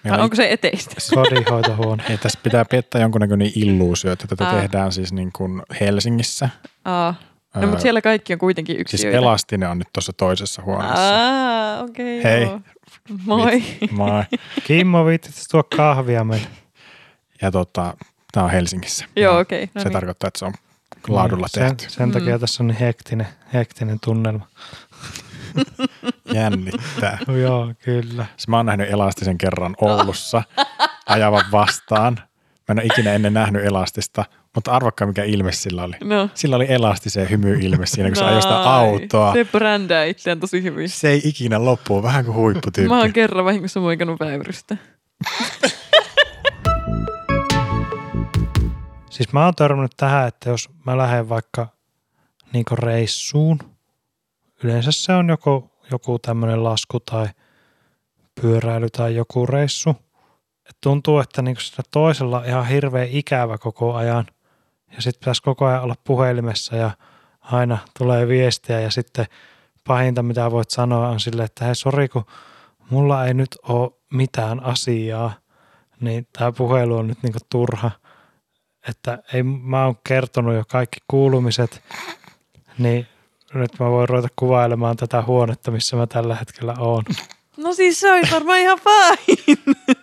Meillä 0.04 0.16
Vai 0.18 0.24
onko 0.24 0.36
se 0.36 0.52
eteistä? 0.52 0.94
Kodinhoitohuone. 1.14 2.04
Ei, 2.10 2.18
tässä 2.18 2.38
pitää 2.42 2.64
piettää 2.64 3.00
jonkunnäköinen 3.00 3.52
illuusio, 3.54 4.12
että 4.12 4.26
tätä 4.26 4.48
Aa. 4.48 4.54
tehdään 4.60 4.92
siis 4.92 5.12
niin 5.12 5.30
kuin 5.32 5.62
Helsingissä. 5.80 6.48
Aa. 6.84 7.14
No 7.54 7.60
Öö, 7.60 7.66
mutta 7.68 7.82
siellä 7.82 8.00
kaikki 8.02 8.32
on 8.32 8.38
kuitenkin 8.38 8.76
Siis 8.76 8.80
yksiöitä. 8.80 9.18
Elastinen 9.18 9.68
on 9.70 9.78
nyt 9.78 9.88
tuossa 9.92 10.12
toisessa 10.12 10.62
huoneessa. 10.62 11.14
Aa, 11.16 11.82
okei. 11.82 12.24
Hei. 12.24 12.42
joo. 12.42 12.60
Moi. 13.26 13.62
Moi. 13.90 14.22
Kimmo, 14.64 15.06
viittit 15.06 15.34
tuo 15.50 15.62
kahvia 15.76 16.24
meille. 16.24 16.46
Ja 17.42 17.50
tota, 17.50 17.94
tämä 18.32 18.44
on 18.44 18.50
Helsingissä. 18.52 19.04
Joo, 19.16 19.38
okei. 19.38 19.70
No 19.74 19.80
se 19.80 19.88
niin. 19.88 19.92
tarkoittaa, 19.92 20.28
että 20.28 20.38
se 20.38 20.44
on 20.44 20.52
laadulla 21.08 21.46
sen, 21.48 21.76
tehty. 21.76 21.92
Sen 21.94 22.12
takia 22.12 22.34
Mm. 22.36 22.40
tässä 22.40 22.62
on 22.62 22.66
niin 22.66 22.78
hektinen, 22.78 23.26
hektinen 23.52 23.98
tunnelma. 24.04 24.46
Jännittää. 26.34 27.18
No, 27.26 27.36
joo, 27.36 27.74
kyllä. 27.84 28.26
Siis 28.36 28.48
mä 28.48 28.56
oon 28.56 28.66
nähnyt 28.66 28.90
Elastisen 28.90 29.38
kerran 29.38 29.74
Oulussa 29.80 30.42
ajavan 31.06 31.44
vastaan. 31.52 32.18
Mä 32.68 32.72
en 32.72 32.78
ole 32.78 32.86
ikinä 32.86 33.12
ennen 33.12 33.34
nähnyt 33.34 33.64
Elastista, 33.64 34.24
mutta 34.54 34.72
arvakkaa 34.72 35.06
mikä 35.06 35.24
ilme 35.24 35.52
sillä 35.52 35.82
oli. 35.82 35.94
No. 36.04 36.28
Sillä 36.34 36.56
oli 36.56 36.66
Elastisen 36.68 37.30
hymyilme 37.30 37.86
siinä, 37.86 38.08
kun 38.08 38.16
se 38.16 38.24
ajoi 38.24 38.42
sitä 38.42 38.56
autoa. 38.56 39.32
Se 39.32 39.44
brändää 39.44 40.04
itseään 40.04 40.40
tosi 40.40 40.62
hyvin. 40.62 40.88
Se 40.88 41.08
ei 41.08 41.20
ikinä 41.24 41.64
loppu, 41.64 42.02
vähän 42.02 42.24
kuin 42.24 42.36
huipputyyppi. 42.36 42.88
Mä 42.88 42.98
oon 42.98 43.12
kerran 43.12 43.44
vahingossa 43.44 43.80
moikannut 43.80 44.20
väyrystä. 44.20 44.76
Siis 49.10 49.32
mä 49.32 49.44
oon 49.44 49.54
törmännyt 49.54 49.92
tähän, 49.96 50.28
että 50.28 50.50
jos 50.50 50.70
mä 50.86 50.98
lähden 50.98 51.28
vaikka 51.28 51.66
niinku 52.52 52.76
reissuun, 52.76 53.58
yleensä 54.62 54.92
se 54.92 55.12
on 55.12 55.28
joku, 55.28 55.70
joku 55.90 56.18
tämmöinen 56.18 56.64
lasku 56.64 57.00
tai 57.00 57.28
pyöräily 58.40 58.90
tai 58.90 59.16
joku 59.16 59.46
reissu. 59.46 59.96
Et 60.68 60.76
tuntuu, 60.80 61.18
että 61.18 61.42
niinku 61.42 61.60
sitä 61.60 61.82
toisella 61.90 62.38
on 62.38 62.46
ihan 62.46 62.66
hirveän 62.66 63.08
ikävä 63.08 63.58
koko 63.58 63.94
ajan. 63.94 64.26
Ja 64.96 65.02
sitten 65.02 65.20
pitäisi 65.20 65.42
koko 65.42 65.64
ajan 65.64 65.82
olla 65.82 65.94
puhelimessa 66.04 66.76
ja 66.76 66.90
aina 67.40 67.78
tulee 67.98 68.28
viestiä 68.28 68.80
ja 68.80 68.90
sitten 68.90 69.26
pahinta 69.88 70.22
mitä 70.22 70.50
voit 70.50 70.70
sanoa 70.70 71.08
on 71.08 71.20
silleen, 71.20 71.46
että 71.46 71.64
hei 71.64 71.74
sori 71.74 72.08
kun 72.08 72.24
mulla 72.90 73.26
ei 73.26 73.34
nyt 73.34 73.56
ole 73.68 73.90
mitään 74.12 74.64
asiaa, 74.64 75.32
niin 76.00 76.26
tämä 76.38 76.52
puhelu 76.52 76.96
on 76.96 77.06
nyt 77.06 77.22
niinku 77.22 77.38
turha 77.50 77.90
että 78.88 79.18
ei, 79.32 79.42
mä 79.42 79.84
oon 79.84 79.96
kertonut 80.08 80.54
jo 80.54 80.64
kaikki 80.68 81.00
kuulumiset, 81.08 81.82
niin 82.78 83.06
nyt 83.54 83.78
mä 83.80 83.90
voin 83.90 84.08
ruveta 84.08 84.28
kuvailemaan 84.36 84.96
tätä 84.96 85.22
huonetta, 85.22 85.70
missä 85.70 85.96
mä 85.96 86.06
tällä 86.06 86.34
hetkellä 86.36 86.74
oon. 86.78 87.02
No 87.56 87.72
siis 87.72 88.00
se 88.00 88.12
olisi 88.12 88.32
varmaan 88.34 88.58
ihan 88.58 88.78
fine. 88.78 89.56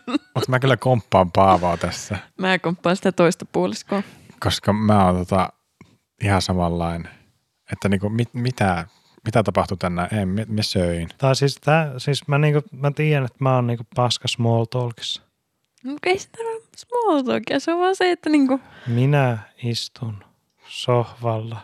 Mutta 0.07 0.49
mä 0.49 0.59
kyllä 0.59 0.77
komppaan 0.77 1.31
Paavaa 1.31 1.77
tässä, 1.77 2.17
Mä 2.37 2.59
komppaan 2.59 2.95
sitä 2.95 3.11
toista 3.11 3.45
puoliskoa. 3.51 4.03
koska 4.39 4.73
mä 4.73 5.05
oon 5.05 5.17
tota 5.17 5.53
ihan 6.23 6.41
samanlainen. 6.41 7.11
Että 7.71 7.89
niinku, 7.89 8.09
mit, 8.09 8.29
mitä, 8.33 8.87
mitä 9.25 9.43
tapahtui 9.43 9.77
tänään? 9.77 10.19
Ei, 10.19 10.25
mä, 10.25 10.41
mä 10.47 10.61
söin. 10.61 11.09
Tai 11.17 11.35
siis, 11.35 11.55
tää, 11.55 11.93
siis 11.97 12.27
mä, 12.27 12.37
niinku, 12.37 12.61
mä 12.71 12.91
tiedän, 12.91 13.25
että 13.25 13.37
mä 13.39 13.55
oon 13.55 13.67
niinku 13.67 13.83
paska 13.95 14.27
small 14.27 14.65
talkissa. 14.65 15.21
No 15.83 15.95
ei 16.05 16.19
sitä 16.19 16.37
ole 16.43 16.61
small 16.75 17.21
talkia, 17.21 17.59
se 17.59 17.73
on 17.73 17.79
vaan 17.79 17.95
se, 17.95 18.11
että 18.11 18.29
niinku, 18.29 18.59
Minä 18.87 19.37
istun 19.63 20.23
sohvalla, 20.67 21.57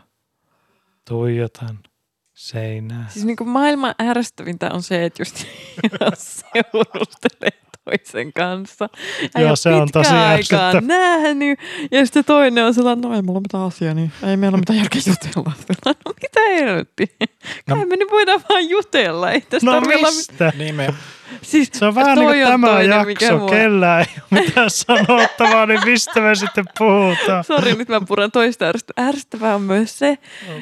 tuijotan 1.08 1.80
seinää. 2.34 3.06
siis 3.10 3.26
niinku 3.26 3.46
maailman 3.46 3.96
ärsyttävintä 4.02 4.70
on 4.74 4.84
se, 4.84 5.06
että 5.06 5.22
just 5.22 5.36
seurustelee 6.54 7.62
toisen 7.86 8.34
kanssa. 8.34 8.90
Ei 9.36 9.44
Joo, 9.44 9.56
se 9.56 9.70
on 9.70 9.90
tosi 9.92 10.14
aikaa 10.14 10.82
nähnyt. 10.82 11.60
Ja 11.92 12.06
sitten 12.06 12.26
toinen 12.26 12.66
on 12.66 12.74
sellainen, 12.74 13.02
no 13.10 13.16
ei 13.16 13.22
mulla 13.22 13.38
ole 13.38 13.42
mitään 13.44 13.64
asiaa, 13.64 13.94
niin 13.94 14.12
ei 14.24 14.38
meillä 14.38 14.56
ole 14.56 14.60
mitään 14.60 14.78
järkeä 14.80 15.02
jutella. 15.08 15.52
No 15.86 16.14
mitä 16.22 16.40
helvetti? 16.50 17.16
No- 17.68 17.76
Kai 17.76 17.86
me 17.86 17.96
nyt 17.96 18.12
voidaan 18.12 18.42
vaan 18.50 18.70
jutella. 18.70 19.32
Ei 19.32 19.42
tästä 19.42 19.72
No 19.72 19.82
mistä? 19.82 20.54
Niin 20.58 20.76
me, 20.76 20.94
Siis, 21.42 21.70
Se 21.74 21.86
on 21.86 21.96
vähän 21.96 22.18
niin 22.18 22.28
kuin 22.30 22.48
tämä 22.48 22.68
toinen, 22.68 22.90
jakso, 23.10 23.38
mua- 23.38 23.50
kellään 23.50 24.00
ei 24.02 24.06
ole 24.32 24.42
mitään 24.42 24.70
sanottavaa, 24.86 25.66
niin 25.66 25.80
mistä 25.86 26.20
me 26.22 26.36
sitten 26.36 26.66
puhutaan? 26.78 27.44
Sori, 27.44 27.74
nyt 27.76 27.90
mä 27.90 28.02
puran 28.08 28.32
toista 28.32 28.66
ärsyttävää. 28.66 29.08
Ärsyttävää 29.10 29.56
on 29.56 29.62
myös 29.62 30.00
se, 30.00 30.18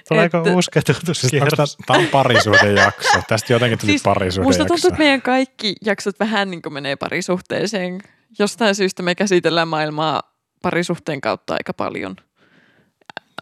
Tuleeko 0.10 0.38
että- 0.38 0.52
uusi 0.54 0.70
siis 0.74 0.86
ketutuskierros? 0.86 1.78
tää 1.86 1.98
on 1.98 2.08
parisuuden 2.12 2.76
jakso. 2.76 3.22
Tästä 3.28 3.54
jotenkin 3.54 3.80
tuli 3.80 3.92
Siis 3.92 4.04
parisuuden 4.04 4.48
musta 4.48 4.62
jakso. 4.64 4.74
tuntuu, 4.74 4.88
että 4.88 5.00
meidän 5.00 5.22
kaikki 5.22 5.76
jaksot 5.86 6.20
vähän 6.20 6.52
niin 6.52 6.62
kuin 6.62 6.74
menee 6.74 6.96
parisuhteeseen. 6.96 8.02
Jostain 8.40 8.76
syystä 8.76 9.04
me 9.04 9.16
käsitellään 9.16 9.68
maailmaa 9.68 10.22
parisuhteen 10.62 11.22
kautta 11.22 11.54
aika 11.54 11.74
paljon. 11.74 12.16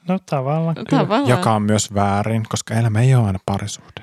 No 0.07 0.19
tavallaan 0.25 0.75
kyllä. 0.75 0.89
Tavallaan. 0.89 1.29
Joka 1.29 1.53
on 1.53 1.61
myös 1.61 1.93
väärin, 1.93 2.43
koska 2.49 2.73
elämä 2.73 3.01
ei 3.01 3.15
ole 3.15 3.27
aina 3.27 3.39
parisuhde. 3.45 4.02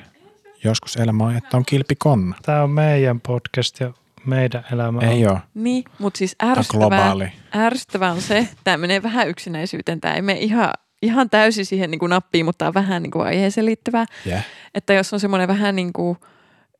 Joskus 0.64 0.96
elämä 0.96 1.24
on, 1.24 1.36
että 1.36 1.56
on 1.56 1.64
kilpikonna. 1.64 2.36
Tämä 2.42 2.62
on 2.62 2.70
meidän 2.70 3.20
podcast 3.20 3.80
ja 3.80 3.92
meidän 4.26 4.64
elämä. 4.72 5.00
Ei 5.00 5.26
ole. 5.26 5.38
Niin, 5.54 5.84
mutta 5.98 6.18
siis 6.18 6.36
ärsyttävää, 6.42 6.88
globaali. 6.88 7.32
ärsyttävää 7.56 8.12
on 8.12 8.22
se, 8.22 8.48
tämä 8.64 8.76
menee 8.76 9.02
vähän 9.02 9.28
yksinäisyyteen. 9.28 10.00
Tämä 10.00 10.14
ei 10.14 10.22
mene 10.22 10.38
ihan, 10.38 10.70
ihan 11.02 11.30
täysin 11.30 11.66
siihen 11.66 11.90
niin 11.90 11.98
kuin 11.98 12.10
nappiin, 12.10 12.44
mutta 12.44 12.58
tämä 12.58 12.68
on 12.68 12.74
vähän 12.74 13.02
niin 13.02 13.10
kuin 13.10 13.26
aiheeseen 13.26 13.66
liittyvää. 13.66 14.06
Yeah. 14.26 14.44
Että 14.74 14.92
jos 14.92 15.12
on 15.12 15.20
semmoinen 15.20 15.48
vähän 15.48 15.76
niin 15.76 15.92
kuin 15.92 16.18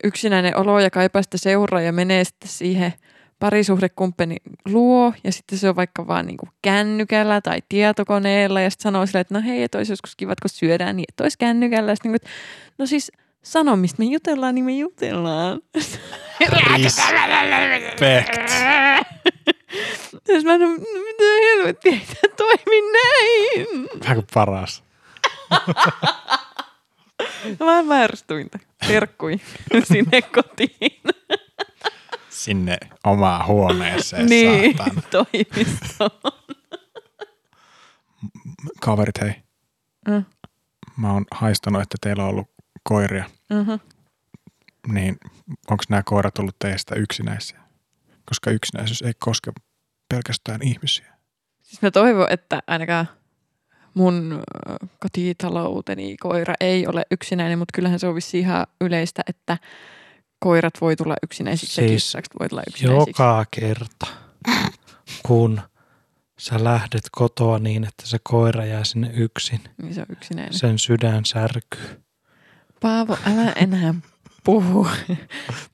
yksinäinen 0.05 0.57
olo 0.57 0.81
ja 0.81 0.91
kaipaa 0.91 1.23
sitä 1.23 1.39
seuraa 1.39 1.81
ja 1.81 1.93
menee 1.93 2.25
sitten 2.25 2.49
siihen 2.49 2.93
parisuhdekumppani 3.39 4.37
luo 4.65 5.13
ja 5.25 5.33
sitten 5.33 5.59
se 5.59 5.69
on 5.69 5.77
vaikka 5.77 6.07
vaan 6.07 6.27
niin 6.27 6.37
kuin 6.37 6.51
kännykällä 6.63 7.41
tai 7.41 7.59
tietokoneella 7.69 8.61
ja 8.61 8.71
sitten 8.71 8.83
sanoo 8.83 9.07
silleen, 9.07 9.21
että 9.21 9.35
no 9.35 9.43
hei, 9.43 9.63
että 9.63 9.79
olisi 9.79 9.93
joskus 9.93 10.17
kiva, 10.17 10.35
kun 10.43 10.51
syödään, 10.51 10.97
niin 10.97 11.05
että 11.09 11.25
olisi 11.25 11.39
kännykällä. 11.39 11.95
Sitten 11.95 12.13
niin 12.13 12.21
kuin, 12.21 12.31
että, 12.31 12.41
no 12.79 12.87
siis 12.87 13.13
sano, 13.43 13.77
mistä 13.77 14.03
me 14.03 14.05
jutellaan, 14.05 14.55
niin 14.55 14.65
me 14.65 14.73
jutellaan. 14.73 15.61
Respect. 16.41 18.51
Jos 20.29 20.45
mä 20.45 20.59
no, 20.59 20.69
mitä 20.69 21.25
helvettiä, 21.43 21.93
ei 21.93 22.01
tämä 22.07 22.35
toimi 22.37 22.93
näin. 22.93 23.89
Vähän 24.01 24.17
kuin 24.17 24.27
paras. 24.35 24.83
Mä 27.61 27.89
vääristyintä. 27.89 28.59
Terkkui 28.87 29.41
sinne 29.85 30.23
kotiin. 30.23 31.01
Sinne 32.29 32.79
omaan 33.05 33.47
huoneeseen, 33.47 34.27
niin, 34.27 34.77
saatan. 34.77 35.03
toimistoon. 35.11 36.11
Kaverit, 38.81 39.21
hei. 39.21 39.33
Mm. 40.09 40.25
Mä 40.97 41.13
oon 41.13 41.25
haistanut, 41.31 41.83
että 41.83 41.97
teillä 42.01 42.23
on 42.23 42.29
ollut 42.29 42.50
koiria. 42.83 43.25
Mm-hmm. 43.51 43.81
Niin 44.93 45.17
onko 45.71 45.85
nämä 45.89 46.03
koirat 46.03 46.39
ollut 46.39 46.59
teistä 46.59 46.95
yksinäisiä? 46.95 47.61
Koska 48.25 48.51
yksinäisyys 48.51 49.03
ei 49.03 49.13
koske 49.19 49.53
pelkästään 50.09 50.63
ihmisiä. 50.63 51.15
Siis 51.63 51.83
mä 51.83 51.91
toivon, 51.91 52.27
että 52.31 52.63
ainakaan 52.67 53.09
mun 53.95 54.43
kotitalouteni 54.99 56.17
koira 56.17 56.55
ei 56.61 56.87
ole 56.87 57.03
yksinäinen, 57.11 57.59
mutta 57.59 57.73
kyllähän 57.75 57.99
se 57.99 58.07
on 58.07 58.15
vissiin 58.15 58.45
ihan 58.45 58.67
yleistä, 58.81 59.23
että 59.27 59.59
koirat 60.39 60.75
voi 60.81 60.97
tulla 60.97 61.17
yksinäisiksi 61.23 61.75
siis 61.75 61.91
ja 61.91 61.95
kissakset 61.95 62.33
voi 62.41 62.49
tulla 62.49 62.63
yksinäisiksi. 62.69 63.11
Joka 63.11 63.45
kerta, 63.51 64.07
kun 65.27 65.61
sä 66.39 66.65
lähdet 66.65 67.03
kotoa 67.13 67.59
niin, 67.59 67.85
että 67.85 68.07
se 68.07 68.19
koira 68.23 68.65
jää 68.65 68.85
sinne 68.85 69.11
yksin, 69.15 69.61
Niin 69.83 69.95
se 69.95 70.01
on 70.01 70.07
yksinäinen. 70.11 70.53
Se... 70.53 70.59
sen 70.59 70.79
sydän 70.79 71.25
särkyy. 71.25 72.03
Paavo, 72.81 73.19
älä 73.27 73.53
enää 73.53 73.95
puhu. 74.45 74.87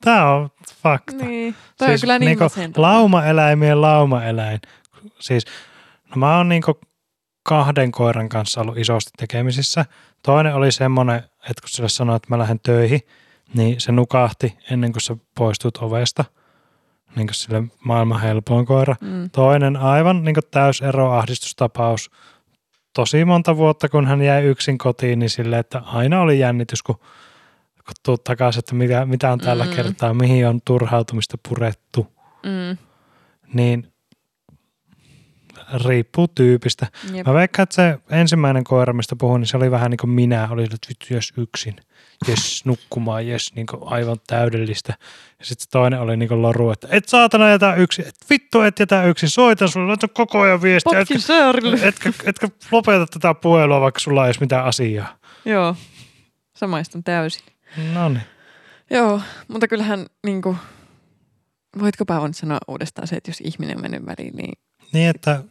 Tämä 0.00 0.34
on 0.34 0.50
fakta. 0.82 1.16
niin. 1.16 1.54
Toi 1.78 1.88
siis 1.88 2.00
on 2.00 2.04
kyllä 2.04 2.18
niin 2.18 2.38
niinku 2.38 2.80
laumaeläimien 2.82 3.82
laumaeläin. 3.82 4.60
Siis, 5.18 5.44
no 6.10 6.16
mä 6.16 6.36
oon 6.36 6.48
niinku 6.48 6.80
kahden 7.42 7.92
koiran 7.92 8.28
kanssa 8.28 8.60
ollut 8.60 8.78
isosti 8.78 9.10
tekemisissä. 9.16 9.84
Toinen 10.22 10.54
oli 10.54 10.72
semmoinen, 10.72 11.16
että 11.16 11.60
kun 11.60 11.68
sille 11.68 11.88
sanoi, 11.88 12.16
että 12.16 12.28
mä 12.30 12.38
lähden 12.38 12.60
töihin, 12.60 13.00
niin 13.54 13.80
se 13.80 13.92
nukahti 13.92 14.58
ennen 14.70 14.92
kuin 14.92 15.02
sä 15.02 15.16
poistut 15.38 15.76
ovesta. 15.76 16.24
Niin 17.16 17.26
kuin 17.26 17.34
sille 17.34 17.62
maailman 17.84 18.20
helpoin 18.20 18.66
koira. 18.66 18.96
Mm. 19.00 19.30
Toinen 19.30 19.76
aivan 19.76 20.24
niin 20.24 20.36
täysero 20.50 21.12
ahdistustapaus. 21.12 22.10
Tosi 22.96 23.24
monta 23.24 23.56
vuotta, 23.56 23.88
kun 23.88 24.06
hän 24.06 24.22
jäi 24.22 24.44
yksin 24.44 24.78
kotiin, 24.78 25.18
niin 25.18 25.30
sille, 25.30 25.58
että 25.58 25.78
aina 25.78 26.20
oli 26.20 26.38
jännitys, 26.38 26.82
kun, 26.82 26.94
kun 27.84 27.94
tuut 28.04 28.24
takaisin, 28.24 28.58
että 28.58 28.74
mitä, 28.74 29.06
mitä 29.06 29.32
on 29.32 29.38
tällä 29.38 29.64
Mm. 29.64 29.70
kertaa, 29.70 30.14
mihin 30.14 30.48
on 30.48 30.60
turhautumista 30.64 31.38
purettu. 31.48 32.12
Mm. 32.42 32.78
Niin 33.54 33.92
riippuu 35.84 36.28
tyypistä. 36.28 36.86
Jep. 37.12 37.26
Mä 37.26 37.34
veikkaan, 37.34 37.62
että 37.62 37.74
se 37.74 37.98
ensimmäinen 38.10 38.64
koira, 38.64 38.92
mistä 38.92 39.16
puhuin, 39.16 39.40
niin 39.40 39.48
se 39.48 39.56
oli 39.56 39.70
vähän 39.70 39.90
niin 39.90 39.98
kuin 39.98 40.10
minä. 40.10 40.48
Oli, 40.50 40.64
että 40.64 40.76
vittu, 40.88 41.14
jos 41.14 41.32
yksin. 41.36 41.76
Jes, 42.28 42.64
nukkumaan, 42.64 43.26
jes, 43.26 43.54
niin 43.54 43.66
aivan 43.80 44.16
täydellistä. 44.26 44.94
Ja 45.38 45.44
sitten 45.44 45.66
toinen 45.70 46.00
oli 46.00 46.16
niin 46.16 46.42
loru, 46.42 46.70
että 46.70 46.88
et 46.90 47.08
saatana 47.08 47.50
jätä 47.50 47.74
yksin. 47.74 48.08
Et 48.08 48.14
vittu, 48.30 48.60
et 48.60 48.78
jätä 48.78 49.04
yksin. 49.04 49.28
Soitan 49.28 49.68
sulle, 49.68 49.86
laita 49.86 50.08
koko 50.08 50.40
ajan 50.40 50.62
viestiä. 50.62 51.00
Etkä, 51.00 51.18
säärille. 51.18 51.78
etkä, 51.82 52.12
etkä 52.24 52.48
lopeta 52.70 53.06
tätä 53.06 53.34
puhelua, 53.34 53.80
vaikka 53.80 54.00
sulla 54.00 54.24
ei 54.24 54.26
edes 54.26 54.40
mitään 54.40 54.64
asiaa. 54.64 55.18
Joo, 55.44 55.76
samaistun 56.56 57.04
täysin. 57.04 57.42
No 57.92 58.08
niin. 58.08 58.22
Joo, 58.90 59.20
mutta 59.48 59.68
kyllähän 59.68 60.06
niin 60.26 60.42
kuin, 60.42 60.56
voitko 61.78 62.04
Paavo 62.04 62.26
nyt 62.26 62.36
sanoa 62.36 62.58
uudestaan 62.68 63.08
se, 63.08 63.16
että 63.16 63.30
jos 63.30 63.40
ihminen 63.40 63.76
on 63.76 63.82
mennyt 63.82 64.06
väliin, 64.06 64.36
niin 64.36 64.52
Niin, 64.92 65.10
että 65.10 65.42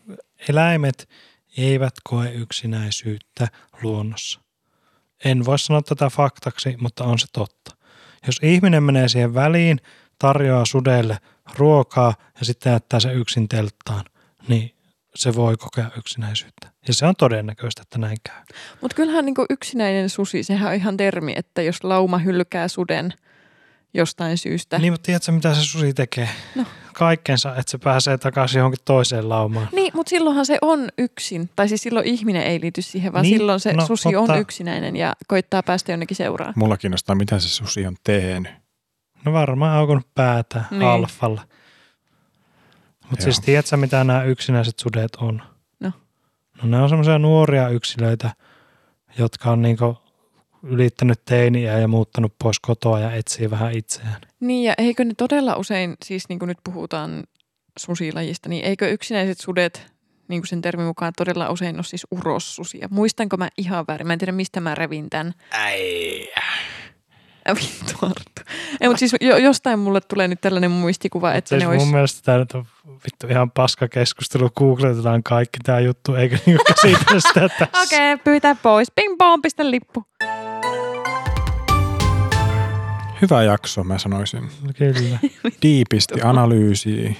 eläimet 0.49 1.09
eivät 1.57 1.93
koe 2.03 2.31
yksinäisyyttä 2.31 3.47
luonnossa. 3.81 4.44
En 5.25 5.45
voi 5.45 5.59
sanoa 5.59 5.81
tätä 5.81 6.09
faktaksi, 6.09 6.75
mutta 6.81 7.03
on 7.03 7.19
se 7.19 7.27
totta. 7.33 7.75
Jos 8.27 8.39
ihminen 8.43 8.83
menee 8.83 9.07
siihen 9.07 9.33
väliin, 9.33 9.79
tarjoaa 10.19 10.65
sudelle 10.65 11.17
ruokaa 11.57 12.13
ja 12.39 12.45
sitten 12.45 12.73
jättää 12.73 12.99
se 12.99 13.13
yksin 13.13 13.47
telttaan, 13.47 14.05
niin 14.47 14.75
se 15.15 15.35
voi 15.35 15.57
kokea 15.57 15.91
yksinäisyyttä. 15.97 16.71
Ja 16.87 16.93
se 16.93 17.05
on 17.05 17.15
todennäköistä, 17.15 17.81
että 17.81 17.99
näin 17.99 18.17
käy. 18.23 18.43
Mutta 18.81 18.95
kyllähän 18.95 19.25
niin 19.25 19.35
yksinäinen 19.49 20.09
susi, 20.09 20.43
sehän 20.43 20.69
on 20.69 20.75
ihan 20.75 20.97
termi, 20.97 21.33
että 21.35 21.61
jos 21.61 21.83
lauma 21.83 22.17
hylkää 22.17 22.67
suden 22.67 23.13
jostain 23.95 24.37
syystä. 24.37 24.79
Niin, 24.79 24.93
mutta 24.93 25.05
tiedätkö, 25.05 25.31
mitä 25.31 25.53
se 25.53 25.63
susi 25.63 25.93
tekee? 25.93 26.29
No. 26.55 26.65
Kaikkensa, 26.93 27.49
että 27.55 27.71
se 27.71 27.77
pääsee 27.77 28.17
takaisin 28.17 28.59
johonkin 28.59 28.81
toiseen 28.85 29.29
laumaan. 29.29 29.67
Niin, 29.71 29.91
mutta 29.95 30.09
silloinhan 30.09 30.45
se 30.45 30.57
on 30.61 30.89
yksin. 30.97 31.49
Tai 31.55 31.67
siis 31.69 31.81
silloin 31.83 32.05
ihminen 32.05 32.43
ei 32.43 32.61
liity 32.61 32.81
siihen, 32.81 33.13
vaan 33.13 33.23
Niin, 33.23 33.37
silloin 33.37 33.59
se 33.59 33.73
no, 33.73 33.85
susi 33.85 34.15
mutta- 34.15 34.33
on 34.33 34.39
yksinäinen 34.39 34.95
ja 34.95 35.13
koittaa 35.27 35.63
päästä 35.63 35.91
jonnekin 35.91 36.17
seuraan. 36.17 36.53
Mulla 36.55 36.77
kiinnostaa, 36.77 37.15
mitä 37.15 37.39
se 37.39 37.49
susi 37.49 37.85
on 37.87 37.95
tehnyt. 38.03 38.51
No 39.25 39.33
varmaan 39.33 39.77
aukonut 39.77 40.07
päätä 40.15 40.63
Niin. 40.71 40.83
alfalla. 40.83 41.41
Mutta 43.09 43.23
siis 43.23 43.39
tiedätkö, 43.39 43.77
mitä 43.77 44.03
nämä 44.03 44.23
yksinäiset 44.23 44.79
sudet 44.79 45.15
on? 45.15 45.41
No. 45.79 45.91
No 46.61 46.67
ne 46.69 46.81
on 46.83 46.89
semmoisia 46.89 47.19
nuoria 47.19 47.69
yksilöitä, 47.69 48.31
jotka 49.17 49.51
on 49.51 49.61
niinku 49.61 49.97
ylittänyt 50.65 51.25
teiniä 51.25 51.79
ja 51.79 51.87
muuttanut 51.87 52.33
pois 52.43 52.59
kotoa 52.59 52.99
ja 52.99 53.11
etsii 53.11 53.51
vähän 53.51 53.73
itseään. 53.73 54.21
Niin 54.39 54.63
ja 54.63 54.73
eikö 54.77 55.05
ne 55.05 55.13
todella 55.17 55.55
usein, 55.55 55.95
siis 56.05 56.29
niin 56.29 56.39
kuin 56.39 56.47
nyt 56.47 56.57
puhutaan 56.63 57.23
susilajista, 57.79 58.49
niin 58.49 58.65
eikö 58.65 58.89
yksinäiset 58.89 59.39
sudet, 59.39 59.91
niin 60.27 60.41
kuin 60.41 60.47
sen 60.47 60.61
termin 60.61 60.85
mukaan 60.85 61.13
todella 61.17 61.49
usein 61.49 61.75
ole 61.75 61.83
siis 61.83 62.07
urossusia. 62.11 62.87
Muistanko 62.91 63.37
mä 63.37 63.49
ihan 63.57 63.85
väärin? 63.87 64.07
Mä 64.07 64.13
en 64.13 64.19
tiedä, 64.19 64.31
mistä 64.31 64.59
mä 64.59 64.75
revin 64.75 65.09
tämän. 65.09 65.33
Ei. 65.69 66.33
Äh, 66.37 67.55
Vittu 67.55 67.97
Arttu. 68.01 68.41
Ei, 68.81 68.87
mutta 68.87 68.99
siis 68.99 69.15
jo, 69.21 69.37
jostain 69.37 69.79
mulle 69.79 70.01
tulee 70.01 70.27
nyt 70.27 70.41
tällainen 70.41 70.71
muistikuva, 70.71 71.33
että 71.33 71.49
siis 71.49 71.59
ne 71.59 71.65
mun 71.65 71.75
olisi... 71.75 71.91
mielestä 71.91 72.21
tämä 72.23 72.37
nyt 72.37 72.51
on 72.51 72.65
vittu 73.05 73.27
ihan 73.27 73.51
paska 73.51 73.87
keskustelu. 73.87 74.49
Googletetaan 74.49 75.23
kaikki 75.23 75.59
tämä 75.63 75.79
juttu, 75.79 76.15
eikä 76.15 76.37
niinku 76.45 76.63
käsitellä 76.67 77.19
sitä 77.19 77.49
tässä. 77.59 77.83
Okei, 77.83 78.13
okay, 78.13 78.23
pyytää 78.23 78.55
pois. 78.55 78.91
Ping 78.95 79.15
pong, 79.17 79.41
pistä 79.41 79.71
lippu. 79.71 80.03
Hyvä 83.21 83.43
jakso, 83.43 83.83
mä 83.83 83.97
sanoisin. 83.97 84.49
Kyllä. 84.77 85.19
Diipisti 85.61 86.21
analyysiä. 86.21 87.13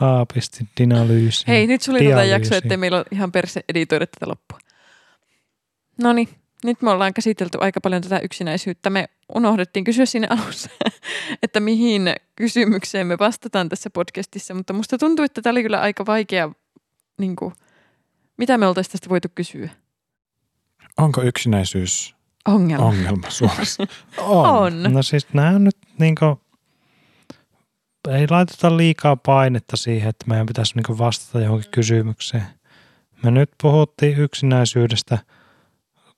Aapisti, 0.00 0.68
dinalyysi. 0.78 1.44
Hei, 1.48 1.66
nyt 1.66 1.82
sulitetaan 1.82 2.14
dialyysi. 2.16 2.32
jakso, 2.32 2.54
ettei 2.54 2.76
meillä 2.76 2.96
ole 2.96 3.04
ihan 3.10 3.32
perse 3.32 3.60
editoida 3.68 4.06
tätä 4.06 4.28
loppua. 4.28 4.58
No 6.02 6.12
niin, 6.12 6.28
nyt 6.64 6.82
me 6.82 6.90
ollaan 6.90 7.14
käsitelty 7.14 7.58
aika 7.60 7.80
paljon 7.80 8.02
tätä 8.02 8.18
yksinäisyyttä. 8.18 8.90
Me 8.90 9.08
unohdettiin 9.34 9.84
kysyä 9.84 10.06
siinä 10.06 10.26
alussa, 10.30 10.70
että 11.42 11.60
mihin 11.60 12.14
kysymykseen 12.36 13.06
me 13.06 13.18
vastataan 13.18 13.68
tässä 13.68 13.90
podcastissa, 13.90 14.54
mutta 14.54 14.72
musta 14.72 14.98
tuntuu, 14.98 15.24
että 15.24 15.42
tämä 15.42 15.50
oli 15.50 15.62
kyllä 15.62 15.80
aika 15.80 16.06
vaikea, 16.06 16.50
niin 17.18 17.36
kuin, 17.36 17.54
mitä 18.36 18.58
me 18.58 18.66
oltaisiin 18.66 18.92
tästä 18.92 19.08
voitu 19.08 19.28
kysyä. 19.34 19.70
Onko 20.96 21.22
yksinäisyys 21.22 22.14
Ongelma. 22.48 22.84
ongelma 22.84 23.30
Suomessa? 23.30 23.82
On. 24.18 24.46
On. 24.46 24.82
No 24.82 25.02
siis 25.02 25.26
nämä 25.32 25.58
nyt 25.58 25.76
niinku, 25.98 26.40
ei 28.08 28.26
laiteta 28.30 28.76
liikaa 28.76 29.16
painetta 29.16 29.76
siihen, 29.76 30.08
että 30.08 30.24
meidän 30.28 30.46
pitäisi 30.46 30.74
niinku 30.76 30.98
vastata 30.98 31.44
johonkin 31.44 31.70
kysymykseen. 31.70 32.46
Me 33.22 33.30
nyt 33.30 33.50
puhuttiin 33.62 34.18
yksinäisyydestä 34.18 35.18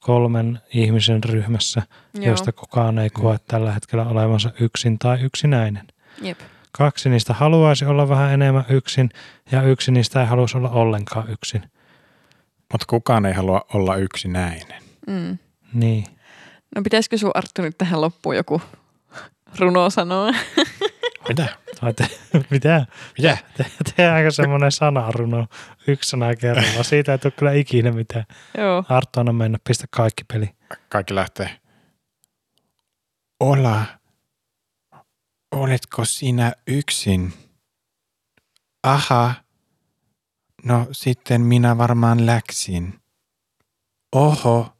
kolmen 0.00 0.60
ihmisen 0.74 1.24
ryhmässä, 1.24 1.82
Joo. 2.14 2.24
josta 2.26 2.52
kukaan 2.52 2.98
ei 2.98 3.10
koe 3.10 3.38
tällä 3.48 3.72
hetkellä 3.72 4.08
olevansa 4.08 4.50
yksin 4.60 4.98
tai 4.98 5.20
yksinäinen. 5.20 5.86
Jep. 6.22 6.40
Kaksi 6.72 7.08
niistä 7.08 7.34
haluaisi 7.34 7.84
olla 7.84 8.08
vähän 8.08 8.32
enemmän 8.32 8.64
yksin 8.68 9.10
ja 9.52 9.62
yksi 9.62 9.92
niistä 9.92 10.20
ei 10.20 10.26
haluaisi 10.26 10.56
olla 10.56 10.70
ollenkaan 10.70 11.30
yksin. 11.30 11.62
Mutta 12.72 12.86
kukaan 12.88 13.26
ei 13.26 13.32
halua 13.32 13.60
olla 13.74 13.96
yksinäinen. 13.96 14.82
Mm. 15.06 15.38
Niin. 15.74 16.04
No 16.76 16.82
pitäisikö 16.82 17.18
sun 17.18 17.30
Arttu 17.34 17.62
nyt 17.62 17.78
tähän 17.78 18.00
loppuun 18.00 18.36
joku 18.36 18.62
runo 19.58 19.90
sanoa? 19.90 20.32
Mitä? 21.28 21.48
Mitä? 21.82 22.06
Mitä? 23.18 23.38
Te, 23.56 23.66
tehdäänkö 23.96 24.30
semmoinen 24.30 24.72
sanaruno 24.72 25.46
yksi 25.86 26.10
sana 26.10 26.36
kerralla? 26.36 26.82
Siitä 26.82 27.12
ei 27.12 27.18
tule 27.18 27.32
kyllä 27.36 27.52
ikinä 27.52 27.92
mitään. 27.92 28.24
Joo. 28.58 28.84
Arttu, 28.88 29.20
anna 29.20 29.32
mennä, 29.32 29.58
pistä 29.68 29.86
kaikki 29.90 30.24
peli. 30.32 30.50
Kaikki 30.88 31.14
lähtee. 31.14 31.50
Hola, 33.44 33.86
Oletko 35.54 36.04
sinä 36.04 36.52
yksin? 36.66 37.32
Aha. 38.82 39.34
No 40.64 40.86
sitten 40.92 41.40
minä 41.40 41.78
varmaan 41.78 42.26
läksin. 42.26 43.00
Oho. 44.12 44.73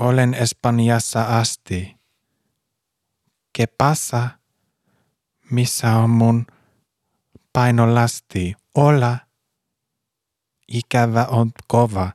Olen 0.00 0.34
Espanjassa 0.34 1.22
asti. 1.22 1.96
Que 3.58 3.66
pasa? 3.78 4.28
Missä 5.50 5.96
on 5.96 6.10
mun 6.10 6.46
painolasti? 7.52 8.54
Olla. 8.74 9.16
Ikävä 10.68 11.24
on 11.24 11.50
kova. 11.66 12.10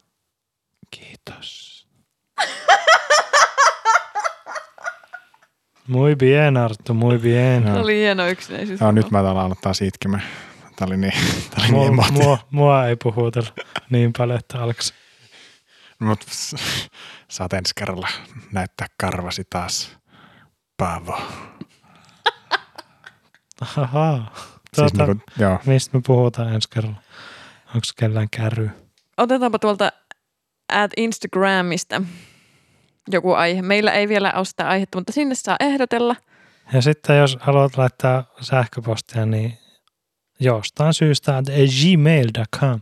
Kiitos. 0.92 1.66
Muy 5.88 6.16
bien, 6.16 6.58
Arttu, 6.58 6.94
muy 6.94 7.20
bien. 7.20 7.64
Se 7.64 7.72
oli 7.72 7.96
hieno 7.96 8.28
yksinäisyys. 8.28 8.80
Joo, 8.82 8.92
nyt 8.92 9.12
mä 9.12 9.24
täällä 9.24 9.42
aloittaa 9.42 9.74
siitkimään. 9.74 10.24
Tää 10.76 10.88
oli 10.88 10.98
niin, 10.98 11.14
tää 11.50 11.66
oli 11.66 11.72
niin 11.72 11.96
Mua, 11.96 12.06
emotio. 12.06 12.24
mua, 12.24 12.38
mua 12.52 12.88
ei 12.88 12.96
puhutella 13.04 13.50
niin 13.90 14.14
paljon, 14.18 14.40
että 14.40 14.62
alkaisi. 14.64 14.94
Mut 16.00 16.26
saat 17.30 17.54
ensi 17.54 17.74
kerralla 17.76 18.08
näyttää 18.52 18.88
karvasi 18.98 19.44
taas. 19.50 19.98
Paavo. 20.78 21.22
Ahaa. 23.78 24.34
Siis 24.36 24.92
Tuota, 24.92 25.06
niinku, 25.06 25.24
joo. 25.40 25.60
mistä 25.66 25.98
me 25.98 26.02
puhutaan 26.08 26.54
ensi 26.54 26.70
kerralla? 26.70 27.02
Onko 27.68 27.88
kellään 27.98 28.28
kärry? 28.38 28.70
Otetaanpa 29.18 29.60
tuolta 29.60 29.92
at 30.74 30.92
Instagramista 30.98 32.02
joku 33.12 33.34
aihe. 33.34 33.62
Meillä 33.62 33.92
ei 33.92 34.08
vielä 34.08 34.34
ole 34.36 34.46
sitä 34.46 34.68
aihetta, 34.68 34.98
mutta 34.98 35.12
sinne 35.14 35.36
saa 35.36 35.56
ehdotella. 35.60 36.16
Ja 36.74 36.82
sitten 36.82 37.18
jos 37.18 37.38
haluat 37.42 37.78
laittaa 37.78 38.24
sähköpostia, 38.42 39.26
niin 39.26 39.58
jostain 40.40 40.94
syystä 40.94 41.38
at 41.38 41.46
gmail.com. 41.46 42.82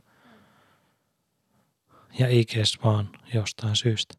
Ja 2.19 2.27
IGS 2.29 2.79
vaan 2.83 3.09
jostain 3.33 3.75
syystä. 3.75 4.13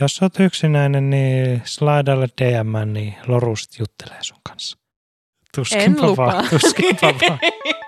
Jos 0.00 0.22
oot 0.22 0.40
yksinäinen, 0.40 1.10
niin 1.10 1.62
slaidalle 1.64 2.28
DM, 2.40 2.92
niin 2.92 3.14
Loru 3.26 3.56
sit 3.56 3.78
juttelee 3.78 4.18
sun 4.22 4.38
kanssa. 4.48 4.78
Tuskinpa 5.54 5.84
En 6.02 6.10
lupaa. 6.10 6.26
vaan, 6.26 6.48
tuskinpa 6.50 7.14
vaan. 7.28 7.38